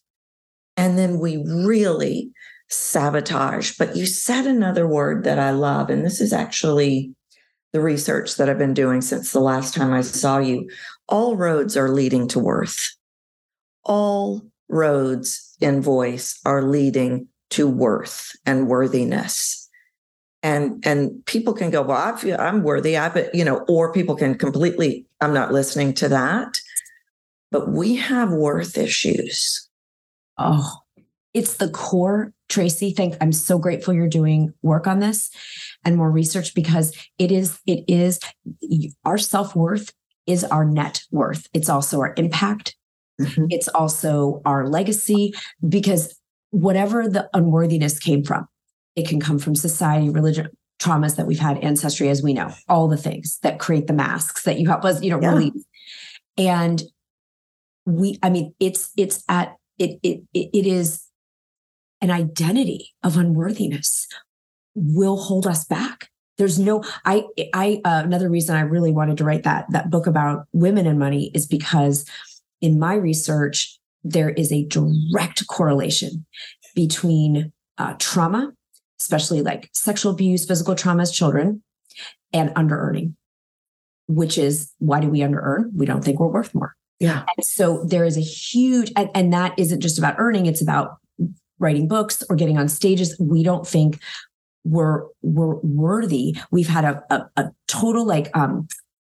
And 0.76 0.96
then 0.98 1.18
we 1.18 1.36
really 1.36 2.30
sabotage. 2.68 3.76
But 3.76 3.96
you 3.96 4.06
said 4.06 4.46
another 4.46 4.88
word 4.88 5.24
that 5.24 5.38
I 5.38 5.50
love, 5.50 5.90
and 5.90 6.04
this 6.04 6.20
is 6.20 6.32
actually 6.32 7.14
the 7.72 7.80
research 7.80 8.36
that 8.36 8.48
I've 8.48 8.58
been 8.58 8.74
doing 8.74 9.02
since 9.02 9.32
the 9.32 9.40
last 9.40 9.74
time 9.74 9.92
I 9.92 10.00
saw 10.00 10.38
you. 10.38 10.70
All 11.06 11.36
roads 11.36 11.76
are 11.76 11.90
leading 11.90 12.28
to 12.28 12.38
worth. 12.38 12.96
All 13.84 14.42
roads 14.68 15.56
in 15.60 15.80
voice 15.80 16.40
are 16.44 16.62
leading 16.62 17.28
to 17.50 17.68
worth 17.68 18.32
and 18.46 18.68
worthiness. 18.68 19.68
And 20.42 20.84
and 20.86 21.24
people 21.26 21.52
can 21.52 21.70
go 21.70 21.82
well 21.82 21.96
i 21.96 22.16
feel 22.16 22.36
i'm 22.38 22.62
worthy 22.62 22.96
i 22.96 23.08
but 23.08 23.34
you 23.34 23.44
know 23.44 23.64
or 23.68 23.92
people 23.92 24.14
can 24.14 24.38
completely 24.38 25.04
i'm 25.20 25.34
not 25.34 25.52
listening 25.52 25.94
to 25.94 26.08
that. 26.10 26.60
But 27.50 27.70
we 27.70 27.96
have 27.96 28.30
worth 28.30 28.78
issues. 28.78 29.68
Oh 30.36 30.76
it's 31.34 31.54
the 31.54 31.68
core 31.68 32.32
tracy 32.48 32.92
thank 32.92 33.14
i'm 33.20 33.32
so 33.32 33.58
grateful 33.58 33.92
you're 33.92 34.08
doing 34.08 34.54
work 34.62 34.86
on 34.86 35.00
this 35.00 35.30
and 35.84 35.96
more 35.96 36.10
research 36.10 36.54
because 36.54 36.96
it 37.18 37.30
is 37.30 37.58
it 37.66 37.84
is 37.86 38.18
our 39.04 39.18
self-worth 39.18 39.92
is 40.28 40.44
our 40.44 40.64
net 40.64 41.02
worth. 41.10 41.48
It's 41.54 41.70
also 41.70 42.00
our 42.00 42.12
impact 42.18 42.76
mm-hmm. 43.20 43.46
it's 43.50 43.68
also 43.68 44.42
our 44.44 44.68
legacy 44.68 45.32
because 45.68 46.18
whatever 46.50 47.08
the 47.08 47.28
unworthiness 47.34 47.98
came 47.98 48.24
from 48.24 48.48
it 48.98 49.08
can 49.08 49.20
come 49.20 49.38
from 49.38 49.54
society, 49.54 50.10
religion, 50.10 50.48
traumas 50.80 51.16
that 51.16 51.26
we've 51.26 51.38
had, 51.38 51.58
ancestry, 51.58 52.08
as 52.08 52.20
we 52.20 52.32
know, 52.34 52.52
all 52.68 52.88
the 52.88 52.96
things 52.96 53.38
that 53.42 53.60
create 53.60 53.86
the 53.86 53.92
masks 53.92 54.42
that 54.42 54.58
you 54.58 54.66
help 54.66 54.84
us, 54.84 55.00
you 55.02 55.10
know, 55.10 55.20
yeah. 55.20 55.34
release. 55.34 55.64
And 56.36 56.82
we, 57.86 58.18
I 58.22 58.30
mean, 58.30 58.54
it's 58.58 58.90
it's 58.96 59.22
at 59.28 59.54
it 59.78 60.00
it 60.02 60.22
it 60.34 60.66
is 60.66 61.04
an 62.00 62.10
identity 62.10 62.90
of 63.04 63.16
unworthiness 63.16 64.08
will 64.74 65.16
hold 65.16 65.46
us 65.46 65.64
back 65.64 66.08
there's 66.36 66.58
no 66.58 66.84
i 67.04 67.24
i 67.52 67.80
uh, 67.84 68.02
another 68.04 68.30
reason 68.30 68.54
i 68.54 68.60
really 68.60 68.92
wanted 68.92 69.18
to 69.18 69.24
write 69.24 69.42
that 69.42 69.66
that 69.70 69.90
book 69.90 70.06
about 70.06 70.46
women 70.52 70.86
and 70.86 70.98
money 70.98 71.32
is 71.34 71.46
because 71.46 72.04
in 72.60 72.78
my 72.78 72.94
research 72.94 73.78
there 74.04 74.30
is 74.30 74.52
a 74.52 74.64
direct 74.66 75.46
correlation 75.48 76.24
between 76.74 77.52
uh, 77.78 77.94
trauma 77.98 78.52
especially 79.00 79.42
like 79.42 79.70
sexual 79.72 80.12
abuse, 80.12 80.44
physical 80.44 80.74
trauma 80.74 81.02
as 81.02 81.12
children, 81.12 81.62
and 82.32 82.52
under 82.56 82.78
earning, 82.78 83.16
which 84.06 84.36
is 84.38 84.72
why 84.78 85.00
do 85.00 85.08
we 85.08 85.22
under 85.22 85.40
earn? 85.40 85.70
We 85.74 85.86
don't 85.86 86.04
think 86.04 86.20
we're 86.20 86.28
worth 86.28 86.54
more. 86.54 86.74
Yeah. 87.00 87.24
And 87.36 87.44
so 87.44 87.84
there 87.84 88.04
is 88.04 88.16
a 88.16 88.22
huge, 88.22 88.92
and, 88.96 89.08
and 89.14 89.32
that 89.32 89.56
isn't 89.56 89.80
just 89.80 89.98
about 89.98 90.16
earning, 90.18 90.46
it's 90.46 90.62
about 90.62 90.96
writing 91.58 91.86
books 91.88 92.22
or 92.28 92.36
getting 92.36 92.58
on 92.58 92.68
stages. 92.68 93.16
We 93.20 93.42
don't 93.42 93.66
think 93.66 94.00
we're 94.64 95.04
we're 95.22 95.56
worthy. 95.56 96.36
We've 96.50 96.68
had 96.68 96.84
a, 96.84 97.02
a, 97.10 97.26
a 97.36 97.50
total 97.68 98.04
like 98.04 98.36
um 98.36 98.68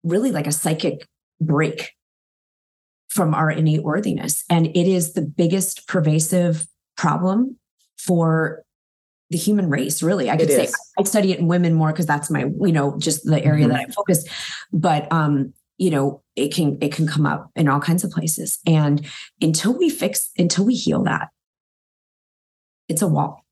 really 0.04 0.32
like 0.32 0.48
a 0.48 0.52
psychic 0.52 1.08
break 1.42 1.92
from 3.10 3.34
our 3.34 3.51
innate 3.51 3.84
worthiness. 3.84 4.43
And 4.49 4.68
it 4.68 4.88
is 4.88 5.14
the 5.14 5.22
biggest 5.22 5.88
pervasive 5.88 6.66
problem 6.95 7.57
for 7.97 8.64
the 9.30 9.38
human 9.38 9.70
race 9.70 10.01
really. 10.01 10.30
I 10.30 10.38
could 10.38 10.49
say 10.49 10.70
i 10.97 11.03
study 11.03 11.32
it 11.32 11.39
in 11.39 11.47
women 11.47 11.74
more 11.74 11.91
because 11.91 12.07
that's 12.07 12.32
my 12.32 12.45
you 12.62 12.72
know 12.72 12.97
just 12.97 13.26
the 13.26 13.43
area 13.43 13.68
mm-hmm. 13.68 13.74
that 13.74 13.89
i 13.89 13.91
focus. 13.91 14.26
But 14.72 15.12
um 15.12 15.53
you 15.78 15.91
know 15.91 16.24
it 16.36 16.53
can 16.53 16.78
it 16.82 16.91
can 16.91 17.07
come 17.07 17.26
up 17.26 17.51
in 17.55 17.68
all 17.68 17.80
kinds 17.80 18.03
of 18.03 18.12
places. 18.12 18.60
And 18.66 19.05
until 19.41 19.78
we 19.78 19.89
fix 19.89 20.32
until 20.38 20.66
we 20.66 20.76
heal 20.76 21.03
that 21.03 21.30
it's 22.88 23.03
a 23.03 23.07
wall. 23.07 23.45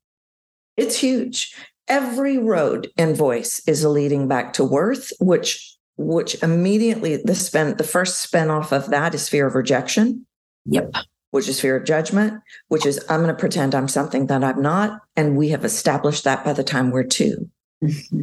It's 0.76 0.98
huge. 0.98 1.54
Every 1.86 2.38
road 2.38 2.90
in 2.96 3.14
voice 3.14 3.62
is 3.66 3.84
leading 3.84 4.28
back 4.28 4.52
to 4.54 4.64
worth 4.64 5.12
which 5.20 5.77
which 5.98 6.42
immediately 6.42 7.16
the 7.16 7.34
spin 7.34 7.76
the 7.76 7.84
first 7.84 8.22
spin 8.22 8.50
off 8.50 8.72
of 8.72 8.88
that 8.90 9.14
is 9.14 9.28
fear 9.28 9.46
of 9.46 9.54
rejection 9.54 10.24
yep 10.64 10.90
which 11.30 11.48
is 11.48 11.60
fear 11.60 11.76
of 11.76 11.84
judgment, 11.84 12.42
which 12.68 12.86
is 12.86 13.04
I'm 13.08 13.22
going 13.22 13.34
to 13.34 13.38
pretend 13.38 13.74
I'm 13.74 13.88
something 13.88 14.26
that 14.28 14.42
I'm 14.42 14.62
not. 14.62 15.00
And 15.16 15.36
we 15.36 15.50
have 15.50 15.64
established 15.64 16.24
that 16.24 16.44
by 16.44 16.52
the 16.52 16.64
time 16.64 16.90
we're 16.90 17.04
2 17.04 17.48
mm-hmm. 17.84 18.22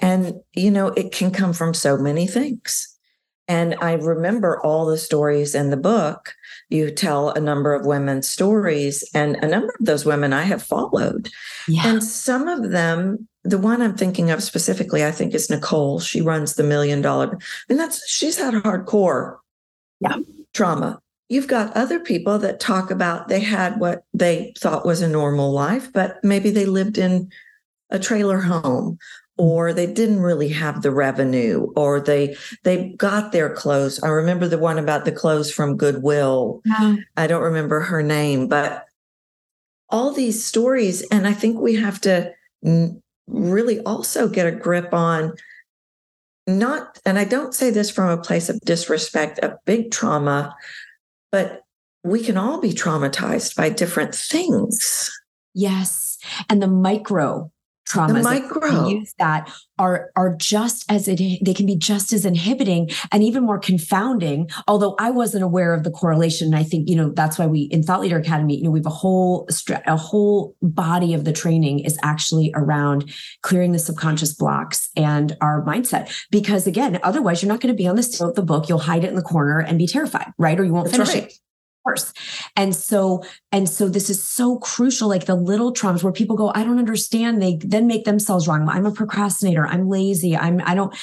And, 0.00 0.34
you 0.54 0.70
know, 0.70 0.88
it 0.88 1.12
can 1.12 1.30
come 1.30 1.52
from 1.52 1.74
so 1.74 1.96
many 1.96 2.26
things. 2.26 2.88
And 3.46 3.76
I 3.80 3.94
remember 3.94 4.60
all 4.60 4.84
the 4.84 4.98
stories 4.98 5.54
in 5.54 5.70
the 5.70 5.76
book. 5.76 6.34
You 6.68 6.90
tell 6.90 7.30
a 7.30 7.40
number 7.40 7.72
of 7.72 7.86
women's 7.86 8.28
stories, 8.28 9.08
and 9.14 9.36
a 9.36 9.48
number 9.48 9.72
of 9.78 9.86
those 9.86 10.04
women 10.04 10.32
I 10.32 10.42
have 10.42 10.62
followed. 10.62 11.30
Yeah. 11.66 11.86
And 11.86 12.02
some 12.02 12.48
of 12.48 12.70
them, 12.70 13.28
the 13.42 13.58
one 13.58 13.82
I'm 13.82 13.96
thinking 13.96 14.30
of 14.30 14.42
specifically, 14.42 15.04
I 15.04 15.10
think 15.10 15.34
is 15.34 15.50
Nicole. 15.50 16.00
She 16.00 16.20
runs 16.20 16.54
the 16.54 16.62
million 16.62 17.00
dollar, 17.00 17.38
and 17.68 17.78
that's 17.78 18.08
she's 18.08 18.38
had 18.38 18.54
hardcore 18.54 19.38
yeah. 20.00 20.16
trauma 20.52 21.00
You've 21.30 21.46
got 21.46 21.76
other 21.76 22.00
people 22.00 22.40
that 22.40 22.58
talk 22.58 22.90
about 22.90 23.28
they 23.28 23.38
had 23.38 23.78
what 23.78 24.02
they 24.12 24.52
thought 24.58 24.84
was 24.84 25.00
a 25.00 25.08
normal 25.08 25.52
life, 25.52 25.92
but 25.92 26.16
maybe 26.24 26.50
they 26.50 26.66
lived 26.66 26.98
in 26.98 27.30
a 27.88 28.00
trailer 28.00 28.40
home 28.40 28.98
or 29.38 29.72
they 29.72 29.86
didn't 29.86 30.18
really 30.18 30.48
have 30.48 30.82
the 30.82 30.90
revenue 30.90 31.72
or 31.76 32.00
they 32.00 32.36
they 32.64 32.90
got 32.98 33.32
their 33.32 33.52
clothes 33.52 34.00
i 34.02 34.08
remember 34.08 34.46
the 34.46 34.58
one 34.58 34.78
about 34.78 35.04
the 35.04 35.10
clothes 35.10 35.50
from 35.50 35.76
goodwill 35.76 36.60
yeah. 36.64 36.96
i 37.16 37.26
don't 37.26 37.42
remember 37.42 37.80
her 37.80 38.00
name 38.00 38.46
but 38.46 38.84
all 39.88 40.12
these 40.12 40.44
stories 40.44 41.02
and 41.10 41.26
i 41.26 41.32
think 41.32 41.58
we 41.58 41.74
have 41.74 42.00
to 42.00 42.30
really 43.30 43.80
also 43.80 44.28
get 44.28 44.46
a 44.46 44.52
grip 44.52 44.92
on 44.92 45.34
not 46.46 46.98
and 47.04 47.18
i 47.18 47.24
don't 47.24 47.54
say 47.54 47.70
this 47.70 47.90
from 47.90 48.08
a 48.08 48.22
place 48.22 48.48
of 48.48 48.60
disrespect 48.60 49.38
of 49.40 49.52
big 49.64 49.90
trauma 49.90 50.54
but 51.30 51.62
we 52.02 52.22
can 52.22 52.36
all 52.36 52.60
be 52.60 52.72
traumatized 52.72 53.56
by 53.56 53.68
different 53.68 54.14
things. 54.14 55.10
Yes. 55.54 56.18
And 56.48 56.62
the 56.62 56.68
micro 56.68 57.50
traumas 57.90 58.14
the 58.14 58.22
micro. 58.22 58.88
use 58.88 59.14
that 59.18 59.50
are 59.78 60.10
are 60.16 60.36
just 60.36 60.90
as 60.90 61.08
it 61.08 61.18
they 61.42 61.54
can 61.54 61.66
be 61.66 61.76
just 61.76 62.12
as 62.12 62.24
inhibiting 62.24 62.90
and 63.12 63.22
even 63.22 63.44
more 63.44 63.58
confounding 63.58 64.48
although 64.68 64.94
i 64.98 65.10
wasn't 65.10 65.42
aware 65.42 65.72
of 65.72 65.84
the 65.84 65.90
correlation 65.90 66.48
and 66.48 66.56
i 66.56 66.62
think 66.62 66.88
you 66.88 66.94
know 66.94 67.10
that's 67.10 67.38
why 67.38 67.46
we 67.46 67.62
in 67.62 67.82
thought 67.82 68.00
leader 68.00 68.18
academy 68.18 68.56
you 68.56 68.62
know 68.62 68.70
we 68.70 68.78
have 68.78 68.86
a 68.86 68.90
whole 68.90 69.48
a 69.86 69.96
whole 69.96 70.54
body 70.62 71.14
of 71.14 71.24
the 71.24 71.32
training 71.32 71.80
is 71.80 71.98
actually 72.02 72.52
around 72.54 73.10
clearing 73.42 73.72
the 73.72 73.78
subconscious 73.78 74.34
blocks 74.34 74.90
and 74.96 75.36
our 75.40 75.64
mindset 75.64 76.14
because 76.30 76.66
again 76.66 76.98
otherwise 77.02 77.42
you're 77.42 77.50
not 77.50 77.60
going 77.60 77.72
to 77.72 77.76
be 77.76 77.88
on 77.88 77.96
this 77.96 78.18
the 78.18 78.42
book 78.42 78.68
you'll 78.68 78.78
hide 78.78 79.04
it 79.04 79.08
in 79.08 79.16
the 79.16 79.22
corner 79.22 79.60
and 79.60 79.78
be 79.78 79.86
terrified 79.86 80.32
right 80.38 80.60
or 80.60 80.64
you 80.64 80.72
won't 80.72 80.86
that's 80.86 80.96
finish 80.96 81.14
right. 81.14 81.32
it 81.32 81.38
course. 81.90 82.12
And 82.56 82.74
so, 82.74 83.24
and 83.52 83.68
so 83.68 83.88
this 83.88 84.10
is 84.10 84.22
so 84.22 84.58
crucial, 84.58 85.08
like 85.08 85.26
the 85.26 85.34
little 85.34 85.72
traumas 85.72 86.02
where 86.02 86.12
people 86.12 86.36
go, 86.36 86.52
I 86.54 86.62
don't 86.62 86.78
understand. 86.78 87.42
They 87.42 87.56
then 87.56 87.86
make 87.86 88.04
themselves 88.04 88.46
wrong. 88.46 88.68
I'm 88.68 88.86
a 88.86 88.92
procrastinator. 88.92 89.66
I'm 89.66 89.88
lazy. 89.88 90.36
I'm, 90.36 90.60
I 90.64 90.74
don't, 90.74 90.94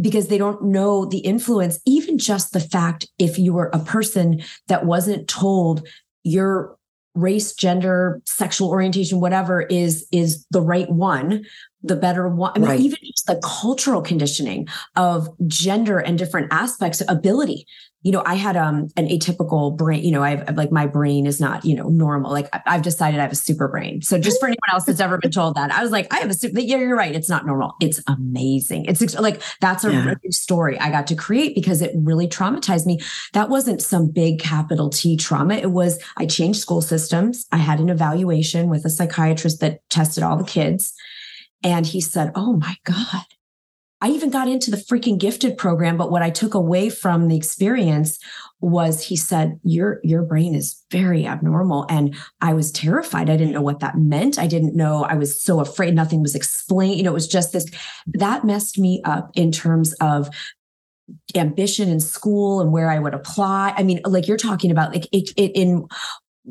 because 0.00 0.28
they 0.28 0.38
don't 0.38 0.62
know 0.62 1.04
the 1.04 1.18
influence, 1.18 1.80
even 1.84 2.18
just 2.18 2.52
the 2.52 2.60
fact 2.60 3.08
if 3.18 3.38
you 3.38 3.52
were 3.52 3.70
a 3.72 3.80
person 3.80 4.42
that 4.68 4.86
wasn't 4.86 5.28
told 5.28 5.86
your 6.22 6.76
race, 7.14 7.54
gender, 7.54 8.20
sexual 8.26 8.68
orientation, 8.68 9.20
whatever 9.20 9.62
is, 9.62 10.06
is 10.12 10.46
the 10.50 10.60
right 10.60 10.90
one 10.90 11.44
the 11.88 11.96
better 11.96 12.28
one. 12.28 12.52
I 12.54 12.58
mean, 12.58 12.68
Right. 12.68 12.80
even 12.80 12.98
just 13.04 13.26
the 13.26 13.40
cultural 13.44 14.02
conditioning 14.02 14.68
of 14.96 15.28
gender 15.46 15.98
and 15.98 16.18
different 16.18 16.48
aspects, 16.52 17.00
of 17.00 17.08
ability. 17.08 17.66
You 18.02 18.12
know, 18.12 18.22
I 18.24 18.34
had 18.34 18.56
um 18.56 18.86
an 18.96 19.08
atypical 19.08 19.76
brain. 19.76 20.04
You 20.04 20.12
know, 20.12 20.22
I've 20.22 20.56
like 20.56 20.70
my 20.70 20.86
brain 20.86 21.26
is 21.26 21.40
not 21.40 21.64
you 21.64 21.74
know 21.74 21.88
normal. 21.88 22.30
Like 22.30 22.48
I've 22.64 22.82
decided 22.82 23.18
I 23.18 23.24
have 23.24 23.32
a 23.32 23.36
super 23.36 23.66
brain. 23.66 24.00
So 24.00 24.16
just 24.16 24.38
for 24.38 24.46
anyone 24.46 24.58
else 24.70 24.84
that's 24.84 25.00
ever 25.00 25.18
been 25.18 25.32
told 25.32 25.56
that, 25.56 25.72
I 25.72 25.82
was 25.82 25.90
like, 25.90 26.06
I 26.14 26.18
have 26.18 26.30
a 26.30 26.34
super. 26.34 26.60
Yeah, 26.60 26.76
you're 26.76 26.94
right. 26.96 27.12
It's 27.16 27.28
not 27.28 27.46
normal. 27.46 27.74
It's 27.80 28.00
amazing. 28.06 28.84
It's 28.84 29.18
like 29.18 29.42
that's 29.60 29.84
a 29.84 29.90
Yeah. 29.92 30.14
story 30.30 30.78
I 30.78 30.90
got 30.90 31.08
to 31.08 31.16
create 31.16 31.56
because 31.56 31.82
it 31.82 31.90
really 31.96 32.28
traumatized 32.28 32.86
me. 32.86 33.00
That 33.32 33.48
wasn't 33.48 33.82
some 33.82 34.08
big 34.12 34.38
capital 34.38 34.88
T 34.88 35.16
trauma. 35.16 35.54
It 35.54 35.72
was 35.72 35.98
I 36.16 36.26
changed 36.26 36.60
school 36.60 36.82
systems. 36.82 37.46
I 37.50 37.56
had 37.56 37.80
an 37.80 37.88
evaluation 37.88 38.68
with 38.68 38.84
a 38.84 38.90
psychiatrist 38.90 39.58
that 39.60 39.80
tested 39.90 40.22
all 40.22 40.36
the 40.36 40.44
kids. 40.44 40.92
And 41.66 41.84
he 41.84 42.00
said, 42.00 42.30
Oh 42.36 42.52
my 42.52 42.76
God. 42.84 43.24
I 44.00 44.10
even 44.10 44.30
got 44.30 44.46
into 44.46 44.70
the 44.70 44.76
freaking 44.76 45.18
gifted 45.18 45.56
program, 45.56 45.96
but 45.96 46.12
what 46.12 46.22
I 46.22 46.30
took 46.30 46.54
away 46.54 46.90
from 46.90 47.26
the 47.26 47.36
experience 47.36 48.18
was 48.60 49.02
he 49.02 49.16
said, 49.16 49.58
Your 49.64 49.98
your 50.04 50.22
brain 50.22 50.54
is 50.54 50.84
very 50.92 51.26
abnormal. 51.26 51.84
And 51.88 52.14
I 52.40 52.52
was 52.52 52.70
terrified. 52.70 53.28
I 53.28 53.36
didn't 53.36 53.52
know 53.52 53.62
what 53.62 53.80
that 53.80 53.98
meant. 53.98 54.38
I 54.38 54.46
didn't 54.46 54.76
know. 54.76 55.02
I 55.02 55.14
was 55.14 55.42
so 55.42 55.58
afraid 55.58 55.94
nothing 55.94 56.22
was 56.22 56.36
explained. 56.36 56.98
You 56.98 57.02
know, 57.02 57.10
it 57.10 57.14
was 57.14 57.26
just 57.26 57.52
this 57.52 57.66
that 58.14 58.44
messed 58.44 58.78
me 58.78 59.02
up 59.04 59.30
in 59.34 59.50
terms 59.50 59.92
of 59.94 60.30
ambition 61.34 61.88
in 61.88 61.98
school 61.98 62.60
and 62.60 62.72
where 62.72 62.90
I 62.90 63.00
would 63.00 63.14
apply. 63.14 63.74
I 63.76 63.82
mean, 63.82 64.00
like 64.04 64.28
you're 64.28 64.36
talking 64.36 64.70
about, 64.70 64.92
like 64.92 65.08
it, 65.10 65.30
it 65.36 65.52
in 65.56 65.86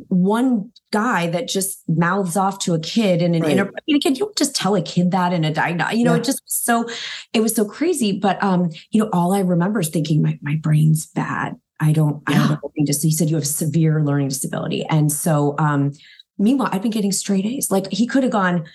one 0.09 0.71
guy 0.91 1.27
that 1.27 1.47
just 1.47 1.81
mouths 1.87 2.35
off 2.35 2.59
to 2.59 2.73
a 2.73 2.79
kid 2.79 3.21
in 3.21 3.33
an 3.33 3.41
Right. 3.43 3.51
inter- 3.51 3.69
I 3.75 3.79
mean, 3.87 3.95
again, 3.95 4.13
you 4.15 4.19
don't 4.25 4.35
just 4.37 4.55
tell 4.55 4.75
a 4.75 4.81
kid 4.81 5.11
that 5.11 5.31
in 5.33 5.43
a 5.45 5.53
diagnosis. 5.53 5.97
You 5.97 6.03
know, 6.05 6.13
Yeah. 6.13 6.19
it 6.19 6.23
just 6.25 6.41
was 6.43 6.53
so 6.53 6.85
it 7.33 7.41
was 7.41 7.55
so 7.55 7.65
crazy. 7.65 8.11
But 8.19 8.41
um, 8.43 8.69
you 8.91 9.01
know, 9.01 9.09
all 9.13 9.33
I 9.33 9.39
remember 9.39 9.79
is 9.79 9.89
thinking 9.89 10.21
my 10.21 10.37
my 10.41 10.55
brain's 10.61 11.05
bad. 11.07 11.55
I 11.79 11.91
don't. 11.91 12.21
I 12.27 12.31
Yeah. 12.33 12.37
have 12.39 12.49
a 12.51 12.67
learning 12.77 12.93
He 13.01 13.11
said 13.11 13.29
you 13.29 13.35
have 13.35 13.47
severe 13.47 14.03
learning 14.03 14.29
disability, 14.29 14.85
and 14.89 15.11
so 15.11 15.55
um, 15.59 15.91
meanwhile, 16.37 16.69
I've 16.71 16.81
been 16.81 16.91
getting 16.91 17.11
straight 17.11 17.45
A's. 17.45 17.71
Like 17.71 17.91
he 17.91 18.05
could 18.07 18.23
have 18.23 18.31
gone, 18.31 18.65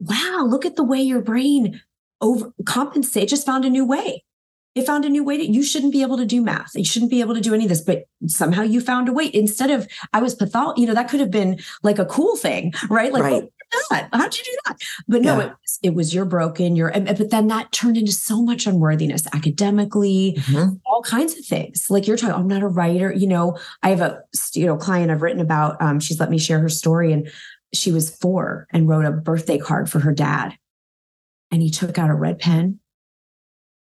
"Wow, 0.00 0.46
look 0.48 0.64
at 0.64 0.76
the 0.76 0.84
way 0.84 1.00
your 1.00 1.22
brain 1.22 1.80
over 2.20 2.52
compensate. 2.66 3.28
Just 3.28 3.46
found 3.46 3.64
a 3.64 3.70
new 3.70 3.84
way." 3.84 4.24
It 4.74 4.86
found 4.86 5.04
a 5.04 5.10
new 5.10 5.22
way 5.22 5.36
to, 5.36 5.44
you 5.44 5.62
shouldn't 5.62 5.92
be 5.92 6.00
able 6.00 6.16
to 6.16 6.24
do 6.24 6.40
math. 6.40 6.70
You 6.74 6.84
shouldn't 6.84 7.10
be 7.10 7.20
able 7.20 7.34
to 7.34 7.42
do 7.42 7.52
any 7.52 7.64
of 7.64 7.68
this, 7.68 7.82
but 7.82 8.04
somehow 8.26 8.62
you 8.62 8.80
found 8.80 9.06
a 9.08 9.12
way. 9.12 9.30
Instead 9.34 9.70
of 9.70 9.86
I 10.14 10.22
was 10.22 10.34
pathology, 10.34 10.80
you 10.80 10.86
know, 10.86 10.94
that 10.94 11.10
could 11.10 11.20
have 11.20 11.30
been 11.30 11.58
like 11.82 11.98
a 11.98 12.06
cool 12.06 12.36
thing, 12.36 12.72
right? 12.88 13.12
Like, 13.12 13.22
Right. 13.22 13.44
"Oh, 13.74 13.82
that. 13.90 14.08
how'd 14.14 14.34
you 14.36 14.42
do 14.44 14.56
that? 14.66 14.78
But 15.08 15.20
no, 15.22 15.36
Yeah. 15.38 15.44
it, 15.44 15.48
was- 15.50 15.78
it 15.82 15.94
was 15.94 16.14
you're 16.14 16.24
broken. 16.24 16.74
You're, 16.74 16.88
and- 16.88 17.06
but 17.06 17.28
then 17.30 17.48
that 17.48 17.70
turned 17.72 17.98
into 17.98 18.12
so 18.12 18.42
much 18.42 18.66
unworthiness 18.66 19.26
academically, 19.34 20.36
Mhm. 20.46 20.80
all 20.86 21.02
kinds 21.02 21.36
of 21.38 21.44
things. 21.44 21.86
Like 21.90 22.06
you're 22.06 22.16
talking, 22.16 22.34
I'm 22.34 22.48
not 22.48 22.62
a 22.62 22.68
writer. 22.68 23.12
You 23.12 23.26
know, 23.26 23.58
I 23.82 23.90
have 23.90 24.00
a 24.00 24.20
you 24.54 24.64
know 24.64 24.76
client 24.78 25.10
I've 25.10 25.20
written 25.22 25.40
about. 25.42 25.80
Um, 25.82 26.00
she's 26.00 26.18
let 26.18 26.30
me 26.30 26.38
share 26.38 26.60
her 26.60 26.68
story, 26.70 27.12
and 27.12 27.28
she 27.74 27.92
was 27.92 28.08
four 28.16 28.66
and 28.72 28.88
wrote 28.88 29.04
a 29.04 29.12
birthday 29.12 29.58
card 29.58 29.90
for 29.90 29.98
her 30.00 30.14
dad, 30.14 30.54
and 31.50 31.60
he 31.60 31.68
took 31.70 31.98
out 31.98 32.08
a 32.10 32.14
red 32.14 32.38
pen 32.38 32.78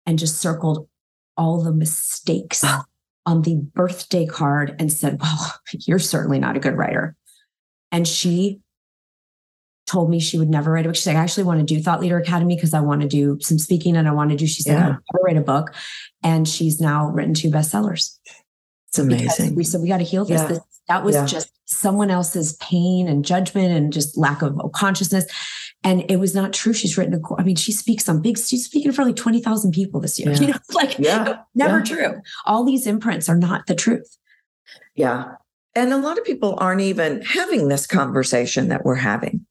and 0.06 0.18
just 0.18 0.40
circled 0.40 0.88
all 1.36 1.62
the 1.62 1.72
mistakes 1.72 2.62
ah. 2.64 2.84
on 3.26 3.42
the 3.42 3.56
birthday 3.56 4.26
card 4.26 4.76
and 4.78 4.92
said, 4.92 5.20
"Well, 5.20 5.54
you're 5.72 5.98
certainly 5.98 6.38
not 6.38 6.56
a 6.56 6.60
good 6.60 6.76
writer." 6.76 7.16
And 7.90 8.08
she 8.08 8.60
told 9.86 10.08
me 10.08 10.20
she 10.20 10.38
would 10.38 10.48
never 10.48 10.72
write 10.72 10.86
a 10.86 10.88
book. 10.88 10.96
She's 10.96 11.06
like, 11.06 11.16
I 11.16 11.20
actually 11.20 11.44
want 11.44 11.60
to 11.60 11.74
do 11.74 11.82
Thought 11.82 12.00
Leader 12.00 12.18
Academy 12.18 12.56
because 12.56 12.72
I 12.72 12.80
want 12.80 13.02
to 13.02 13.08
do 13.08 13.38
some 13.40 13.58
speaking 13.58 13.96
and 13.96 14.08
I 14.08 14.12
want 14.12 14.30
to 14.30 14.36
do, 14.36 14.46
she 14.46 14.62
said, 14.62 14.78
Yeah. 14.78 14.96
I'll 15.14 15.22
write 15.22 15.36
a 15.36 15.42
book. 15.42 15.74
And 16.22 16.48
she's 16.48 16.80
now 16.80 17.08
written 17.08 17.34
two 17.34 17.50
bestsellers. 17.50 18.18
It's 18.88 18.98
amazing. 18.98 19.54
We 19.54 19.64
said, 19.64 19.80
we 19.80 19.88
got 19.88 19.98
to 19.98 20.04
heal 20.04 20.24
this. 20.24 20.40
Yeah. 20.40 20.48
This- 20.48 20.60
that 20.88 21.04
was 21.04 21.14
Yeah. 21.14 21.26
just 21.26 21.50
someone 21.66 22.10
else's 22.10 22.54
pain 22.54 23.08
and 23.08 23.24
judgment 23.24 23.72
and 23.72 23.92
just 23.92 24.16
lack 24.16 24.42
of 24.42 24.58
consciousness. 24.72 25.24
And 25.84 26.08
it 26.10 26.16
was 26.20 26.34
not 26.34 26.52
true. 26.52 26.72
She's 26.72 26.96
written 26.96 27.14
a, 27.14 27.40
I 27.40 27.42
mean, 27.42 27.56
she 27.56 27.72
speaks 27.72 28.08
on 28.08 28.22
big, 28.22 28.38
she's 28.38 28.64
speaking 28.66 28.92
for 28.92 29.04
like 29.04 29.16
20,000 29.16 29.72
people 29.72 30.00
this 30.00 30.18
year. 30.18 30.30
Yeah. 30.32 30.38
You 30.40 30.46
know, 30.48 30.58
like 30.74 30.98
Yeah. 30.98 31.38
never 31.54 31.78
Yeah. 31.78 31.84
true. 31.84 32.20
All 32.46 32.64
these 32.64 32.86
imprints 32.86 33.28
are 33.28 33.36
not 33.36 33.66
the 33.66 33.74
truth. 33.74 34.16
Yeah. 34.94 35.32
And 35.74 35.92
a 35.92 35.96
lot 35.96 36.18
of 36.18 36.24
people 36.24 36.54
aren't 36.58 36.82
even 36.82 37.22
having 37.22 37.68
this 37.68 37.86
conversation 37.86 38.68
that 38.68 38.84
we're 38.84 38.94
having, 38.96 39.44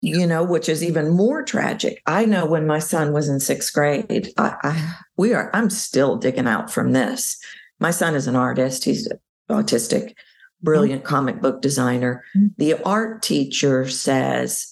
you 0.00 0.26
know, 0.26 0.42
which 0.44 0.68
is 0.68 0.82
even 0.82 1.10
more 1.10 1.42
tragic. 1.42 2.00
I 2.06 2.24
know 2.24 2.46
when 2.46 2.66
my 2.66 2.78
son 2.78 3.12
was 3.12 3.28
in 3.28 3.40
sixth 3.40 3.72
grade, 3.74 4.32
I, 4.38 4.54
I 4.62 4.94
we 5.16 5.34
are, 5.34 5.50
I'm 5.52 5.70
still 5.70 6.16
digging 6.16 6.46
out 6.46 6.70
from 6.70 6.92
this. 6.92 7.36
My 7.80 7.90
son 7.90 8.14
is 8.14 8.26
an 8.28 8.36
artist, 8.36 8.84
he's 8.84 9.08
autistic, 9.50 10.14
brilliant 10.62 11.04
comic 11.04 11.42
book 11.42 11.60
designer. 11.60 12.22
Mhm. 12.36 12.50
The 12.56 12.74
art 12.84 13.22
teacher 13.22 13.88
says, 13.88 14.68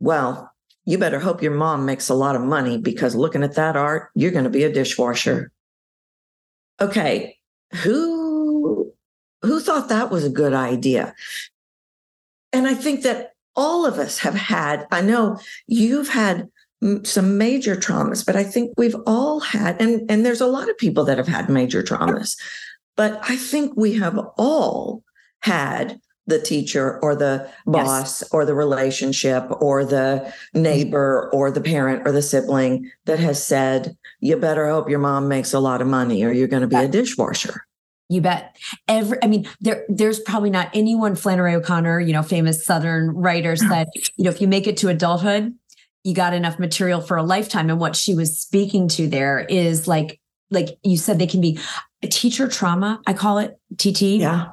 Well, 0.00 0.52
you 0.84 0.98
better 0.98 1.18
hope 1.18 1.42
your 1.42 1.54
mom 1.54 1.84
makes 1.84 2.08
a 2.08 2.14
lot 2.14 2.36
of 2.36 2.42
money 2.42 2.78
because 2.78 3.14
looking 3.14 3.42
at 3.42 3.54
that 3.56 3.76
art, 3.76 4.10
you're 4.14 4.30
going 4.30 4.44
to 4.44 4.50
be 4.50 4.64
a 4.64 4.72
dishwasher. 4.72 5.50
Okay, 6.80 7.38
who 7.82 8.92
who 9.42 9.60
thought 9.60 9.88
that 9.88 10.10
was 10.10 10.24
a 10.24 10.30
good 10.30 10.52
idea? 10.52 11.14
And 12.52 12.66
I 12.66 12.74
think 12.74 13.02
that 13.02 13.32
all 13.54 13.86
of 13.86 13.98
us 13.98 14.18
have 14.18 14.34
had, 14.34 14.86
I 14.90 15.00
know 15.00 15.38
you've 15.66 16.08
had 16.08 16.48
some 17.04 17.38
major 17.38 17.74
traumas, 17.74 18.24
but 18.24 18.36
I 18.36 18.44
think 18.44 18.72
we've 18.76 18.96
all 19.06 19.40
had, 19.40 19.80
and, 19.80 20.08
and 20.10 20.24
there's 20.24 20.40
a 20.40 20.46
lot 20.46 20.68
of 20.68 20.76
people 20.76 21.04
that 21.04 21.18
have 21.18 21.26
had 21.26 21.48
major 21.48 21.82
traumas, 21.82 22.36
but 22.96 23.18
I 23.22 23.36
think 23.36 23.72
we 23.76 23.94
have 23.94 24.18
all 24.36 25.02
had 25.40 26.00
the 26.26 26.40
teacher 26.40 26.98
or 27.02 27.14
the 27.14 27.48
boss 27.66 28.22
or 28.32 28.44
the 28.44 28.54
relationship 28.54 29.44
or 29.60 29.84
the 29.84 30.32
neighbor 30.54 31.30
or 31.32 31.50
the 31.50 31.60
parent 31.60 32.06
or 32.06 32.12
the 32.12 32.22
sibling 32.22 32.90
that 33.04 33.18
has 33.18 33.42
said, 33.42 33.96
you 34.20 34.36
better 34.36 34.68
hope 34.68 34.88
your 34.90 34.98
mom 34.98 35.28
makes 35.28 35.52
a 35.52 35.60
lot 35.60 35.80
of 35.80 35.86
money 35.86 36.24
or 36.24 36.32
you're 36.32 36.48
going 36.48 36.62
to 36.62 36.66
be 36.66 36.76
a 36.76 36.88
dishwasher. 36.88 37.64
You 38.08 38.20
bet. 38.20 38.56
Every, 38.86 39.18
I 39.22 39.26
mean, 39.26 39.48
there, 39.60 39.84
there's 39.88 40.20
probably 40.20 40.50
not 40.50 40.70
anyone. 40.74 41.16
Flannery 41.16 41.54
O'Connor, 41.54 42.00
you 42.00 42.12
know, 42.12 42.22
famous 42.22 42.64
Southern 42.64 43.10
writer, 43.10 43.56
said, 43.56 43.88
you 44.16 44.24
know, 44.24 44.30
if 44.30 44.40
you 44.40 44.48
make 44.48 44.66
it 44.66 44.76
to 44.78 44.88
adulthood, 44.88 45.54
you 46.04 46.14
got 46.14 46.32
enough 46.32 46.58
material 46.58 47.00
for 47.00 47.16
a 47.16 47.22
lifetime. 47.24 47.68
And 47.68 47.80
what 47.80 47.96
she 47.96 48.14
was 48.14 48.38
speaking 48.38 48.86
to 48.90 49.08
there 49.08 49.40
is 49.48 49.88
like, 49.88 50.20
like 50.50 50.78
you 50.84 50.96
said, 50.96 51.18
they 51.18 51.26
can 51.26 51.40
be 51.40 51.58
teacher 52.04 52.46
trauma. 52.46 53.00
I 53.08 53.12
call 53.12 53.38
it 53.38 53.58
TT 53.76 54.02
Yeah. 54.02 54.50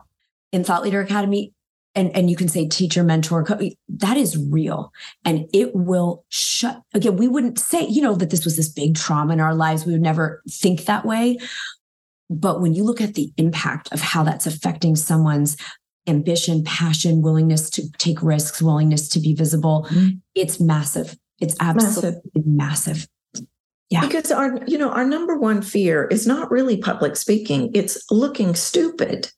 in 0.51 0.63
Thought 0.63 0.81
Leader 0.81 1.01
Academy. 1.01 1.52
And, 1.95 2.15
and 2.15 2.29
you 2.29 2.35
can 2.35 2.47
say 2.47 2.67
teacher, 2.67 3.03
mentor, 3.03 3.43
co- 3.43 3.59
that 3.89 4.17
is 4.17 4.35
real. 4.37 4.91
And 5.25 5.47
it 5.53 5.75
will 5.75 6.25
shut, 6.29 6.81
again, 6.93 7.17
we 7.17 7.27
wouldn't 7.27 7.59
say, 7.59 7.85
you 7.85 8.01
know, 8.01 8.15
that 8.15 8.31
this 8.31 8.45
was 8.45 8.55
this 8.57 8.69
big 8.69 8.95
trauma 8.95 9.33
in 9.33 9.39
our 9.39 9.53
lives. 9.53 9.85
We 9.85 9.91
would 9.91 10.01
never 10.01 10.41
think 10.49 10.85
that 10.85 11.05
way. 11.05 11.37
But 12.31 12.61
when 12.61 12.73
you 12.73 12.83
look 12.83 12.99
at 12.99 13.13
the 13.13 13.31
impact 13.37 13.91
of 13.91 14.01
how 14.01 14.23
that's 14.23 14.47
affecting 14.47 14.95
someone's 14.95 15.55
ambition, 16.07 16.63
passion, 16.63 17.21
willingness 17.21 17.69
to 17.71 17.91
take 17.99 18.23
risks, 18.23 18.61
willingness 18.61 19.07
to 19.09 19.19
be 19.19 19.35
visible, 19.35 19.87
Mhm. 19.91 20.19
it's 20.33 20.59
massive. 20.59 21.15
It's 21.39 21.55
absolutely 21.59 22.21
massive. 22.43 23.07
Yeah. 23.89 24.01
Because 24.01 24.31
our, 24.31 24.59
you 24.65 24.77
know, 24.77 24.89
our 24.89 25.05
number 25.05 25.37
one 25.37 25.61
fear 25.61 26.07
is 26.07 26.25
not 26.25 26.49
really 26.49 26.77
public 26.77 27.15
speaking, 27.15 27.69
it's 27.75 28.03
looking 28.09 28.55
stupid. 28.55 29.31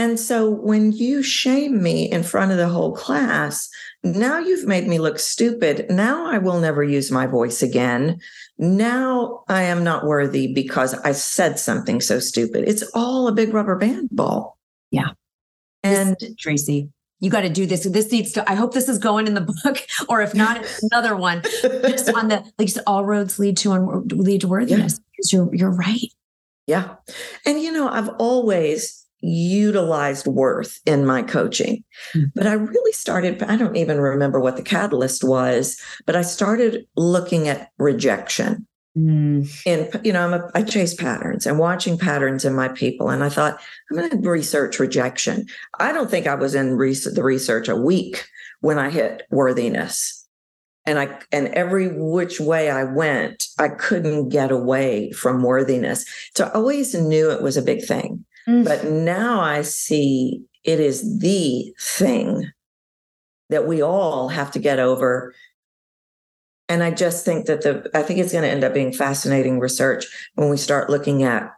And 0.00 0.18
so 0.18 0.48
when 0.48 0.92
you 0.92 1.22
shame 1.22 1.82
me 1.82 2.10
in 2.10 2.22
front 2.22 2.52
of 2.52 2.56
the 2.56 2.70
whole 2.70 2.96
class, 2.96 3.68
now 4.02 4.38
you've 4.38 4.66
made 4.66 4.88
me 4.88 4.98
look 4.98 5.18
stupid. 5.18 5.84
Now 5.90 6.26
I 6.26 6.38
will 6.38 6.58
never 6.58 6.82
use 6.82 7.10
my 7.10 7.26
voice 7.26 7.60
again. 7.60 8.18
Now 8.56 9.44
I 9.46 9.64
am 9.64 9.84
not 9.84 10.06
worthy 10.06 10.54
because 10.54 10.94
I 10.94 11.12
said 11.12 11.58
something 11.58 12.00
so 12.00 12.18
stupid. 12.18 12.66
It's 12.66 12.82
all 12.94 13.28
a 13.28 13.32
big 13.32 13.52
rubber 13.52 13.76
band 13.76 14.08
ball. 14.10 14.56
Yeah. 14.90 15.10
And 15.82 16.16
Tracy, 16.38 16.88
you 17.18 17.28
got 17.28 17.42
to 17.42 17.50
do 17.50 17.66
this. 17.66 17.84
This 17.84 18.10
needs 18.10 18.32
to, 18.32 18.50
I 18.50 18.54
hope 18.54 18.72
this 18.72 18.88
is 18.88 18.96
going 18.96 19.26
in 19.26 19.34
the 19.34 19.42
book, 19.64 19.86
or 20.08 20.22
if 20.22 20.34
not, 20.34 20.64
another 20.90 21.14
one. 21.14 21.42
Just 21.42 22.08
on 22.14 22.28
the, 22.28 22.36
like 22.36 22.68
you 22.68 22.68
said, 22.68 22.84
all 22.86 23.04
roads 23.04 23.38
lead 23.38 23.58
to, 23.58 23.72
un- 23.72 24.08
lead 24.08 24.40
to 24.40 24.48
worthiness. 24.48 24.98
Because 24.98 25.30
you're, 25.30 25.54
you're 25.54 25.70
right. 25.70 26.10
Yeah. 26.66 26.94
And, 27.44 27.60
you 27.60 27.70
know, 27.70 27.86
I've 27.86 28.08
always 28.18 28.99
utilized 29.20 30.26
worth 30.26 30.80
in 30.86 31.04
my 31.06 31.22
coaching, 31.22 31.84
Hmm. 32.12 32.24
but 32.34 32.46
I 32.46 32.54
really 32.54 32.92
started, 32.92 33.42
I 33.42 33.56
don't 33.56 33.76
even 33.76 34.00
remember 34.00 34.40
what 34.40 34.56
the 34.56 34.62
catalyst 34.62 35.22
was, 35.24 35.80
but 36.06 36.16
I 36.16 36.22
started 36.22 36.86
looking 36.96 37.48
at 37.48 37.70
rejection. 37.78 38.66
Mm, 38.98 39.48
And, 39.66 40.04
you 40.04 40.12
know, 40.12 40.26
I'm 40.26 40.34
a, 40.34 40.50
I 40.54 40.62
chase 40.64 40.94
patterns 40.94 41.46
and 41.46 41.58
watching 41.60 41.96
patterns 41.96 42.44
in 42.44 42.54
my 42.54 42.68
people. 42.68 43.08
And 43.08 43.22
I 43.22 43.28
thought, 43.28 43.60
I'm 43.90 43.96
going 43.96 44.10
to 44.10 44.28
research 44.28 44.80
rejection. 44.80 45.46
I 45.78 45.92
don't 45.92 46.10
think 46.10 46.26
I 46.26 46.34
was 46.34 46.56
in 46.56 46.76
res- 46.76 47.04
the 47.04 47.22
research 47.22 47.68
a 47.68 47.76
week 47.76 48.26
when 48.60 48.78
I 48.80 48.90
hit 48.90 49.22
worthiness. 49.30 50.16
and 50.86 50.98
I 50.98 51.18
and 51.30 51.48
every 51.48 51.88
which 51.94 52.40
way 52.40 52.68
I 52.70 52.84
went, 52.84 53.44
I 53.60 53.68
couldn't 53.68 54.30
get 54.30 54.50
away 54.50 55.12
from 55.12 55.42
worthiness. 55.44 56.04
So 56.34 56.46
I 56.46 56.50
always 56.52 56.94
knew 56.94 57.30
it 57.30 57.42
was 57.42 57.56
a 57.56 57.62
big 57.62 57.84
thing. 57.84 58.24
Mm. 58.50 58.64
But 58.64 58.84
now 58.84 59.40
I 59.40 59.62
see 59.62 60.42
it 60.64 60.80
is 60.80 61.20
the 61.20 61.74
thing 61.80 62.50
that 63.48 63.66
we 63.66 63.82
all 63.82 64.28
have 64.28 64.50
to 64.52 64.58
get 64.58 64.78
over. 64.78 65.34
And 66.68 66.82
I 66.82 66.90
just 66.90 67.24
think 67.24 67.46
that 67.46 67.62
the 67.62 67.90
I 67.94 68.02
think 68.02 68.20
it's 68.20 68.32
going 68.32 68.44
to 68.44 68.50
end 68.50 68.64
up 68.64 68.74
being 68.74 68.92
fascinating 68.92 69.58
research 69.58 70.06
when 70.34 70.50
we 70.50 70.56
start 70.56 70.90
looking 70.90 71.22
at 71.22 71.50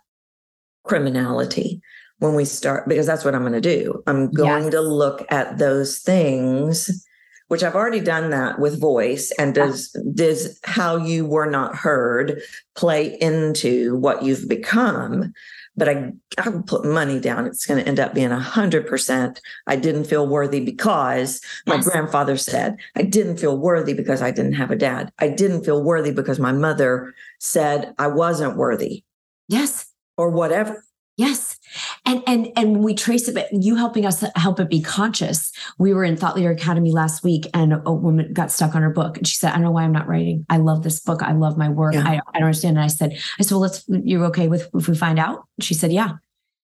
criminality 0.85 1.81
when 2.19 2.35
we 2.35 2.45
start 2.45 2.89
because 2.89 3.07
that's 3.07 3.25
what 3.25 3.35
I'm 3.35 3.43
going 3.43 3.53
to 3.53 3.61
do. 3.61 4.03
I'm 4.07 4.31
going 4.31 4.65
yes. 4.65 4.73
to 4.73 4.81
look 4.81 5.27
at 5.31 5.59
those 5.59 5.99
things 5.99 7.05
which 7.53 7.63
I've 7.63 7.75
already 7.75 8.01
done 8.01 8.31
that 8.31 8.59
with 8.59 8.81
voice. 8.81 9.31
And 9.39 9.55
does 9.55 9.91
does 10.15 10.59
how 10.65 10.97
you 10.97 11.27
were 11.27 11.45
not 11.45 11.77
heard 11.77 12.41
play 12.77 13.19
into 13.21 13.97
what 13.97 14.23
you've 14.23 14.49
become? 14.49 15.35
But 15.77 15.89
I 15.89 16.13
I 16.39 16.49
would 16.49 16.67
put 16.67 16.85
money 16.85 17.19
down. 17.19 17.47
It's 17.47 17.65
going 17.67 17.83
to 17.83 17.89
end 17.89 17.99
up 17.99 18.15
being 18.15 18.31
a 18.31 18.39
hundred 18.39 18.87
percent. 18.87 19.41
I 19.67 19.77
didn't 19.77 20.05
feel 20.05 20.27
worthy 20.27 20.61
because 20.61 21.41
my 21.67 21.77
yes. 21.77 21.89
grandfather 21.89 22.37
said 22.37 22.77
I 22.95 23.03
didn't 23.03 23.39
feel 23.39 23.57
worthy 23.57 23.95
because 23.95 24.21
I 24.21 24.31
didn't 24.31 24.55
have 24.55 24.71
a 24.71 24.77
dad. 24.77 25.13
I 25.19 25.29
didn't 25.29 25.65
feel 25.65 25.83
worthy 25.83 26.13
because 26.13 26.39
my 26.39 26.53
mother 26.53 27.15
said 27.39 27.95
I 27.99 28.09
wasn't 28.09 28.57
worthy. 28.57 29.05
Yes. 29.49 29.87
Or 30.19 30.29
whatever. 30.31 30.85
Yes. 31.17 31.59
And 32.07 32.23
and 32.27 32.49
and 32.57 32.73
when 32.73 32.83
we 32.83 32.95
trace 32.95 33.29
it, 33.29 33.35
but 33.35 33.49
you 33.53 33.77
helping 33.77 34.07
us 34.07 34.25
help 34.35 34.61
it 34.61 34.71
be 34.71 34.81
conscious. 34.81 35.53
We 35.79 35.93
were 35.93 36.05
in 36.05 36.17
Thought 36.17 36.37
Leader 36.37 36.51
Academy 36.51 36.91
last 36.91 37.23
week 37.23 37.49
and 37.53 37.75
a 37.85 37.93
woman 37.93 38.33
got 38.33 38.51
stuck 38.51 38.75
on 38.75 38.83
her 38.83 38.91
book 38.91 39.19
and 39.19 39.27
she 39.27 39.37
said, 39.37 39.51
I 39.51 39.55
don't 39.55 39.63
know 39.63 39.71
why 39.71 39.83
I'm 39.83 39.93
not 39.93 40.09
writing. 40.09 40.47
I 40.49 40.57
love 40.57 40.83
this 40.83 41.01
book. 41.01 41.23
I 41.23 41.33
love 41.33 41.59
my 41.59 41.69
work. 41.69 41.95
Yeah. 41.95 42.05
I, 42.07 42.21
I 42.35 42.39
don't 42.39 42.45
understand. 42.45 42.77
And 42.79 42.85
I 42.85 42.89
said, 42.89 43.19
I 43.39 43.43
said, 43.43 43.53
well, 43.53 43.61
let's 43.61 43.85
you're 43.89 44.25
okay 44.27 44.49
with 44.49 44.69
if 44.75 44.89
we 44.89 44.97
find 44.97 45.19
out? 45.19 45.47
She 45.61 45.75
said, 45.75 45.93
Yeah. 45.93 46.13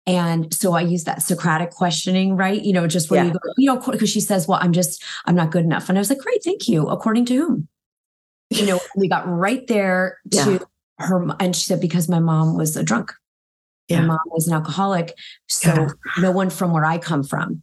And 0.06 0.54
so 0.54 0.74
I 0.74 0.82
use 0.82 1.06
that 1.06 1.22
Socratic 1.22 1.70
questioning, 1.70 2.36
right? 2.36 2.62
You 2.62 2.74
know, 2.74 2.88
just 2.88 3.10
where 3.10 3.24
yeah. 3.24 3.28
you 3.28 3.34
go, 3.34 3.40
you 3.58 3.68
know, 3.68 3.80
because 3.80 4.10
she 4.10 4.20
says, 4.20 4.48
Well, 4.48 4.60
I'm 4.62 4.74
just, 4.74 5.04
I'm 5.26 5.36
not 5.36 5.52
good 5.52 5.64
enough. 5.64 5.90
And 5.90 5.98
I 5.98 6.02
was 6.02 6.10
like, 6.10 6.20
Great, 6.20 6.44
thank 6.44 6.68
you. 6.68 6.88
According 6.88 7.26
to 7.26 7.36
whom? 7.36 7.68
You 8.50 8.66
know, 8.66 8.80
we 8.96 9.08
got 9.08 9.28
right 9.28 9.66
there 9.68 10.18
to 10.32 10.52
yeah. 10.52 10.60
her 11.00 11.28
and 11.40 11.56
she 11.56 11.64
said, 11.64 11.80
Because 11.80 12.10
my 12.10 12.20
mom 12.20 12.58
was 12.58 12.76
a 12.76 12.84
drunk. 12.84 13.14
Yeah. 13.88 14.02
My 14.02 14.08
mom 14.08 14.20
was 14.28 14.48
an 14.48 14.54
alcoholic. 14.54 15.14
So 15.50 15.72
yeah. 15.72 15.88
no 16.20 16.32
one 16.32 16.50
from 16.50 16.72
where 16.72 16.86
I 16.86 16.98
come 16.98 17.24
from. 17.24 17.62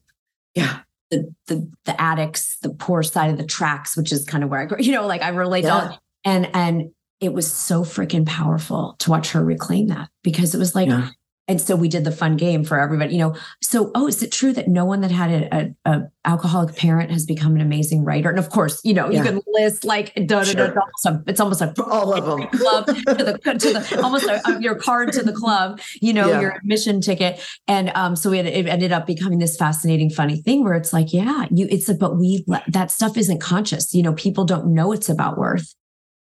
Yeah. 0.54 0.80
The, 1.10 1.34
the 1.48 1.68
the 1.86 2.00
addicts, 2.00 2.58
the 2.62 2.70
poor 2.70 3.02
side 3.02 3.30
of 3.30 3.36
the 3.36 3.44
tracks, 3.44 3.96
which 3.96 4.12
is 4.12 4.24
kind 4.24 4.44
of 4.44 4.50
where 4.50 4.60
I 4.60 4.66
grew, 4.66 4.78
you 4.78 4.92
know, 4.92 5.06
like 5.06 5.22
I 5.22 5.30
relate 5.30 5.64
yeah. 5.64 5.80
to 5.80 5.86
all 5.90 5.98
and 6.24 6.50
and 6.54 6.90
it 7.20 7.32
was 7.32 7.50
so 7.52 7.82
freaking 7.82 8.26
powerful 8.26 8.96
to 8.98 9.10
watch 9.10 9.32
her 9.32 9.44
reclaim 9.44 9.88
that 9.88 10.08
because 10.22 10.54
it 10.54 10.58
was 10.58 10.74
like 10.74 10.88
yeah. 10.88 11.10
And 11.50 11.60
so 11.60 11.74
we 11.74 11.88
did 11.88 12.04
the 12.04 12.12
fun 12.12 12.36
game 12.36 12.62
for 12.62 12.78
everybody, 12.78 13.14
you 13.14 13.18
know. 13.18 13.34
So, 13.60 13.90
oh, 13.96 14.06
is 14.06 14.22
it 14.22 14.30
true 14.30 14.52
that 14.52 14.68
no 14.68 14.84
one 14.84 15.00
that 15.00 15.10
had 15.10 15.30
a, 15.30 15.74
a, 15.84 15.92
a 15.92 16.02
alcoholic 16.24 16.76
parent 16.76 17.10
has 17.10 17.26
become 17.26 17.56
an 17.56 17.60
amazing 17.60 18.04
writer? 18.04 18.30
And 18.30 18.38
of 18.38 18.50
course, 18.50 18.80
you 18.84 18.94
know, 18.94 19.10
yeah. 19.10 19.18
you 19.18 19.24
can 19.24 19.40
list 19.48 19.84
like 19.84 20.14
da, 20.14 20.44
da, 20.44 20.52
da, 20.52 20.68
da, 20.68 21.18
it's 21.26 21.40
almost 21.40 21.60
like 21.60 21.76
all 21.80 22.12
of 22.14 22.24
them 22.40 22.48
club 22.56 22.86
to 22.86 22.94
the, 22.94 23.38
to 23.42 23.72
the 23.72 24.00
almost 24.00 24.26
a, 24.26 24.58
your 24.60 24.76
card 24.76 25.12
to 25.14 25.24
the 25.24 25.32
club, 25.32 25.80
you 26.00 26.12
know, 26.12 26.28
yeah. 26.30 26.40
your 26.40 26.50
admission 26.52 27.00
ticket. 27.00 27.44
And 27.66 27.90
um, 27.96 28.14
so 28.14 28.32
it, 28.32 28.46
it 28.46 28.68
ended 28.68 28.92
up 28.92 29.04
becoming 29.04 29.40
this 29.40 29.56
fascinating, 29.56 30.08
funny 30.08 30.40
thing 30.40 30.62
where 30.62 30.74
it's 30.74 30.92
like, 30.92 31.12
yeah, 31.12 31.46
you, 31.50 31.66
it's 31.68 31.88
like, 31.88 31.98
but 31.98 32.16
we 32.16 32.44
that 32.68 32.92
stuff 32.92 33.16
isn't 33.16 33.40
conscious. 33.40 33.92
You 33.92 34.04
know, 34.04 34.12
people 34.12 34.44
don't 34.44 34.72
know 34.72 34.92
it's 34.92 35.08
about 35.08 35.36
worth, 35.36 35.74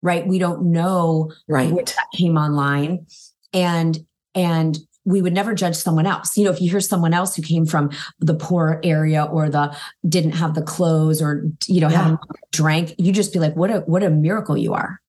right? 0.02 0.28
We 0.28 0.40
don't 0.40 0.74
know 0.74 1.32
right 1.48 1.74
that 1.74 2.08
came 2.14 2.36
online, 2.38 3.06
and 3.54 3.98
and 4.34 4.78
we 5.06 5.22
would 5.22 5.34
never 5.34 5.54
judge 5.54 5.76
someone 5.76 6.06
else. 6.06 6.36
You 6.36 6.46
know, 6.46 6.52
if 6.52 6.60
you 6.60 6.70
hear 6.70 6.82
someone 6.82 7.14
else 7.14 7.36
who 7.36 7.42
came 7.42 7.66
from 7.66 7.92
the 8.20 8.34
poor 8.34 8.80
area 8.84 9.24
or 9.24 9.50
the 9.50 9.76
didn't 10.08 10.32
have 10.32 10.56
the 10.56 10.64
clothes 10.64 11.22
or 11.22 11.46
you 11.68 11.82
know 11.82 11.90
yeah. 11.90 12.18
drank, 12.52 12.96
you 12.98 13.12
just 13.12 13.32
be 13.32 13.40
like, 13.40 13.56
what 13.56 13.70
a 13.70 13.80
what 13.82 14.04
a 14.04 14.10
miracle 14.10 14.58
you 14.58 14.74
are. 14.74 15.00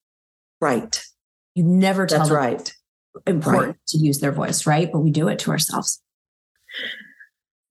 Right. 0.61 1.03
You 1.55 1.63
never 1.63 2.05
tell 2.05 2.19
That's 2.19 2.31
right. 2.31 2.75
Important 3.25 3.67
right. 3.67 3.87
to 3.87 3.97
use 3.97 4.19
their 4.19 4.31
voice, 4.31 4.67
right? 4.67 4.91
But 4.91 4.99
we 4.99 5.11
do 5.11 5.27
it 5.27 5.39
to 5.39 5.51
ourselves. 5.51 6.01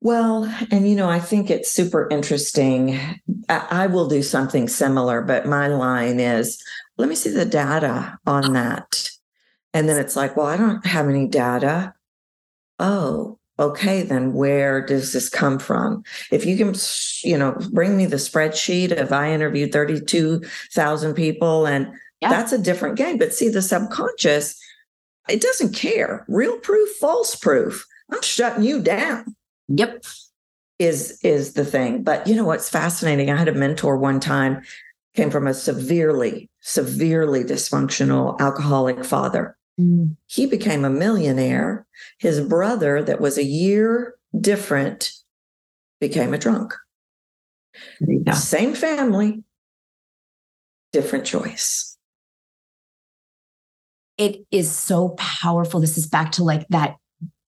Well, 0.00 0.52
and 0.70 0.88
you 0.88 0.94
know, 0.94 1.08
I 1.08 1.20
think 1.20 1.50
it's 1.50 1.70
super 1.70 2.08
interesting. 2.10 2.98
I, 3.48 3.66
I 3.70 3.86
will 3.86 4.08
do 4.08 4.22
something 4.22 4.68
similar, 4.68 5.22
but 5.22 5.46
my 5.46 5.68
line 5.68 6.20
is, 6.20 6.62
let 6.98 7.08
me 7.08 7.14
see 7.14 7.30
the 7.30 7.44
data 7.44 8.18
on 8.26 8.52
that. 8.52 9.10
And 9.72 9.88
then 9.88 9.98
it's 9.98 10.16
like, 10.16 10.36
well, 10.36 10.46
I 10.46 10.56
don't 10.56 10.84
have 10.86 11.08
any 11.08 11.26
data 11.26 11.94
oh, 12.78 13.38
okay, 13.58 14.02
then 14.02 14.32
where 14.34 14.84
does 14.84 15.12
this 15.12 15.28
come 15.28 15.58
from? 15.58 16.02
If 16.30 16.44
you 16.44 16.56
can, 16.56 16.74
you 17.24 17.38
know, 17.38 17.56
bring 17.72 17.96
me 17.96 18.06
the 18.06 18.16
spreadsheet 18.16 18.92
of 18.92 19.12
I 19.12 19.32
interviewed 19.32 19.72
32,000 19.72 21.14
people 21.14 21.66
and 21.66 21.90
yeah. 22.20 22.30
that's 22.30 22.52
a 22.52 22.58
different 22.58 22.96
game. 22.96 23.18
But 23.18 23.34
see, 23.34 23.48
the 23.48 23.62
subconscious, 23.62 24.60
it 25.28 25.40
doesn't 25.40 25.74
care. 25.74 26.24
Real 26.28 26.58
proof, 26.58 26.90
false 26.96 27.34
proof. 27.34 27.86
I'm 28.10 28.22
shutting 28.22 28.62
you 28.62 28.82
down. 28.82 29.34
Yep. 29.68 30.04
Is 30.78 31.18
is 31.22 31.54
the 31.54 31.64
thing. 31.64 32.02
But 32.02 32.26
you 32.26 32.34
know 32.34 32.44
what's 32.44 32.68
fascinating? 32.68 33.30
I 33.30 33.36
had 33.36 33.48
a 33.48 33.52
mentor 33.52 33.96
one 33.96 34.20
time, 34.20 34.60
came 35.14 35.30
from 35.30 35.46
a 35.46 35.54
severely, 35.54 36.50
severely 36.60 37.42
dysfunctional 37.44 38.38
alcoholic 38.40 39.02
father. 39.02 39.55
Mm. 39.78 40.16
He 40.26 40.46
became 40.46 40.84
a 40.84 40.90
millionaire. 40.90 41.86
His 42.18 42.40
brother, 42.40 43.02
that 43.02 43.20
was 43.20 43.38
a 43.38 43.44
year 43.44 44.14
different, 44.38 45.12
became 46.00 46.34
a 46.34 46.38
drunk. 46.38 46.74
Yeah. 48.00 48.32
Same 48.32 48.74
family, 48.74 49.42
different 50.92 51.26
choice. 51.26 51.96
It 54.16 54.46
is 54.50 54.70
so 54.70 55.10
powerful. 55.10 55.80
This 55.80 55.98
is 55.98 56.06
back 56.06 56.32
to 56.32 56.44
like 56.44 56.66
that 56.68 56.96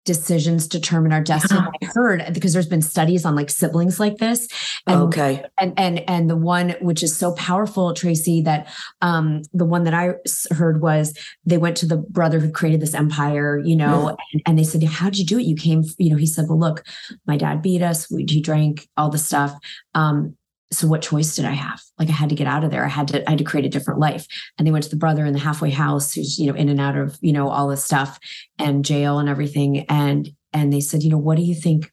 decisions 0.09 0.67
determine 0.67 1.13
our 1.13 1.23
destiny. 1.23 1.61
Yeah. 1.83 1.89
I 1.89 1.93
heard 1.93 2.25
because 2.33 2.55
there's 2.55 2.67
been 2.67 2.81
studies 2.81 3.27
on 3.27 3.37
like 3.37 3.51
siblings 3.51 4.01
like 4.01 4.17
this. 4.17 4.49
And, 4.87 5.03
okay. 5.03 5.45
And 5.61 5.75
and 5.77 6.03
and 6.09 6.31
the 6.31 6.37
one 6.37 6.71
which 6.81 7.03
is 7.03 7.15
so 7.15 7.35
powerful, 7.35 7.93
Tracy, 7.93 8.41
that 8.41 8.73
um 9.03 9.43
the 9.53 9.67
one 9.67 9.85
that 9.85 9.93
I 9.93 10.15
heard 10.51 10.81
was 10.81 11.13
they 11.45 11.59
went 11.59 11.77
to 11.77 11.87
the 11.87 11.99
brother 11.99 12.41
who 12.41 12.51
created 12.51 12.81
this 12.81 12.95
empire, 12.95 13.59
you 13.59 13.77
know, 13.77 14.17
and, 14.33 14.43
and, 14.47 14.59
they 14.59 14.65
said, 14.65 14.83
How 14.83 15.11
did 15.11 15.19
you 15.19 15.27
do 15.27 15.39
it? 15.39 15.45
You 15.45 15.57
came, 15.57 15.85
you 15.99 16.11
know, 16.11 16.17
he 16.17 16.27
said, 16.27 16.47
Well, 16.49 16.59
look, 16.59 16.85
my 17.27 17.37
dad 17.37 17.61
beat 17.61 17.83
us, 17.83 18.11
we 18.11 18.25
he 18.27 18.41
drank 18.41 18.89
all 18.97 19.11
the 19.11 19.19
stuff. 19.19 19.53
Um, 19.95 20.38
so 20.71 20.87
what 20.87 21.03
choice 21.03 21.35
did 21.35 21.45
I 21.45 21.53
have? 21.53 21.81
Like 21.99 22.09
I 22.09 22.13
had 22.13 22.29
to 22.29 22.35
get 22.35 22.47
out 22.47 22.63
of 22.63 22.71
there. 22.71 22.85
I 22.85 22.89
had 22.89 23.09
to, 23.09 23.27
I 23.27 23.31
had 23.31 23.39
to 23.39 23.45
create 23.45 23.65
a 23.65 23.71
different 23.71 24.01
life. 24.01 24.27
And 24.57 24.67
they 24.67 24.71
went 24.71 24.85
to 24.85 24.91
the 24.91 24.97
brother 24.97 25.25
in 25.25 25.33
the 25.33 25.39
halfway 25.39 25.71
house 25.71 26.13
who's, 26.13 26.39
you 26.39 26.47
know, 26.47 26.59
in 26.59 26.69
and 26.69 26.81
out 26.81 26.97
of, 26.97 27.17
you 27.23 27.33
know, 27.33 27.49
all 27.49 27.69
this 27.69 27.85
stuff 27.85 28.19
and 28.59 28.85
jail 28.85 29.19
and 29.19 29.29
everything. 29.29 29.87
And, 29.89 30.29
and 30.53 30.73
they 30.73 30.81
said, 30.81 31.03
you 31.03 31.11
know, 31.11 31.19
what 31.19 31.37
do 31.37 31.43
you 31.43 31.55
think 31.55 31.91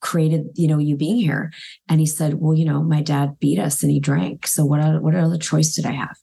created, 0.00 0.50
you 0.54 0.68
know, 0.68 0.78
you 0.78 0.96
being 0.96 1.16
here? 1.16 1.52
And 1.88 1.98
he 1.98 2.06
said, 2.06 2.34
well, 2.34 2.54
you 2.54 2.64
know, 2.64 2.82
my 2.82 3.02
dad 3.02 3.38
beat 3.40 3.58
us 3.58 3.82
and 3.82 3.90
he 3.90 3.98
drank. 3.98 4.46
So 4.46 4.64
what, 4.64 5.02
what 5.02 5.14
other 5.14 5.38
choice 5.38 5.74
did 5.74 5.86
I 5.86 5.92
have? 5.92 6.16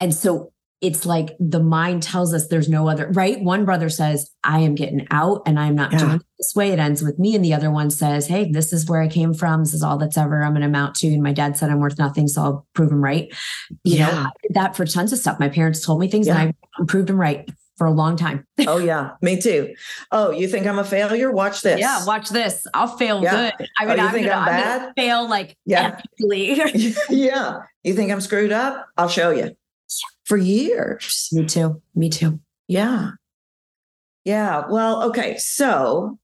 And 0.00 0.14
so 0.14 0.52
it's 0.80 1.04
like 1.04 1.30
the 1.40 1.62
mind 1.62 2.02
tells 2.02 2.32
us 2.32 2.46
there's 2.46 2.68
no 2.68 2.88
other 2.88 3.08
right 3.12 3.40
one 3.42 3.64
brother 3.64 3.88
says 3.88 4.30
i 4.44 4.60
am 4.60 4.74
getting 4.74 5.06
out 5.10 5.42
and 5.46 5.58
i'm 5.58 5.74
not 5.74 5.92
yeah. 5.92 5.98
doing 5.98 6.12
it 6.12 6.22
this 6.38 6.52
way 6.54 6.70
it 6.70 6.78
ends 6.78 7.02
with 7.02 7.18
me 7.18 7.34
and 7.34 7.44
the 7.44 7.54
other 7.54 7.70
one 7.70 7.90
says 7.90 8.26
hey 8.26 8.50
this 8.50 8.72
is 8.72 8.86
where 8.86 9.02
i 9.02 9.08
came 9.08 9.34
from 9.34 9.64
this 9.64 9.74
is 9.74 9.82
all 9.82 9.98
that's 9.98 10.16
ever 10.16 10.42
i'm 10.42 10.52
going 10.52 10.62
to 10.62 10.68
amount 10.68 10.94
to 10.94 11.08
and 11.08 11.22
my 11.22 11.32
dad 11.32 11.56
said 11.56 11.70
i'm 11.70 11.80
worth 11.80 11.98
nothing 11.98 12.28
so 12.28 12.42
i'll 12.42 12.66
prove 12.74 12.92
him 12.92 13.02
right 13.02 13.32
you 13.84 13.96
yeah. 13.96 14.10
know 14.10 14.26
that 14.50 14.76
for 14.76 14.84
tons 14.84 15.12
of 15.12 15.18
stuff 15.18 15.40
my 15.40 15.48
parents 15.48 15.84
told 15.84 16.00
me 16.00 16.08
things 16.08 16.26
yeah. 16.26 16.40
and 16.40 16.54
i 16.78 16.84
proved 16.84 17.10
him 17.10 17.20
right 17.20 17.50
for 17.76 17.86
a 17.86 17.92
long 17.92 18.16
time. 18.16 18.44
oh 18.66 18.78
yeah, 18.78 19.12
me 19.22 19.40
too. 19.40 19.72
Oh, 20.10 20.32
you 20.32 20.48
think 20.48 20.66
I'm 20.66 20.80
a 20.80 20.84
failure? 20.84 21.30
Watch 21.30 21.62
this. 21.62 21.78
Yeah, 21.78 22.04
watch 22.06 22.28
this. 22.28 22.66
I'll 22.74 22.88
fail 22.88 23.22
yeah. 23.22 23.52
good. 23.56 23.68
I 23.78 23.84
oh, 23.84 23.88
mean, 23.88 24.00
oh, 24.00 24.02
you 24.02 24.08
I'm, 24.08 24.14
think 24.14 24.26
gonna, 24.26 24.40
I'm 24.40 24.46
bad? 24.46 24.82
I'm 24.82 24.94
fail 24.94 25.28
like 25.28 25.56
yeah, 25.64 26.00
yeah. 27.08 27.60
You 27.84 27.94
think 27.94 28.10
I'm 28.10 28.20
screwed 28.20 28.50
up? 28.50 28.88
I'll 28.96 29.08
show 29.08 29.30
you 29.30 29.56
for 30.28 30.36
years. 30.36 31.30
Me 31.32 31.46
too. 31.46 31.82
Me 31.94 32.10
too. 32.10 32.38
Yeah. 32.68 33.12
Yeah. 34.24 34.64
Well, 34.68 35.02
okay. 35.04 35.38
So, 35.38 36.18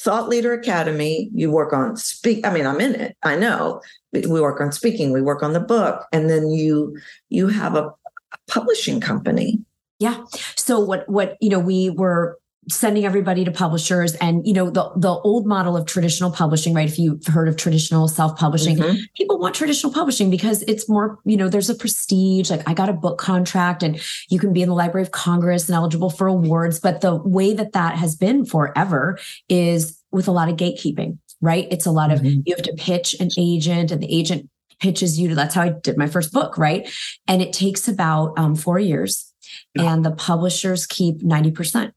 Thought 0.00 0.30
Leader 0.30 0.54
Academy, 0.54 1.30
you 1.34 1.50
work 1.50 1.74
on 1.74 1.96
speak. 1.96 2.46
I 2.46 2.52
mean, 2.52 2.66
I'm 2.66 2.80
in 2.80 2.94
it. 2.94 3.16
I 3.22 3.36
know. 3.36 3.82
We 4.12 4.40
work 4.40 4.60
on 4.60 4.72
speaking. 4.72 5.12
We 5.12 5.20
work 5.20 5.42
on 5.42 5.52
the 5.52 5.60
book, 5.60 6.06
and 6.12 6.30
then 6.30 6.50
you 6.50 6.96
you 7.28 7.48
have 7.48 7.74
a, 7.74 7.82
a 7.82 8.38
publishing 8.48 9.00
company. 9.00 9.58
Yeah. 9.98 10.24
So 10.56 10.80
what 10.80 11.06
what 11.08 11.36
you 11.40 11.50
know 11.50 11.58
we 11.58 11.90
were 11.90 12.37
sending 12.70 13.04
everybody 13.04 13.44
to 13.44 13.50
publishers 13.50 14.14
and 14.16 14.46
you 14.46 14.52
know 14.52 14.70
the 14.70 14.90
the 14.96 15.08
old 15.08 15.46
model 15.46 15.76
of 15.76 15.86
traditional 15.86 16.30
publishing 16.30 16.74
right 16.74 16.88
if 16.88 16.98
you've 16.98 17.24
heard 17.26 17.48
of 17.48 17.56
traditional 17.56 18.08
self-publishing 18.08 18.76
mm-hmm. 18.76 18.96
people 19.16 19.38
want 19.38 19.54
traditional 19.54 19.92
publishing 19.92 20.30
because 20.30 20.62
it's 20.62 20.88
more 20.88 21.18
you 21.24 21.36
know 21.36 21.48
there's 21.48 21.70
a 21.70 21.74
prestige 21.74 22.50
like 22.50 22.68
i 22.68 22.74
got 22.74 22.88
a 22.88 22.92
book 22.92 23.18
contract 23.18 23.82
and 23.82 24.00
you 24.28 24.38
can 24.38 24.52
be 24.52 24.62
in 24.62 24.68
the 24.68 24.74
library 24.74 25.02
of 25.02 25.12
congress 25.12 25.68
and 25.68 25.76
eligible 25.76 26.10
for 26.10 26.26
awards 26.26 26.78
but 26.78 27.00
the 27.00 27.16
way 27.16 27.54
that 27.54 27.72
that 27.72 27.96
has 27.96 28.16
been 28.16 28.44
forever 28.44 29.18
is 29.48 30.02
with 30.10 30.28
a 30.28 30.32
lot 30.32 30.48
of 30.48 30.56
gatekeeping 30.56 31.16
right 31.40 31.68
it's 31.70 31.86
a 31.86 31.90
lot 31.90 32.10
mm-hmm. 32.10 32.26
of 32.26 32.32
you 32.44 32.54
have 32.54 32.62
to 32.62 32.74
pitch 32.74 33.14
an 33.20 33.28
agent 33.38 33.90
and 33.90 34.02
the 34.02 34.14
agent 34.14 34.48
pitches 34.78 35.18
you 35.18 35.28
to 35.28 35.34
that's 35.34 35.54
how 35.54 35.62
i 35.62 35.70
did 35.70 35.96
my 35.96 36.06
first 36.06 36.32
book 36.32 36.58
right 36.58 36.92
and 37.26 37.40
it 37.40 37.52
takes 37.52 37.88
about 37.88 38.38
um, 38.38 38.54
four 38.54 38.78
years 38.78 39.32
yeah. 39.74 39.92
and 39.92 40.04
the 40.04 40.10
publishers 40.10 40.86
keep 40.86 41.22
90% 41.22 41.92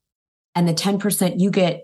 and 0.56 0.68
the 0.68 0.74
10% 0.74 1.40
you 1.40 1.52
get 1.52 1.84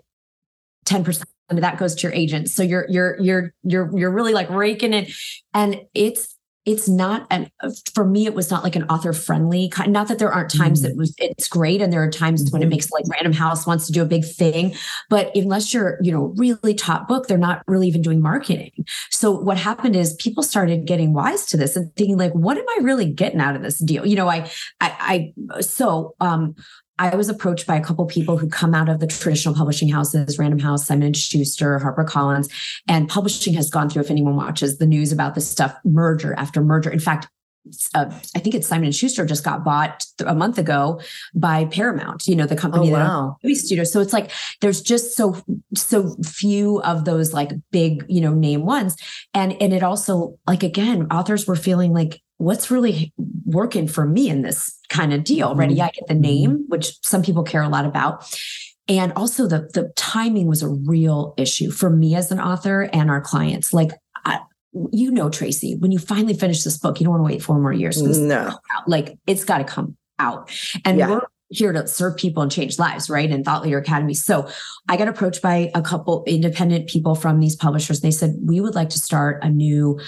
10% 0.86 1.24
of 1.50 1.60
that 1.60 1.78
goes 1.78 1.94
to 1.96 2.02
your 2.02 2.12
agent. 2.12 2.50
So 2.50 2.62
you're 2.62 2.86
you're 2.88 3.18
you're 3.20 3.54
you're 3.62 3.98
you're 3.98 4.10
really 4.10 4.34
like 4.34 4.50
raking 4.50 4.92
it. 4.92 5.10
And 5.54 5.80
it's 5.94 6.36
it's 6.68 6.86
not 6.86 7.26
an 7.30 7.50
for 7.94 8.04
me 8.04 8.26
it 8.26 8.34
was 8.34 8.50
not 8.50 8.62
like 8.62 8.76
an 8.76 8.82
author 8.90 9.14
friendly 9.14 9.70
kind 9.70 9.90
not 9.90 10.06
that 10.06 10.18
there 10.18 10.30
aren't 10.30 10.50
times 10.50 10.82
mm-hmm. 10.82 10.90
that 10.90 10.98
was 10.98 11.14
it's 11.16 11.48
great 11.48 11.80
and 11.80 11.90
there 11.90 12.02
are 12.02 12.10
times 12.10 12.44
mm-hmm. 12.44 12.52
when 12.52 12.60
it 12.60 12.66
mm-hmm. 12.66 12.72
makes 12.72 12.90
like 12.90 13.04
random 13.08 13.32
house 13.32 13.66
wants 13.66 13.86
to 13.86 13.92
do 13.92 14.02
a 14.02 14.04
big 14.04 14.22
thing 14.22 14.74
but 15.08 15.34
unless 15.34 15.72
you're 15.72 15.96
you 16.02 16.12
know 16.12 16.34
really 16.36 16.74
top 16.74 17.08
book 17.08 17.26
they're 17.26 17.38
not 17.38 17.62
really 17.66 17.88
even 17.88 18.02
doing 18.02 18.20
marketing 18.20 18.70
so 19.08 19.30
what 19.30 19.56
happened 19.56 19.96
is 19.96 20.14
people 20.16 20.42
started 20.42 20.84
getting 20.84 21.14
wise 21.14 21.46
to 21.46 21.56
this 21.56 21.74
and 21.74 21.94
thinking 21.96 22.18
like 22.18 22.32
what 22.32 22.58
am 22.58 22.66
i 22.68 22.78
really 22.82 23.10
getting 23.10 23.40
out 23.40 23.56
of 23.56 23.62
this 23.62 23.78
deal 23.78 24.04
you 24.04 24.16
know 24.16 24.28
i 24.28 24.40
i, 24.82 25.32
I 25.48 25.60
so 25.62 26.14
um 26.20 26.54
I 26.98 27.14
was 27.14 27.28
approached 27.28 27.66
by 27.66 27.76
a 27.76 27.82
couple 27.82 28.04
people 28.06 28.38
who 28.38 28.48
come 28.48 28.74
out 28.74 28.88
of 28.88 29.00
the 29.00 29.06
traditional 29.06 29.54
publishing 29.54 29.88
houses, 29.88 30.38
Random 30.38 30.58
House, 30.58 30.86
Simon 30.86 31.12
Schuster, 31.12 31.78
HarperCollins, 31.78 32.50
and 32.88 33.08
publishing 33.08 33.54
has 33.54 33.70
gone 33.70 33.88
through. 33.88 34.02
If 34.02 34.10
anyone 34.10 34.36
watches 34.36 34.78
the 34.78 34.86
news 34.86 35.12
about 35.12 35.34
this 35.34 35.48
stuff, 35.48 35.76
merger 35.84 36.34
after 36.34 36.60
merger. 36.60 36.90
In 36.90 36.98
fact, 36.98 37.28
uh, 37.94 38.06
I 38.34 38.38
think 38.38 38.54
it's 38.54 38.66
Simon 38.66 38.86
and 38.86 38.94
Schuster 38.94 39.26
just 39.26 39.44
got 39.44 39.64
bought 39.64 40.04
a 40.24 40.34
month 40.34 40.58
ago 40.58 41.00
by 41.34 41.66
Paramount. 41.66 42.26
You 42.26 42.36
know, 42.36 42.46
the 42.46 42.56
company 42.56 42.90
oh, 42.90 42.92
wow. 42.92 43.36
that 43.42 43.46
movie 43.46 43.54
studio. 43.54 43.84
So 43.84 44.00
it's 44.00 44.12
like 44.12 44.30
there's 44.60 44.80
just 44.80 45.16
so 45.16 45.40
so 45.74 46.16
few 46.24 46.80
of 46.82 47.04
those 47.04 47.32
like 47.32 47.50
big 47.70 48.04
you 48.08 48.20
know 48.20 48.32
name 48.32 48.64
ones, 48.64 48.96
and 49.34 49.60
and 49.60 49.72
it 49.72 49.82
also 49.82 50.38
like 50.46 50.62
again 50.62 51.06
authors 51.10 51.46
were 51.46 51.56
feeling 51.56 51.92
like 51.92 52.22
what's 52.38 52.70
really 52.70 53.12
working 53.44 53.86
for 53.86 54.06
me 54.06 54.28
in 54.30 54.42
this 54.42 54.76
kind 54.88 55.12
of 55.12 55.24
deal. 55.24 55.54
Ready? 55.54 55.74
Mm-hmm. 55.74 55.82
I 55.82 55.90
get 55.90 56.08
the 56.08 56.14
name, 56.14 56.50
mm-hmm. 56.50 56.62
which 56.68 56.98
some 57.02 57.22
people 57.22 57.42
care 57.42 57.62
a 57.62 57.68
lot 57.68 57.84
about. 57.84 58.24
And 58.88 59.12
also 59.14 59.46
the 59.46 59.68
the 59.74 59.92
timing 59.96 60.46
was 60.46 60.62
a 60.62 60.68
real 60.68 61.34
issue 61.36 61.70
for 61.70 61.90
me 61.90 62.14
as 62.14 62.32
an 62.32 62.40
author 62.40 62.88
and 62.92 63.10
our 63.10 63.20
clients. 63.20 63.74
Like 63.74 63.90
I, 64.24 64.40
you 64.92 65.10
know, 65.10 65.28
Tracy, 65.28 65.76
when 65.76 65.92
you 65.92 65.98
finally 65.98 66.34
finish 66.34 66.64
this 66.64 66.78
book, 66.78 66.98
you 66.98 67.04
don't 67.04 67.12
want 67.12 67.28
to 67.28 67.34
wait 67.34 67.42
four 67.42 67.60
more 67.60 67.72
years. 67.72 68.00
No, 68.00 68.58
like 68.86 69.18
it's 69.26 69.44
got 69.44 69.58
to 69.58 69.64
come 69.64 69.96
out. 70.18 70.50
And 70.84 70.98
yeah. 70.98 71.10
we're 71.10 71.20
here 71.50 71.72
to 71.72 71.86
serve 71.86 72.16
people 72.16 72.42
and 72.42 72.52
change 72.52 72.78
lives, 72.78 73.08
right? 73.08 73.30
And 73.30 73.44
Thought 73.44 73.62
Leader 73.62 73.78
Academy. 73.78 74.14
So 74.14 74.48
I 74.88 74.96
got 74.96 75.08
approached 75.08 75.42
by 75.42 75.70
a 75.74 75.82
couple 75.82 76.24
independent 76.26 76.88
people 76.88 77.14
from 77.14 77.40
these 77.40 77.56
publishers. 77.56 78.00
They 78.00 78.10
said, 78.10 78.36
we 78.42 78.60
would 78.60 78.74
like 78.74 78.90
to 78.90 78.98
start 78.98 79.42
a 79.42 79.48
new 79.48 79.98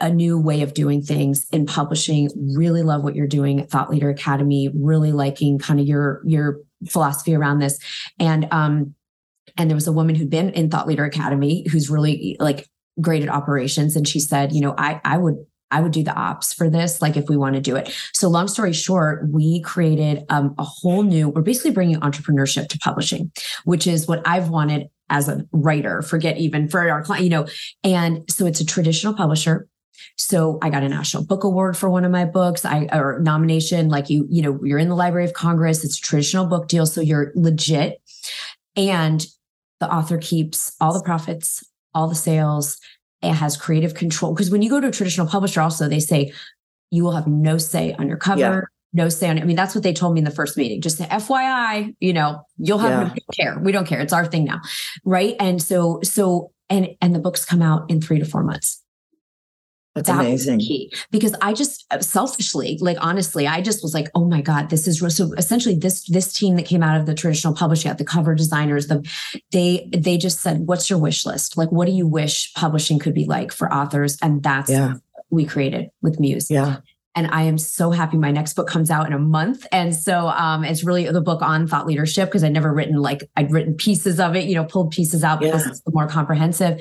a 0.00 0.10
new 0.10 0.38
way 0.38 0.62
of 0.62 0.74
doing 0.74 1.02
things 1.02 1.46
in 1.52 1.66
publishing. 1.66 2.30
Really 2.56 2.82
love 2.82 3.02
what 3.02 3.14
you're 3.14 3.26
doing 3.26 3.60
at 3.60 3.70
Thought 3.70 3.90
Leader 3.90 4.10
Academy. 4.10 4.70
Really 4.74 5.12
liking 5.12 5.58
kind 5.58 5.80
of 5.80 5.86
your 5.86 6.20
your 6.24 6.60
philosophy 6.88 7.34
around 7.34 7.58
this. 7.58 7.78
And 8.18 8.48
um, 8.52 8.94
and 9.56 9.70
there 9.70 9.76
was 9.76 9.86
a 9.86 9.92
woman 9.92 10.14
who'd 10.14 10.30
been 10.30 10.50
in 10.50 10.70
Thought 10.70 10.86
Leader 10.86 11.04
Academy 11.04 11.66
who's 11.70 11.90
really 11.90 12.36
like 12.38 12.68
great 13.00 13.22
at 13.22 13.28
operations, 13.28 13.96
and 13.96 14.06
she 14.06 14.20
said, 14.20 14.52
you 14.52 14.60
know, 14.60 14.74
I 14.76 15.00
I 15.04 15.18
would 15.18 15.36
I 15.70 15.80
would 15.80 15.92
do 15.92 16.02
the 16.02 16.14
ops 16.14 16.52
for 16.52 16.70
this, 16.70 17.02
like 17.02 17.16
if 17.16 17.28
we 17.28 17.36
want 17.36 17.54
to 17.54 17.60
do 17.60 17.76
it. 17.76 17.94
So, 18.12 18.28
long 18.28 18.48
story 18.48 18.72
short, 18.72 19.28
we 19.28 19.60
created 19.60 20.24
um, 20.30 20.54
a 20.58 20.64
whole 20.64 21.02
new, 21.02 21.28
we're 21.28 21.42
basically 21.42 21.72
bringing 21.72 22.00
entrepreneurship 22.00 22.68
to 22.68 22.78
publishing, 22.78 23.30
which 23.64 23.86
is 23.86 24.08
what 24.08 24.26
I've 24.26 24.48
wanted 24.48 24.88
as 25.10 25.28
a 25.28 25.44
writer, 25.52 26.02
forget 26.02 26.38
even 26.38 26.68
for 26.68 26.88
our 26.88 27.02
client, 27.02 27.24
you 27.24 27.30
know. 27.30 27.46
And 27.84 28.24
so 28.30 28.46
it's 28.46 28.60
a 28.60 28.66
traditional 28.66 29.14
publisher. 29.14 29.68
So 30.16 30.58
I 30.62 30.70
got 30.70 30.82
a 30.82 30.88
national 30.88 31.24
book 31.24 31.44
award 31.44 31.76
for 31.76 31.88
one 31.90 32.04
of 32.04 32.10
my 32.10 32.24
books. 32.24 32.64
I 32.64 32.88
or 32.92 33.20
nomination, 33.20 33.88
like 33.88 34.10
you, 34.10 34.26
you 34.30 34.42
know, 34.42 34.58
you're 34.62 34.78
in 34.78 34.88
the 34.88 34.94
Library 34.94 35.24
of 35.24 35.32
Congress. 35.32 35.84
It's 35.84 35.98
a 35.98 36.02
traditional 36.02 36.46
book 36.46 36.68
deal. 36.68 36.86
So 36.86 37.00
you're 37.00 37.32
legit. 37.34 38.00
And 38.76 39.26
the 39.80 39.92
author 39.92 40.18
keeps 40.18 40.74
all 40.80 40.92
the 40.92 41.02
profits, 41.02 41.64
all 41.94 42.08
the 42.08 42.14
sales. 42.14 42.78
It 43.22 43.32
has 43.32 43.56
creative 43.56 43.94
control. 43.94 44.32
Because 44.32 44.50
when 44.50 44.62
you 44.62 44.70
go 44.70 44.80
to 44.80 44.88
a 44.88 44.92
traditional 44.92 45.26
publisher, 45.26 45.60
also 45.60 45.88
they 45.88 46.00
say 46.00 46.32
you 46.90 47.04
will 47.04 47.12
have 47.12 47.26
no 47.26 47.58
say 47.58 47.94
on 47.94 48.08
your 48.08 48.16
cover. 48.16 48.40
Yeah 48.40 48.60
no 48.92 49.08
say 49.08 49.28
on 49.28 49.38
it. 49.38 49.42
I 49.42 49.44
mean, 49.44 49.56
that's 49.56 49.74
what 49.74 49.84
they 49.84 49.92
told 49.92 50.14
me 50.14 50.18
in 50.18 50.24
the 50.24 50.30
first 50.30 50.56
meeting. 50.56 50.80
Just 50.80 50.98
FYI, 50.98 51.94
you 52.00 52.12
know, 52.12 52.42
you'll 52.56 52.78
have 52.78 52.90
yeah. 52.90 53.14
no 53.14 53.14
care. 53.34 53.58
We 53.58 53.72
don't 53.72 53.86
care. 53.86 54.00
It's 54.00 54.12
our 54.12 54.26
thing 54.26 54.44
now. 54.44 54.60
Right. 55.04 55.36
And 55.38 55.62
so, 55.62 56.00
so, 56.02 56.52
and, 56.70 56.90
and 57.00 57.14
the 57.14 57.18
books 57.18 57.44
come 57.44 57.62
out 57.62 57.90
in 57.90 58.00
three 58.00 58.18
to 58.18 58.24
four 58.24 58.42
months. 58.42 58.82
That's 59.94 60.08
that 60.08 60.20
amazing. 60.20 60.60
key 60.60 60.92
because 61.10 61.34
I 61.42 61.52
just 61.52 61.84
uh, 61.90 62.00
selfishly, 62.00 62.78
like 62.80 62.98
honestly, 63.00 63.46
I 63.46 63.60
just 63.60 63.82
was 63.82 63.94
like, 63.94 64.08
oh 64.14 64.24
my 64.24 64.40
god, 64.40 64.70
this 64.70 64.86
is 64.86 65.00
so. 65.16 65.32
Essentially, 65.34 65.76
this 65.76 66.06
this 66.08 66.32
team 66.32 66.56
that 66.56 66.66
came 66.66 66.82
out 66.82 67.00
of 67.00 67.06
the 67.06 67.14
traditional 67.14 67.54
publishing, 67.54 67.92
the 67.96 68.04
cover 68.04 68.34
designers, 68.34 68.86
the 68.86 69.08
they 69.50 69.88
they 69.92 70.16
just 70.16 70.40
said, 70.40 70.66
what's 70.66 70.88
your 70.88 70.98
wish 70.98 71.26
list? 71.26 71.56
Like, 71.56 71.72
what 71.72 71.86
do 71.86 71.92
you 71.92 72.06
wish 72.06 72.52
publishing 72.54 72.98
could 72.98 73.14
be 73.14 73.24
like 73.24 73.50
for 73.50 73.72
authors? 73.72 74.18
And 74.22 74.42
that's 74.42 74.70
yeah. 74.70 74.94
we 75.30 75.44
created 75.44 75.90
with 76.00 76.20
Muse. 76.20 76.50
Yeah 76.50 76.78
and 77.18 77.26
I 77.32 77.42
am 77.42 77.58
so 77.58 77.90
happy. 77.90 78.16
My 78.16 78.30
next 78.30 78.52
book 78.52 78.68
comes 78.68 78.92
out 78.92 79.08
in 79.08 79.12
a 79.12 79.18
month, 79.18 79.66
and 79.72 79.92
so 79.92 80.28
um, 80.28 80.62
it's 80.62 80.84
really 80.84 81.10
the 81.10 81.20
book 81.20 81.42
on 81.42 81.66
thought 81.66 81.84
leadership 81.84 82.28
because 82.28 82.44
I'd 82.44 82.52
never 82.52 82.72
written 82.72 82.94
like 82.96 83.28
I'd 83.36 83.50
written 83.50 83.74
pieces 83.74 84.20
of 84.20 84.36
it, 84.36 84.44
you 84.44 84.54
know, 84.54 84.64
pulled 84.64 84.92
pieces 84.92 85.24
out 85.24 85.40
because 85.40 85.66
it's 85.66 85.80
the 85.80 85.90
more 85.90 86.06
comprehensive 86.06 86.80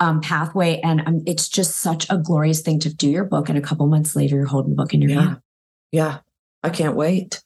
um, 0.00 0.20
pathway, 0.20 0.80
and 0.80 1.02
um, 1.06 1.22
it's 1.24 1.48
just 1.48 1.76
such 1.76 2.04
a 2.10 2.18
glorious 2.18 2.62
thing 2.62 2.80
to 2.80 2.92
do 2.92 3.08
your 3.08 3.24
book, 3.24 3.48
and 3.48 3.56
a 3.56 3.60
couple 3.60 3.86
months 3.86 4.16
later, 4.16 4.34
you're 4.34 4.46
holding 4.46 4.70
the 4.70 4.76
book 4.76 4.92
in 4.92 5.02
your 5.02 5.12
yeah. 5.12 5.20
hand. 5.20 5.40
Yeah, 5.92 6.18
I 6.64 6.70
can't 6.70 6.96
wait. 6.96 7.44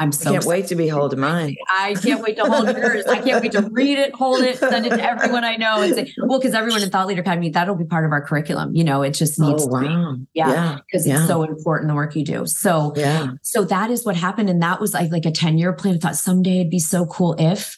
I'm 0.00 0.12
so 0.12 0.30
I 0.30 0.32
can't 0.32 0.46
wait 0.46 0.66
to 0.68 0.74
be 0.74 0.88
holding 0.88 1.20
mine. 1.20 1.56
I 1.68 1.94
can't 1.94 2.22
wait 2.22 2.36
to 2.36 2.44
hold 2.44 2.74
yours. 2.74 3.04
I 3.04 3.20
can't 3.20 3.42
wait 3.42 3.52
to 3.52 3.68
read 3.70 3.98
it, 3.98 4.14
hold 4.14 4.40
it, 4.40 4.56
send 4.56 4.86
it 4.86 4.90
to 4.90 5.04
everyone 5.04 5.44
I 5.44 5.56
know, 5.56 5.82
and 5.82 5.94
say, 5.94 6.14
well, 6.16 6.38
because 6.38 6.54
everyone 6.54 6.82
in 6.82 6.88
Thought 6.88 7.06
Leader 7.06 7.20
Academy, 7.20 7.50
that'll 7.50 7.74
be 7.74 7.84
part 7.84 8.06
of 8.06 8.10
our 8.10 8.24
curriculum. 8.24 8.74
You 8.74 8.82
know, 8.82 9.02
it 9.02 9.10
just 9.10 9.38
needs 9.38 9.64
oh, 9.64 9.66
wow. 9.66 9.80
to 9.80 10.16
be. 10.16 10.26
Yeah. 10.32 10.78
Because 10.86 11.06
yeah. 11.06 11.18
it's 11.18 11.28
so 11.28 11.42
important 11.42 11.88
the 11.88 11.94
work 11.94 12.16
you 12.16 12.24
do. 12.24 12.46
So 12.46 12.94
yeah. 12.96 13.32
So 13.42 13.62
that 13.66 13.90
is 13.90 14.06
what 14.06 14.16
happened. 14.16 14.48
And 14.48 14.62
that 14.62 14.80
was 14.80 14.94
like, 14.94 15.12
like 15.12 15.26
a 15.26 15.30
10-year 15.30 15.74
plan. 15.74 15.96
I 15.96 15.98
thought 15.98 16.16
someday 16.16 16.60
it'd 16.60 16.70
be 16.70 16.78
so 16.78 17.04
cool 17.04 17.36
if. 17.38 17.76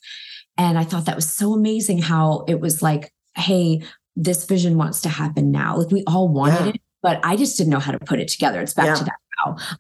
And 0.57 0.79
I 0.79 0.85
thought 0.85 1.07
that 1.07 1.17
was 1.17 1.29
so 1.29 1.55
amazing 1.55 1.99
how 1.99 2.45
it 2.47 2.61
was 2.61 2.83
like, 2.83 3.13
hey, 3.35 3.83
this 4.15 4.45
vision 4.45 4.77
wants 4.77 5.01
to 5.01 5.09
happen 5.09 5.51
now. 5.51 5.77
Like 5.77 5.91
we 5.91 6.05
all 6.07 6.29
wanted 6.29 6.67
yeah. 6.67 6.73
it, 6.75 6.81
but 7.03 7.19
I 7.25 7.35
just 7.35 7.57
didn't 7.59 7.71
know 7.71 7.81
how 7.81 7.91
to 7.91 7.99
put 7.99 8.21
it 8.21 8.29
together. 8.29 8.61
It's 8.61 8.75
back 8.75 8.97
to 8.99 9.05
that 9.05 9.17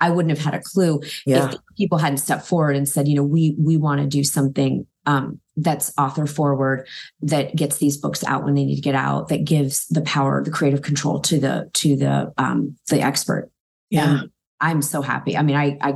I 0.00 0.10
wouldn't 0.10 0.36
have 0.36 0.44
had 0.44 0.54
a 0.54 0.62
clue 0.62 1.00
yeah. 1.26 1.50
if 1.50 1.56
people 1.76 1.98
hadn't 1.98 2.18
stepped 2.18 2.46
forward 2.46 2.76
and 2.76 2.88
said, 2.88 3.08
you 3.08 3.14
know, 3.14 3.22
we 3.22 3.54
we 3.58 3.76
want 3.76 4.00
to 4.00 4.06
do 4.06 4.24
something 4.24 4.86
um, 5.06 5.40
that's 5.56 5.92
author 5.98 6.26
forward 6.26 6.86
that 7.20 7.54
gets 7.54 7.78
these 7.78 7.96
books 7.96 8.24
out 8.24 8.44
when 8.44 8.54
they 8.54 8.64
need 8.64 8.76
to 8.76 8.80
get 8.80 8.94
out 8.94 9.28
that 9.28 9.44
gives 9.44 9.86
the 9.88 10.00
power 10.02 10.42
the 10.42 10.50
creative 10.50 10.82
control 10.82 11.20
to 11.20 11.38
the 11.38 11.68
to 11.74 11.96
the 11.96 12.32
um 12.38 12.76
the 12.88 13.00
expert. 13.00 13.50
Yeah. 13.90 14.20
And 14.20 14.30
i'm 14.60 14.82
so 14.82 15.02
happy. 15.02 15.36
I 15.36 15.42
mean 15.42 15.56
i, 15.56 15.76
I 15.80 15.94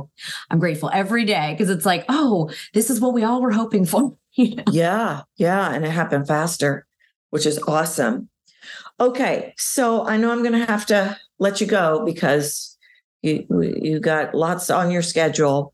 i'm 0.51 0.59
grateful 0.59 0.91
every 0.93 1.25
day 1.25 1.53
because 1.53 1.69
it's 1.69 1.85
like 1.85 2.05
oh 2.09 2.51
this 2.73 2.89
is 2.89 2.99
what 2.99 3.13
we 3.13 3.23
all 3.23 3.41
were 3.41 3.51
hoping 3.51 3.85
for. 3.85 4.15
Yeah 4.37 5.23
yeah 5.37 5.73
and 5.73 5.83
it 5.83 5.89
happened 5.89 6.27
faster 6.27 6.85
which 7.31 7.45
is 7.45 7.59
awesome. 7.67 8.29
Okay 8.99 9.53
so 9.57 10.05
i 10.05 10.17
know 10.17 10.31
i'm 10.31 10.43
going 10.43 10.59
to 10.59 10.65
have 10.65 10.85
to 10.87 11.17
let 11.39 11.59
you 11.59 11.65
go 11.65 12.05
because 12.05 12.76
you 13.21 13.45
you 13.81 13.99
got 13.99 14.33
lots 14.33 14.69
on 14.69 14.91
your 14.91 15.01
schedule 15.01 15.73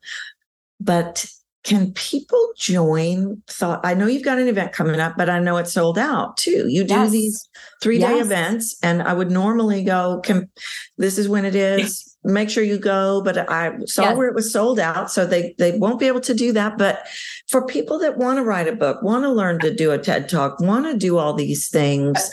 but 0.79 1.25
can 1.63 1.91
people 1.93 2.49
join 2.57 3.41
thought 3.47 3.79
i 3.83 3.93
know 3.93 4.05
you've 4.05 4.23
got 4.23 4.37
an 4.37 4.47
event 4.47 4.71
coming 4.73 4.99
up 4.99 5.15
but 5.17 5.29
i 5.29 5.39
know 5.39 5.57
it's 5.57 5.73
sold 5.73 5.97
out 5.97 6.35
too 6.37 6.67
you 6.67 6.83
do 6.83 6.93
yes. 6.93 7.11
these 7.11 7.49
three 7.81 7.97
day 7.97 8.17
yes. 8.17 8.25
events 8.25 8.77
and 8.83 9.01
i 9.03 9.13
would 9.13 9.31
normally 9.31 9.83
go 9.83 10.19
can 10.23 10.49
this 10.97 11.17
is 11.17 11.27
when 11.29 11.45
it 11.45 11.55
is 11.55 12.09
make 12.25 12.49
sure 12.49 12.63
you 12.63 12.77
go 12.77 13.21
but 13.21 13.49
i 13.49 13.77
saw 13.85 14.03
yes. 14.03 14.17
where 14.17 14.27
it 14.27 14.35
was 14.35 14.51
sold 14.51 14.79
out 14.79 15.11
so 15.11 15.25
they 15.25 15.53
they 15.57 15.77
won't 15.77 15.99
be 15.99 16.07
able 16.07 16.21
to 16.21 16.33
do 16.33 16.51
that 16.53 16.77
but 16.77 17.05
for 17.49 17.65
people 17.65 17.99
that 17.99 18.17
want 18.17 18.37
to 18.37 18.43
write 18.43 18.67
a 18.67 18.75
book 18.75 19.01
want 19.01 19.23
to 19.23 19.29
learn 19.29 19.59
to 19.59 19.73
do 19.73 19.91
a 19.91 19.97
ted 19.97 20.29
talk 20.29 20.59
want 20.59 20.85
to 20.85 20.97
do 20.97 21.17
all 21.17 21.33
these 21.33 21.69
things 21.69 22.17
uh 22.17 22.29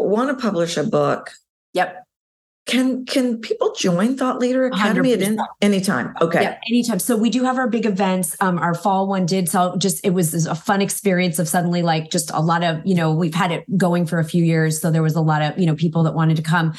want 0.00 0.30
to 0.30 0.40
publish 0.40 0.76
a 0.76 0.84
book 0.84 1.30
yep 1.72 2.07
can 2.68 3.06
can 3.06 3.38
people 3.38 3.74
join 3.74 4.16
Thought 4.16 4.38
Leader 4.38 4.66
Academy 4.66 5.10
100%. 5.10 5.14
at 5.14 5.22
any, 5.22 5.38
anytime? 5.62 6.14
Okay. 6.20 6.42
Yeah, 6.42 6.58
anytime. 6.68 6.98
So 6.98 7.16
we 7.16 7.30
do 7.30 7.42
have 7.44 7.58
our 7.58 7.68
big 7.68 7.86
events. 7.86 8.36
Um, 8.40 8.58
our 8.58 8.74
fall 8.74 9.08
one 9.08 9.24
did 9.26 9.48
so 9.48 9.76
just 9.78 10.04
it 10.04 10.10
was 10.10 10.46
a 10.46 10.54
fun 10.54 10.82
experience 10.82 11.38
of 11.38 11.48
suddenly 11.48 11.82
like 11.82 12.10
just 12.10 12.30
a 12.30 12.40
lot 12.40 12.62
of, 12.62 12.80
you 12.84 12.94
know, 12.94 13.12
we've 13.12 13.34
had 13.34 13.50
it 13.50 13.64
going 13.76 14.04
for 14.04 14.18
a 14.18 14.24
few 14.24 14.44
years. 14.44 14.80
So 14.80 14.90
there 14.90 15.02
was 15.02 15.16
a 15.16 15.20
lot 15.22 15.40
of, 15.40 15.58
you 15.58 15.64
know, 15.64 15.74
people 15.74 16.02
that 16.02 16.14
wanted 16.14 16.36
to 16.36 16.42
come. 16.42 16.74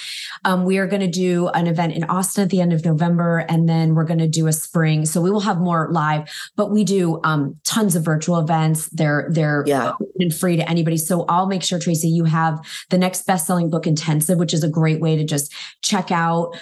Um, 0.45 0.63
we 0.63 0.77
are 0.77 0.85
going 0.85 1.01
to 1.01 1.07
do 1.07 1.47
an 1.49 1.65
event 1.65 1.93
in 1.93 2.03
Austin 2.03 2.43
at 2.43 2.51
the 2.51 2.61
end 2.61 2.71
of 2.71 2.85
November, 2.85 3.39
and 3.49 3.67
then 3.67 3.95
we're 3.95 4.05
going 4.05 4.19
to 4.19 4.27
do 4.27 4.45
a 4.45 4.53
spring. 4.53 5.07
So 5.07 5.21
we 5.21 5.31
will 5.31 5.39
have 5.41 5.57
more 5.57 5.89
live, 5.91 6.29
but 6.55 6.71
we 6.71 6.83
do 6.83 7.19
um 7.23 7.57
tons 7.63 7.95
of 7.95 8.05
virtual 8.05 8.37
events. 8.37 8.89
They're 8.89 9.27
they're 9.31 9.63
yeah. 9.65 9.93
and 10.19 10.33
free 10.33 10.55
to 10.57 10.69
anybody. 10.69 10.97
So 10.97 11.25
I'll 11.27 11.47
make 11.47 11.63
sure, 11.63 11.79
Tracy, 11.79 12.09
you 12.09 12.25
have 12.25 12.59
the 12.89 12.97
next 12.97 13.25
best-selling 13.25 13.71
book 13.71 13.87
intensive, 13.87 14.37
which 14.37 14.53
is 14.53 14.63
a 14.63 14.69
great 14.69 15.01
way 15.01 15.15
to 15.15 15.23
just 15.23 15.51
check 15.81 16.11
out 16.11 16.57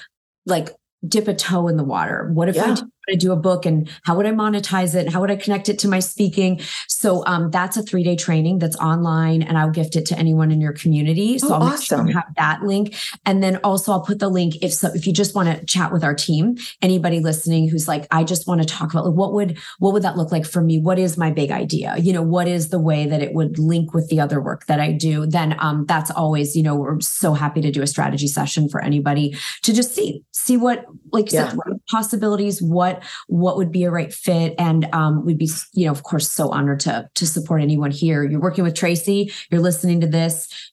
like 0.46 0.70
dip 1.08 1.28
a 1.28 1.34
toe 1.34 1.68
in 1.68 1.78
the 1.78 1.84
water. 1.84 2.30
What 2.34 2.50
if 2.50 2.56
yeah. 2.56 2.76
I 2.80 2.84
to 3.10 3.16
do 3.16 3.32
a 3.32 3.36
book 3.36 3.66
and 3.66 3.90
how 4.04 4.16
would 4.16 4.26
I 4.26 4.32
monetize 4.32 4.96
it? 4.96 5.06
And 5.06 5.10
How 5.14 5.22
would 5.22 5.32
I 5.32 5.36
connect 5.36 5.70
it 5.70 5.80
to 5.80 5.88
my 5.88 6.00
speaking? 6.00 6.60
So 6.88 7.26
um, 7.26 7.50
that's 7.52 7.78
a 7.78 7.84
three 7.84 8.04
day 8.04 8.16
training 8.16 8.60
that's 8.60 8.76
online 8.78 9.42
and 9.42 9.58
I'll 9.58 9.72
gift 9.72 9.96
it 9.96 10.06
to 10.08 10.20
anyone 10.20 10.52
in 10.52 10.60
your 10.60 10.74
community. 10.74 11.40
So 11.40 11.50
oh, 11.50 11.54
I'll 11.54 11.64
awesome. 11.64 12.08
sure 12.08 12.14
have 12.14 12.36
that 12.36 12.64
link. 12.64 12.96
And 13.26 13.42
then 13.42 13.58
also 13.64 13.92
I'll 13.92 14.02
put 14.02 14.20
the 14.20 14.30
link 14.30 14.58
if 14.62 14.74
so, 14.74 14.90
if 14.94 15.08
you 15.08 15.14
just 15.14 15.36
want 15.36 15.48
to 15.48 15.66
chat 15.66 15.92
with 15.92 16.04
our 16.04 16.14
team, 16.14 16.58
anybody 16.82 17.20
listening 17.20 17.70
who's 17.70 17.88
like, 17.88 18.08
I 18.12 18.24
just 18.24 18.48
want 18.48 18.62
to 18.62 18.68
talk 18.68 18.92
about 18.92 19.06
like, 19.06 19.16
what 19.16 19.34
would, 19.34 19.58
what 19.80 19.94
would 19.94 20.04
that 20.04 20.18
look 20.18 20.32
like 20.32 20.46
for 20.46 20.62
me? 20.62 20.80
What 20.80 21.00
is 21.00 21.18
my 21.18 21.32
big 21.32 21.52
idea? 21.52 21.96
You 21.98 22.14
know, 22.14 22.22
what 22.22 22.48
is 22.48 22.70
the 22.70 22.80
way 22.80 23.06
that 23.06 23.22
it 23.22 23.34
would 23.34 23.58
link 23.58 23.94
with 23.94 24.10
the 24.10 24.20
other 24.20 24.42
work 24.42 24.66
that 24.66 24.80
I 24.80 24.92
do? 24.92 25.26
Then 25.26 25.56
um, 25.60 25.86
that's 25.86 26.12
always, 26.12 26.56
you 26.56 26.64
know, 26.64 26.76
we're 26.76 27.00
so 27.00 27.34
happy 27.34 27.62
to 27.62 27.72
do 27.72 27.82
a 27.82 27.88
strategy 27.88 28.28
session 28.28 28.68
for 28.68 28.84
anybody 28.84 29.36
to 29.64 29.74
just 29.74 29.96
see, 29.96 30.24
see 30.32 30.58
what, 30.58 30.86
like 31.14 31.32
yeah. 31.32 31.50
said, 31.50 31.60
possibilities, 31.90 32.62
what 32.62 32.97
what 33.28 33.58
would 33.58 33.72
be 33.72 33.84
a 33.84 33.92
right 33.92 34.14
fit 34.14 34.56
and 34.58 34.88
um, 34.94 35.26
we'd 35.26 35.38
be 35.38 35.50
you 35.74 35.86
know 35.86 35.92
of 35.92 36.04
course 36.04 36.30
so 36.30 36.50
honored 36.50 36.80
to 36.80 37.10
to 37.16 37.26
support 37.26 37.62
anyone 37.62 37.92
here 37.92 38.24
you're 38.24 38.40
working 38.40 38.64
with 38.64 38.76
tracy 38.76 39.32
you're 39.50 39.62
listening 39.62 40.02
to 40.02 40.08
this 40.08 40.72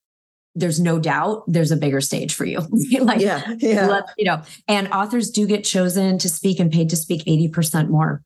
there's 0.55 0.81
no 0.81 0.99
doubt 0.99 1.43
there's 1.47 1.73
a 1.73 1.77
bigger 1.77 2.01
stage 2.01 2.35
for 2.35 2.45
you. 2.45 2.61
like, 3.01 3.21
yeah, 3.21 3.43
yeah. 3.59 4.01
you 4.17 4.25
know, 4.25 4.43
and 4.69 4.89
authors 4.89 5.31
do 5.31 5.47
get 5.47 5.65
chosen 5.65 6.19
to 6.19 6.29
speak 6.29 6.61
and 6.61 6.71
paid 6.71 6.91
to 6.91 6.97
speak 6.97 7.25
80% 7.25 7.89
more 7.89 8.23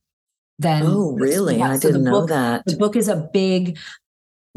than. 0.59 0.83
Oh, 0.85 1.13
really? 1.13 1.63
I 1.63 1.79
didn't 1.79 2.05
know 2.05 2.27
that. 2.27 2.65
The 2.67 2.77
book 2.77 2.97
is 2.97 3.09
a 3.09 3.29
big. 3.33 3.79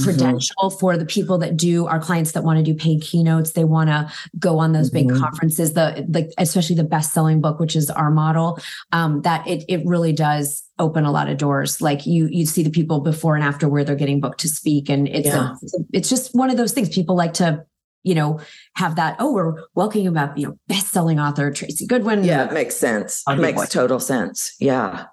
Credential 0.03 0.55
mm-hmm. 0.59 0.77
for 0.77 0.97
the 0.97 1.05
people 1.05 1.37
that 1.37 1.57
do 1.57 1.85
our 1.87 1.99
clients 1.99 2.31
that 2.33 2.43
want 2.43 2.57
to 2.57 2.63
do 2.63 2.73
paid 2.73 3.01
keynotes 3.01 3.51
they 3.51 3.63
want 3.63 3.89
to 3.89 4.11
go 4.39 4.59
on 4.59 4.71
those 4.71 4.89
mm-hmm. 4.89 5.07
big 5.07 5.19
conferences 5.19 5.73
the 5.73 6.05
like 6.09 6.29
especially 6.37 6.75
the 6.75 6.83
best 6.83 7.13
selling 7.13 7.41
book 7.41 7.59
which 7.59 7.75
is 7.75 7.89
our 7.89 8.11
model 8.11 8.59
um, 8.91 9.21
that 9.21 9.45
it 9.47 9.63
it 9.67 9.85
really 9.85 10.13
does 10.13 10.63
open 10.81 11.05
a 11.05 11.11
lot 11.11 11.29
of 11.29 11.37
doors. 11.37 11.79
Like 11.79 12.05
you 12.05 12.27
you 12.27 12.45
see 12.45 12.63
the 12.63 12.69
people 12.69 12.99
before 12.99 13.35
and 13.35 13.43
after 13.43 13.69
where 13.69 13.83
they're 13.83 13.95
getting 13.95 14.19
booked 14.19 14.41
to 14.41 14.49
speak 14.49 14.89
and 14.89 15.07
it's 15.07 15.27
yeah. 15.27 15.53
a, 15.53 15.77
it's 15.93 16.09
just 16.09 16.35
one 16.35 16.49
of 16.49 16.57
those 16.57 16.73
things. 16.73 16.89
People 16.89 17.15
like 17.15 17.33
to 17.35 17.65
you 18.03 18.15
know 18.15 18.39
have 18.75 18.95
that 18.95 19.15
oh 19.19 19.31
we're 19.31 19.53
welcoming 19.75 20.07
about 20.07 20.35
you 20.35 20.47
know 20.47 20.57
best-selling 20.67 21.19
author 21.19 21.51
tracy 21.51 21.85
goodwin. 21.85 22.23
Yeah 22.23 22.47
it 22.47 22.53
makes 22.53 22.75
sense. 22.75 23.23
It 23.27 23.37
makes 23.37 23.69
total 23.69 23.99
sense. 23.99 24.55
Yeah. 24.59 25.05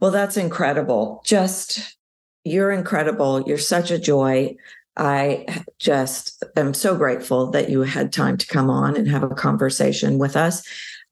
Well 0.00 0.10
that's 0.10 0.36
incredible. 0.36 1.22
Just 1.24 1.96
you're 2.44 2.70
incredible. 2.70 3.42
You're 3.42 3.58
such 3.58 3.90
a 3.90 3.98
joy. 3.98 4.56
I 4.96 5.64
just 5.78 6.42
am 6.56 6.74
so 6.74 6.96
grateful 6.96 7.50
that 7.50 7.70
you 7.70 7.82
had 7.82 8.12
time 8.12 8.36
to 8.38 8.46
come 8.46 8.70
on 8.70 8.96
and 8.96 9.08
have 9.08 9.22
a 9.22 9.28
conversation 9.28 10.18
with 10.18 10.36
us. 10.36 10.62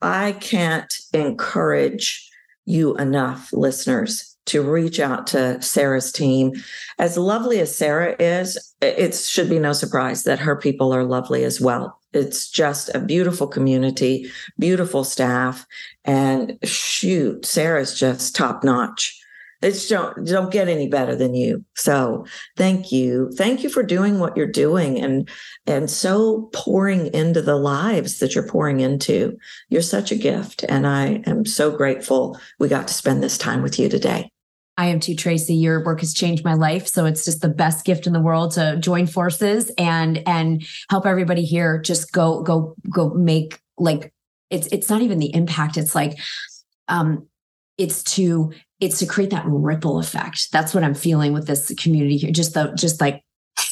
I 0.02 0.32
can't 0.32 0.94
encourage 1.12 2.30
you 2.64 2.96
enough, 2.96 3.52
listeners, 3.52 4.36
to 4.46 4.62
reach 4.62 5.00
out 5.00 5.26
to 5.28 5.60
Sara's 5.60 6.12
team. 6.12 6.52
As 6.98 7.16
lovely 7.16 7.60
as 7.60 7.76
Sara 7.76 8.16
is, 8.18 8.74
it 8.80 9.14
should 9.14 9.48
be 9.48 9.58
no 9.58 9.72
surprise 9.72 10.24
that 10.24 10.38
her 10.38 10.56
people 10.56 10.94
are 10.94 11.04
lovely 11.04 11.44
as 11.44 11.60
well. 11.60 11.98
It's 12.12 12.50
just 12.50 12.94
a 12.94 13.00
beautiful 13.00 13.46
community, 13.46 14.30
beautiful 14.58 15.04
staff, 15.04 15.66
and 16.04 16.58
shoot, 16.64 17.44
Sara's 17.44 17.98
just 17.98 18.34
top 18.34 18.64
notch 18.64 19.17
it's 19.60 19.88
don't 19.88 20.26
don't 20.26 20.52
get 20.52 20.68
any 20.68 20.88
better 20.88 21.16
than 21.16 21.34
you 21.34 21.64
so 21.76 22.24
thank 22.56 22.92
you 22.92 23.30
thank 23.36 23.62
you 23.62 23.68
for 23.68 23.82
doing 23.82 24.18
what 24.18 24.36
you're 24.36 24.46
doing 24.46 24.98
and 24.98 25.28
and 25.66 25.90
so 25.90 26.48
pouring 26.52 27.12
into 27.12 27.42
the 27.42 27.56
lives 27.56 28.18
that 28.18 28.34
you're 28.34 28.46
pouring 28.46 28.80
into 28.80 29.36
you're 29.68 29.82
such 29.82 30.12
a 30.12 30.16
gift 30.16 30.64
and 30.68 30.86
i 30.86 31.22
am 31.26 31.44
so 31.44 31.76
grateful 31.76 32.38
we 32.58 32.68
got 32.68 32.86
to 32.86 32.94
spend 32.94 33.22
this 33.22 33.38
time 33.38 33.62
with 33.62 33.78
you 33.78 33.88
today 33.88 34.30
I 34.80 34.86
am 34.86 35.00
too, 35.00 35.16
Tracy. 35.16 35.56
Your 35.56 35.84
work 35.84 35.98
has 35.98 36.14
changed 36.14 36.44
my 36.44 36.54
life. 36.54 36.86
So 36.86 37.04
it's 37.04 37.24
just 37.24 37.40
the 37.40 37.48
best 37.48 37.84
gift 37.84 38.06
in 38.06 38.12
the 38.12 38.20
world 38.20 38.52
to 38.52 38.76
join 38.78 39.08
forces 39.08 39.72
and 39.76 40.22
and 40.24 40.64
help 40.88 41.04
everybody 41.04 41.44
here 41.44 41.80
just 41.80 42.12
go, 42.12 42.44
go, 42.44 42.76
go 42.88 43.10
make 43.10 43.58
like 43.76 44.12
it's 44.50 44.68
it's 44.68 44.88
not 44.88 45.02
even 45.02 45.18
the 45.18 45.34
impact. 45.34 45.78
It's 45.78 45.96
like 45.96 46.20
um 46.86 47.26
it's 47.76 48.04
to 48.04 48.52
it's 48.80 48.98
to 48.98 49.06
create 49.06 49.30
that 49.30 49.44
ripple 49.46 49.98
effect. 49.98 50.52
That's 50.52 50.74
what 50.74 50.84
I'm 50.84 50.94
feeling 50.94 51.32
with 51.32 51.46
this 51.46 51.72
community 51.78 52.16
here. 52.16 52.30
Just 52.30 52.54
the 52.54 52.72
just 52.76 53.00
like 53.00 53.24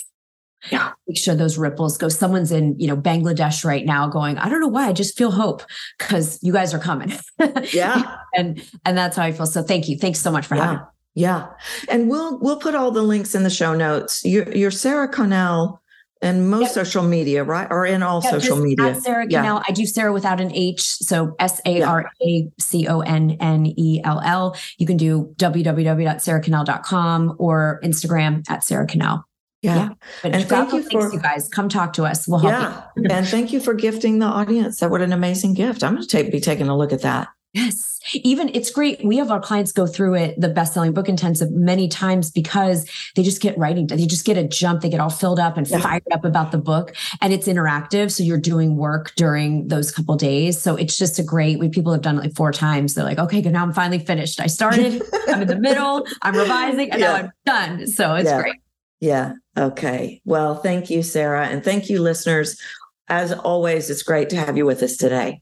yeah, 0.71 0.93
make 1.07 1.19
sure 1.19 1.35
those 1.35 1.59
ripples 1.59 1.97
go. 1.97 2.09
Someone's 2.09 2.51
in, 2.51 2.79
you 2.79 2.87
know, 2.87 2.97
Bangladesh 2.97 3.65
right 3.65 3.85
now 3.85 4.09
going, 4.09 4.39
I 4.39 4.49
don't 4.49 4.61
know 4.61 4.69
why, 4.69 4.89
I 4.89 4.93
just 4.93 5.17
feel 5.17 5.31
hope 5.31 5.63
because 5.99 6.39
you 6.43 6.53
guys 6.53 6.75
are 6.75 6.79
coming. 6.79 7.13
Yeah. 7.73 8.17
and 8.35 8.63
and 8.85 8.97
that's 8.97 9.17
how 9.17 9.25
I 9.25 9.33
feel. 9.33 9.47
So 9.47 9.63
thank 9.63 9.89
you. 9.89 9.97
Thanks 9.97 10.21
so 10.21 10.31
much 10.31 10.47
for 10.47 10.57
yeah. 10.57 10.65
having 10.65 10.79
me. 10.79 10.85
Yeah. 11.15 11.47
And 11.89 12.11
we'll 12.11 12.39
we'll 12.41 12.59
put 12.59 12.75
all 12.75 12.91
the 12.91 13.03
links 13.03 13.35
in 13.35 13.43
the 13.43 13.51
show 13.51 13.75
notes. 13.75 14.25
You're, 14.25 14.51
you're 14.55 14.71
Sara 14.71 15.09
Connell 15.09 15.81
and 16.23 16.51
most 16.51 16.63
yep. 16.63 16.73
social 16.73 17.03
media, 17.03 17.45
right? 17.45 17.69
Or 17.71 17.85
in 17.85 18.03
all 18.03 18.23
social 18.23 18.57
media. 18.57 18.99
Sara. 19.01 19.27
Yeah. 19.29 19.61
I 19.67 19.73
do 19.73 19.85
Sara 19.85 20.13
without 20.13 20.41
an 20.41 20.51
H. 20.53 20.83
So 20.83 21.35
S 21.39 21.61
A 21.67 21.83
R 21.83 22.11
A 22.23 22.49
C 22.59 22.89
O 22.89 23.01
N 23.01 23.37
N 23.41 23.67
E 23.67 24.01
L 24.03 24.21
L. 24.25 24.57
You 24.79 24.87
can 24.87 24.97
do 24.97 25.35
www.saraconnell.com 25.37 27.37
or 27.39 27.81
Instagram 27.85 28.51
at 28.51 28.65
Sara 28.65 28.87
Connell. 28.87 29.25
Yeah. 29.63 29.77
yeah. 29.77 29.89
But 30.23 30.33
and 30.33 30.49
thank 30.49 30.73
you 30.73 30.83
for 30.83 31.13
you 31.13 31.21
guys. 31.21 31.49
Come 31.49 31.69
talk 31.69 31.93
to 31.95 32.05
us. 32.05 32.29
We'll 32.29 32.39
help 32.39 32.53
yeah. 32.53 32.83
you. 32.97 33.05
and 33.11 33.27
thank 33.27 33.53
you 33.53 33.61
for 33.61 33.75
gifting 33.75 34.19
the 34.19 34.27
audience. 34.27 34.81
That 34.81 34.91
what 34.91 35.03
an 35.03 35.13
amazing 35.13 35.55
gift. 35.55 35.83
I'm 35.83 35.95
going 35.95 36.03
to 36.03 36.09
take, 36.09 36.31
be 36.31 36.41
taking 36.41 36.69
a 36.69 36.77
look 36.77 36.93
at 36.93 37.03
that. 37.03 37.29
Yes. 37.57 37.99
Even 38.13 38.51
it's 38.53 38.71
great. 38.71 39.03
We 39.03 39.17
have 39.17 39.31
our 39.31 39.41
clients 39.41 39.73
go 39.73 39.87
through 39.87 40.15
it, 40.17 40.39
the 40.39 40.51
best 40.51 40.75
selling 40.75 40.93
book 40.93 41.09
intensive 41.09 41.51
many 41.51 41.89
times 41.89 42.31
because 42.31 42.87
they 43.17 43.23
just 43.23 43.41
get 43.41 43.57
writing. 43.57 43.87
They 43.87 44.05
just 44.07 44.27
get 44.27 44.37
a 44.37 44.47
jump. 44.47 44.83
They 44.83 44.91
get 44.91 45.01
all 45.01 45.09
filled 45.09 45.41
up 45.41 45.57
and 45.57 45.67
yeah. 45.67 45.79
fired 45.79 46.03
up 46.13 46.27
about 46.27 46.53
the 46.53 46.59
book 46.59 46.95
and 47.23 47.33
it's 47.33 47.49
interactive. 47.49 48.13
So 48.13 48.23
you're 48.23 48.39
doing 48.39 48.77
work 48.77 49.15
during 49.17 49.69
those 49.69 49.91
couple 49.91 50.17
days. 50.17 50.61
So 50.61 50.77
it's 50.77 50.99
just 50.99 51.19
a 51.19 51.23
great, 51.23 51.59
we 51.59 51.71
people 51.71 51.93
have 51.93 52.03
done 52.03 52.19
it 52.19 52.25
like 52.25 52.35
four 52.35 52.53
times. 52.53 52.93
They're 52.93 53.07
like, 53.07 53.19
okay, 53.19 53.41
good. 53.41 53.55
Now 53.55 53.63
I'm 53.63 53.73
finally 53.73 54.01
finished. 54.01 54.39
I 54.39 54.49
started, 54.49 55.03
I'm 55.29 55.41
in 55.41 55.49
the 55.49 55.59
middle, 55.59 56.07
I'm 56.21 56.37
revising 56.37 56.91
and 56.91 57.01
yeah. 57.01 57.07
now 57.07 57.15
I'm 57.15 57.31
done. 57.47 57.87
So 57.87 58.17
it's 58.17 58.29
yeah. 58.29 58.43
great. 58.43 58.57
Yeah. 59.01 59.33
Okay. 59.57 60.21
Well, 60.27 60.57
thank 60.57 60.91
you, 60.91 61.03
Sara. 61.03 61.47
And 61.47 61.65
thank 61.65 61.89
you, 61.89 62.03
listeners. 62.03 62.61
As 63.09 63.33
always, 63.33 63.89
it's 63.89 64.03
great 64.03 64.29
to 64.31 64.37
have 64.37 64.59
you 64.59 64.67
with 64.67 64.83
us 64.83 64.99
today. 64.99 65.41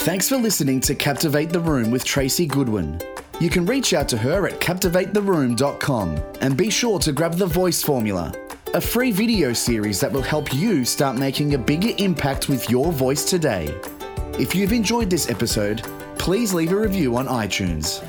Thanks 0.00 0.28
for 0.28 0.36
listening 0.36 0.80
to 0.82 0.94
Captivate 0.94 1.50
the 1.50 1.58
Room 1.58 1.90
with 1.90 2.04
Tracy 2.04 2.46
Goodwin. 2.46 3.00
You 3.40 3.50
can 3.50 3.66
reach 3.66 3.92
out 3.92 4.08
to 4.10 4.16
her 4.16 4.46
at 4.46 4.60
captivatetheroom.com 4.60 6.22
and 6.40 6.56
be 6.56 6.70
sure 6.70 7.00
to 7.00 7.12
grab 7.12 7.34
the 7.34 7.46
voice 7.46 7.82
formula, 7.82 8.32
a 8.74 8.80
free 8.80 9.10
video 9.10 9.52
series 9.52 9.98
that 10.00 10.12
will 10.12 10.22
help 10.22 10.54
you 10.54 10.84
start 10.84 11.16
making 11.16 11.54
a 11.54 11.58
bigger 11.58 11.92
impact 11.98 12.48
with 12.48 12.70
your 12.70 12.92
voice 12.92 13.24
today. 13.24 13.74
If 14.38 14.54
you've 14.54 14.72
enjoyed 14.72 15.10
this 15.10 15.28
episode, 15.28 15.82
please 16.18 16.54
leave 16.54 16.72
a 16.72 16.76
review 16.76 17.16
on 17.16 17.26
iTunes. 17.26 18.04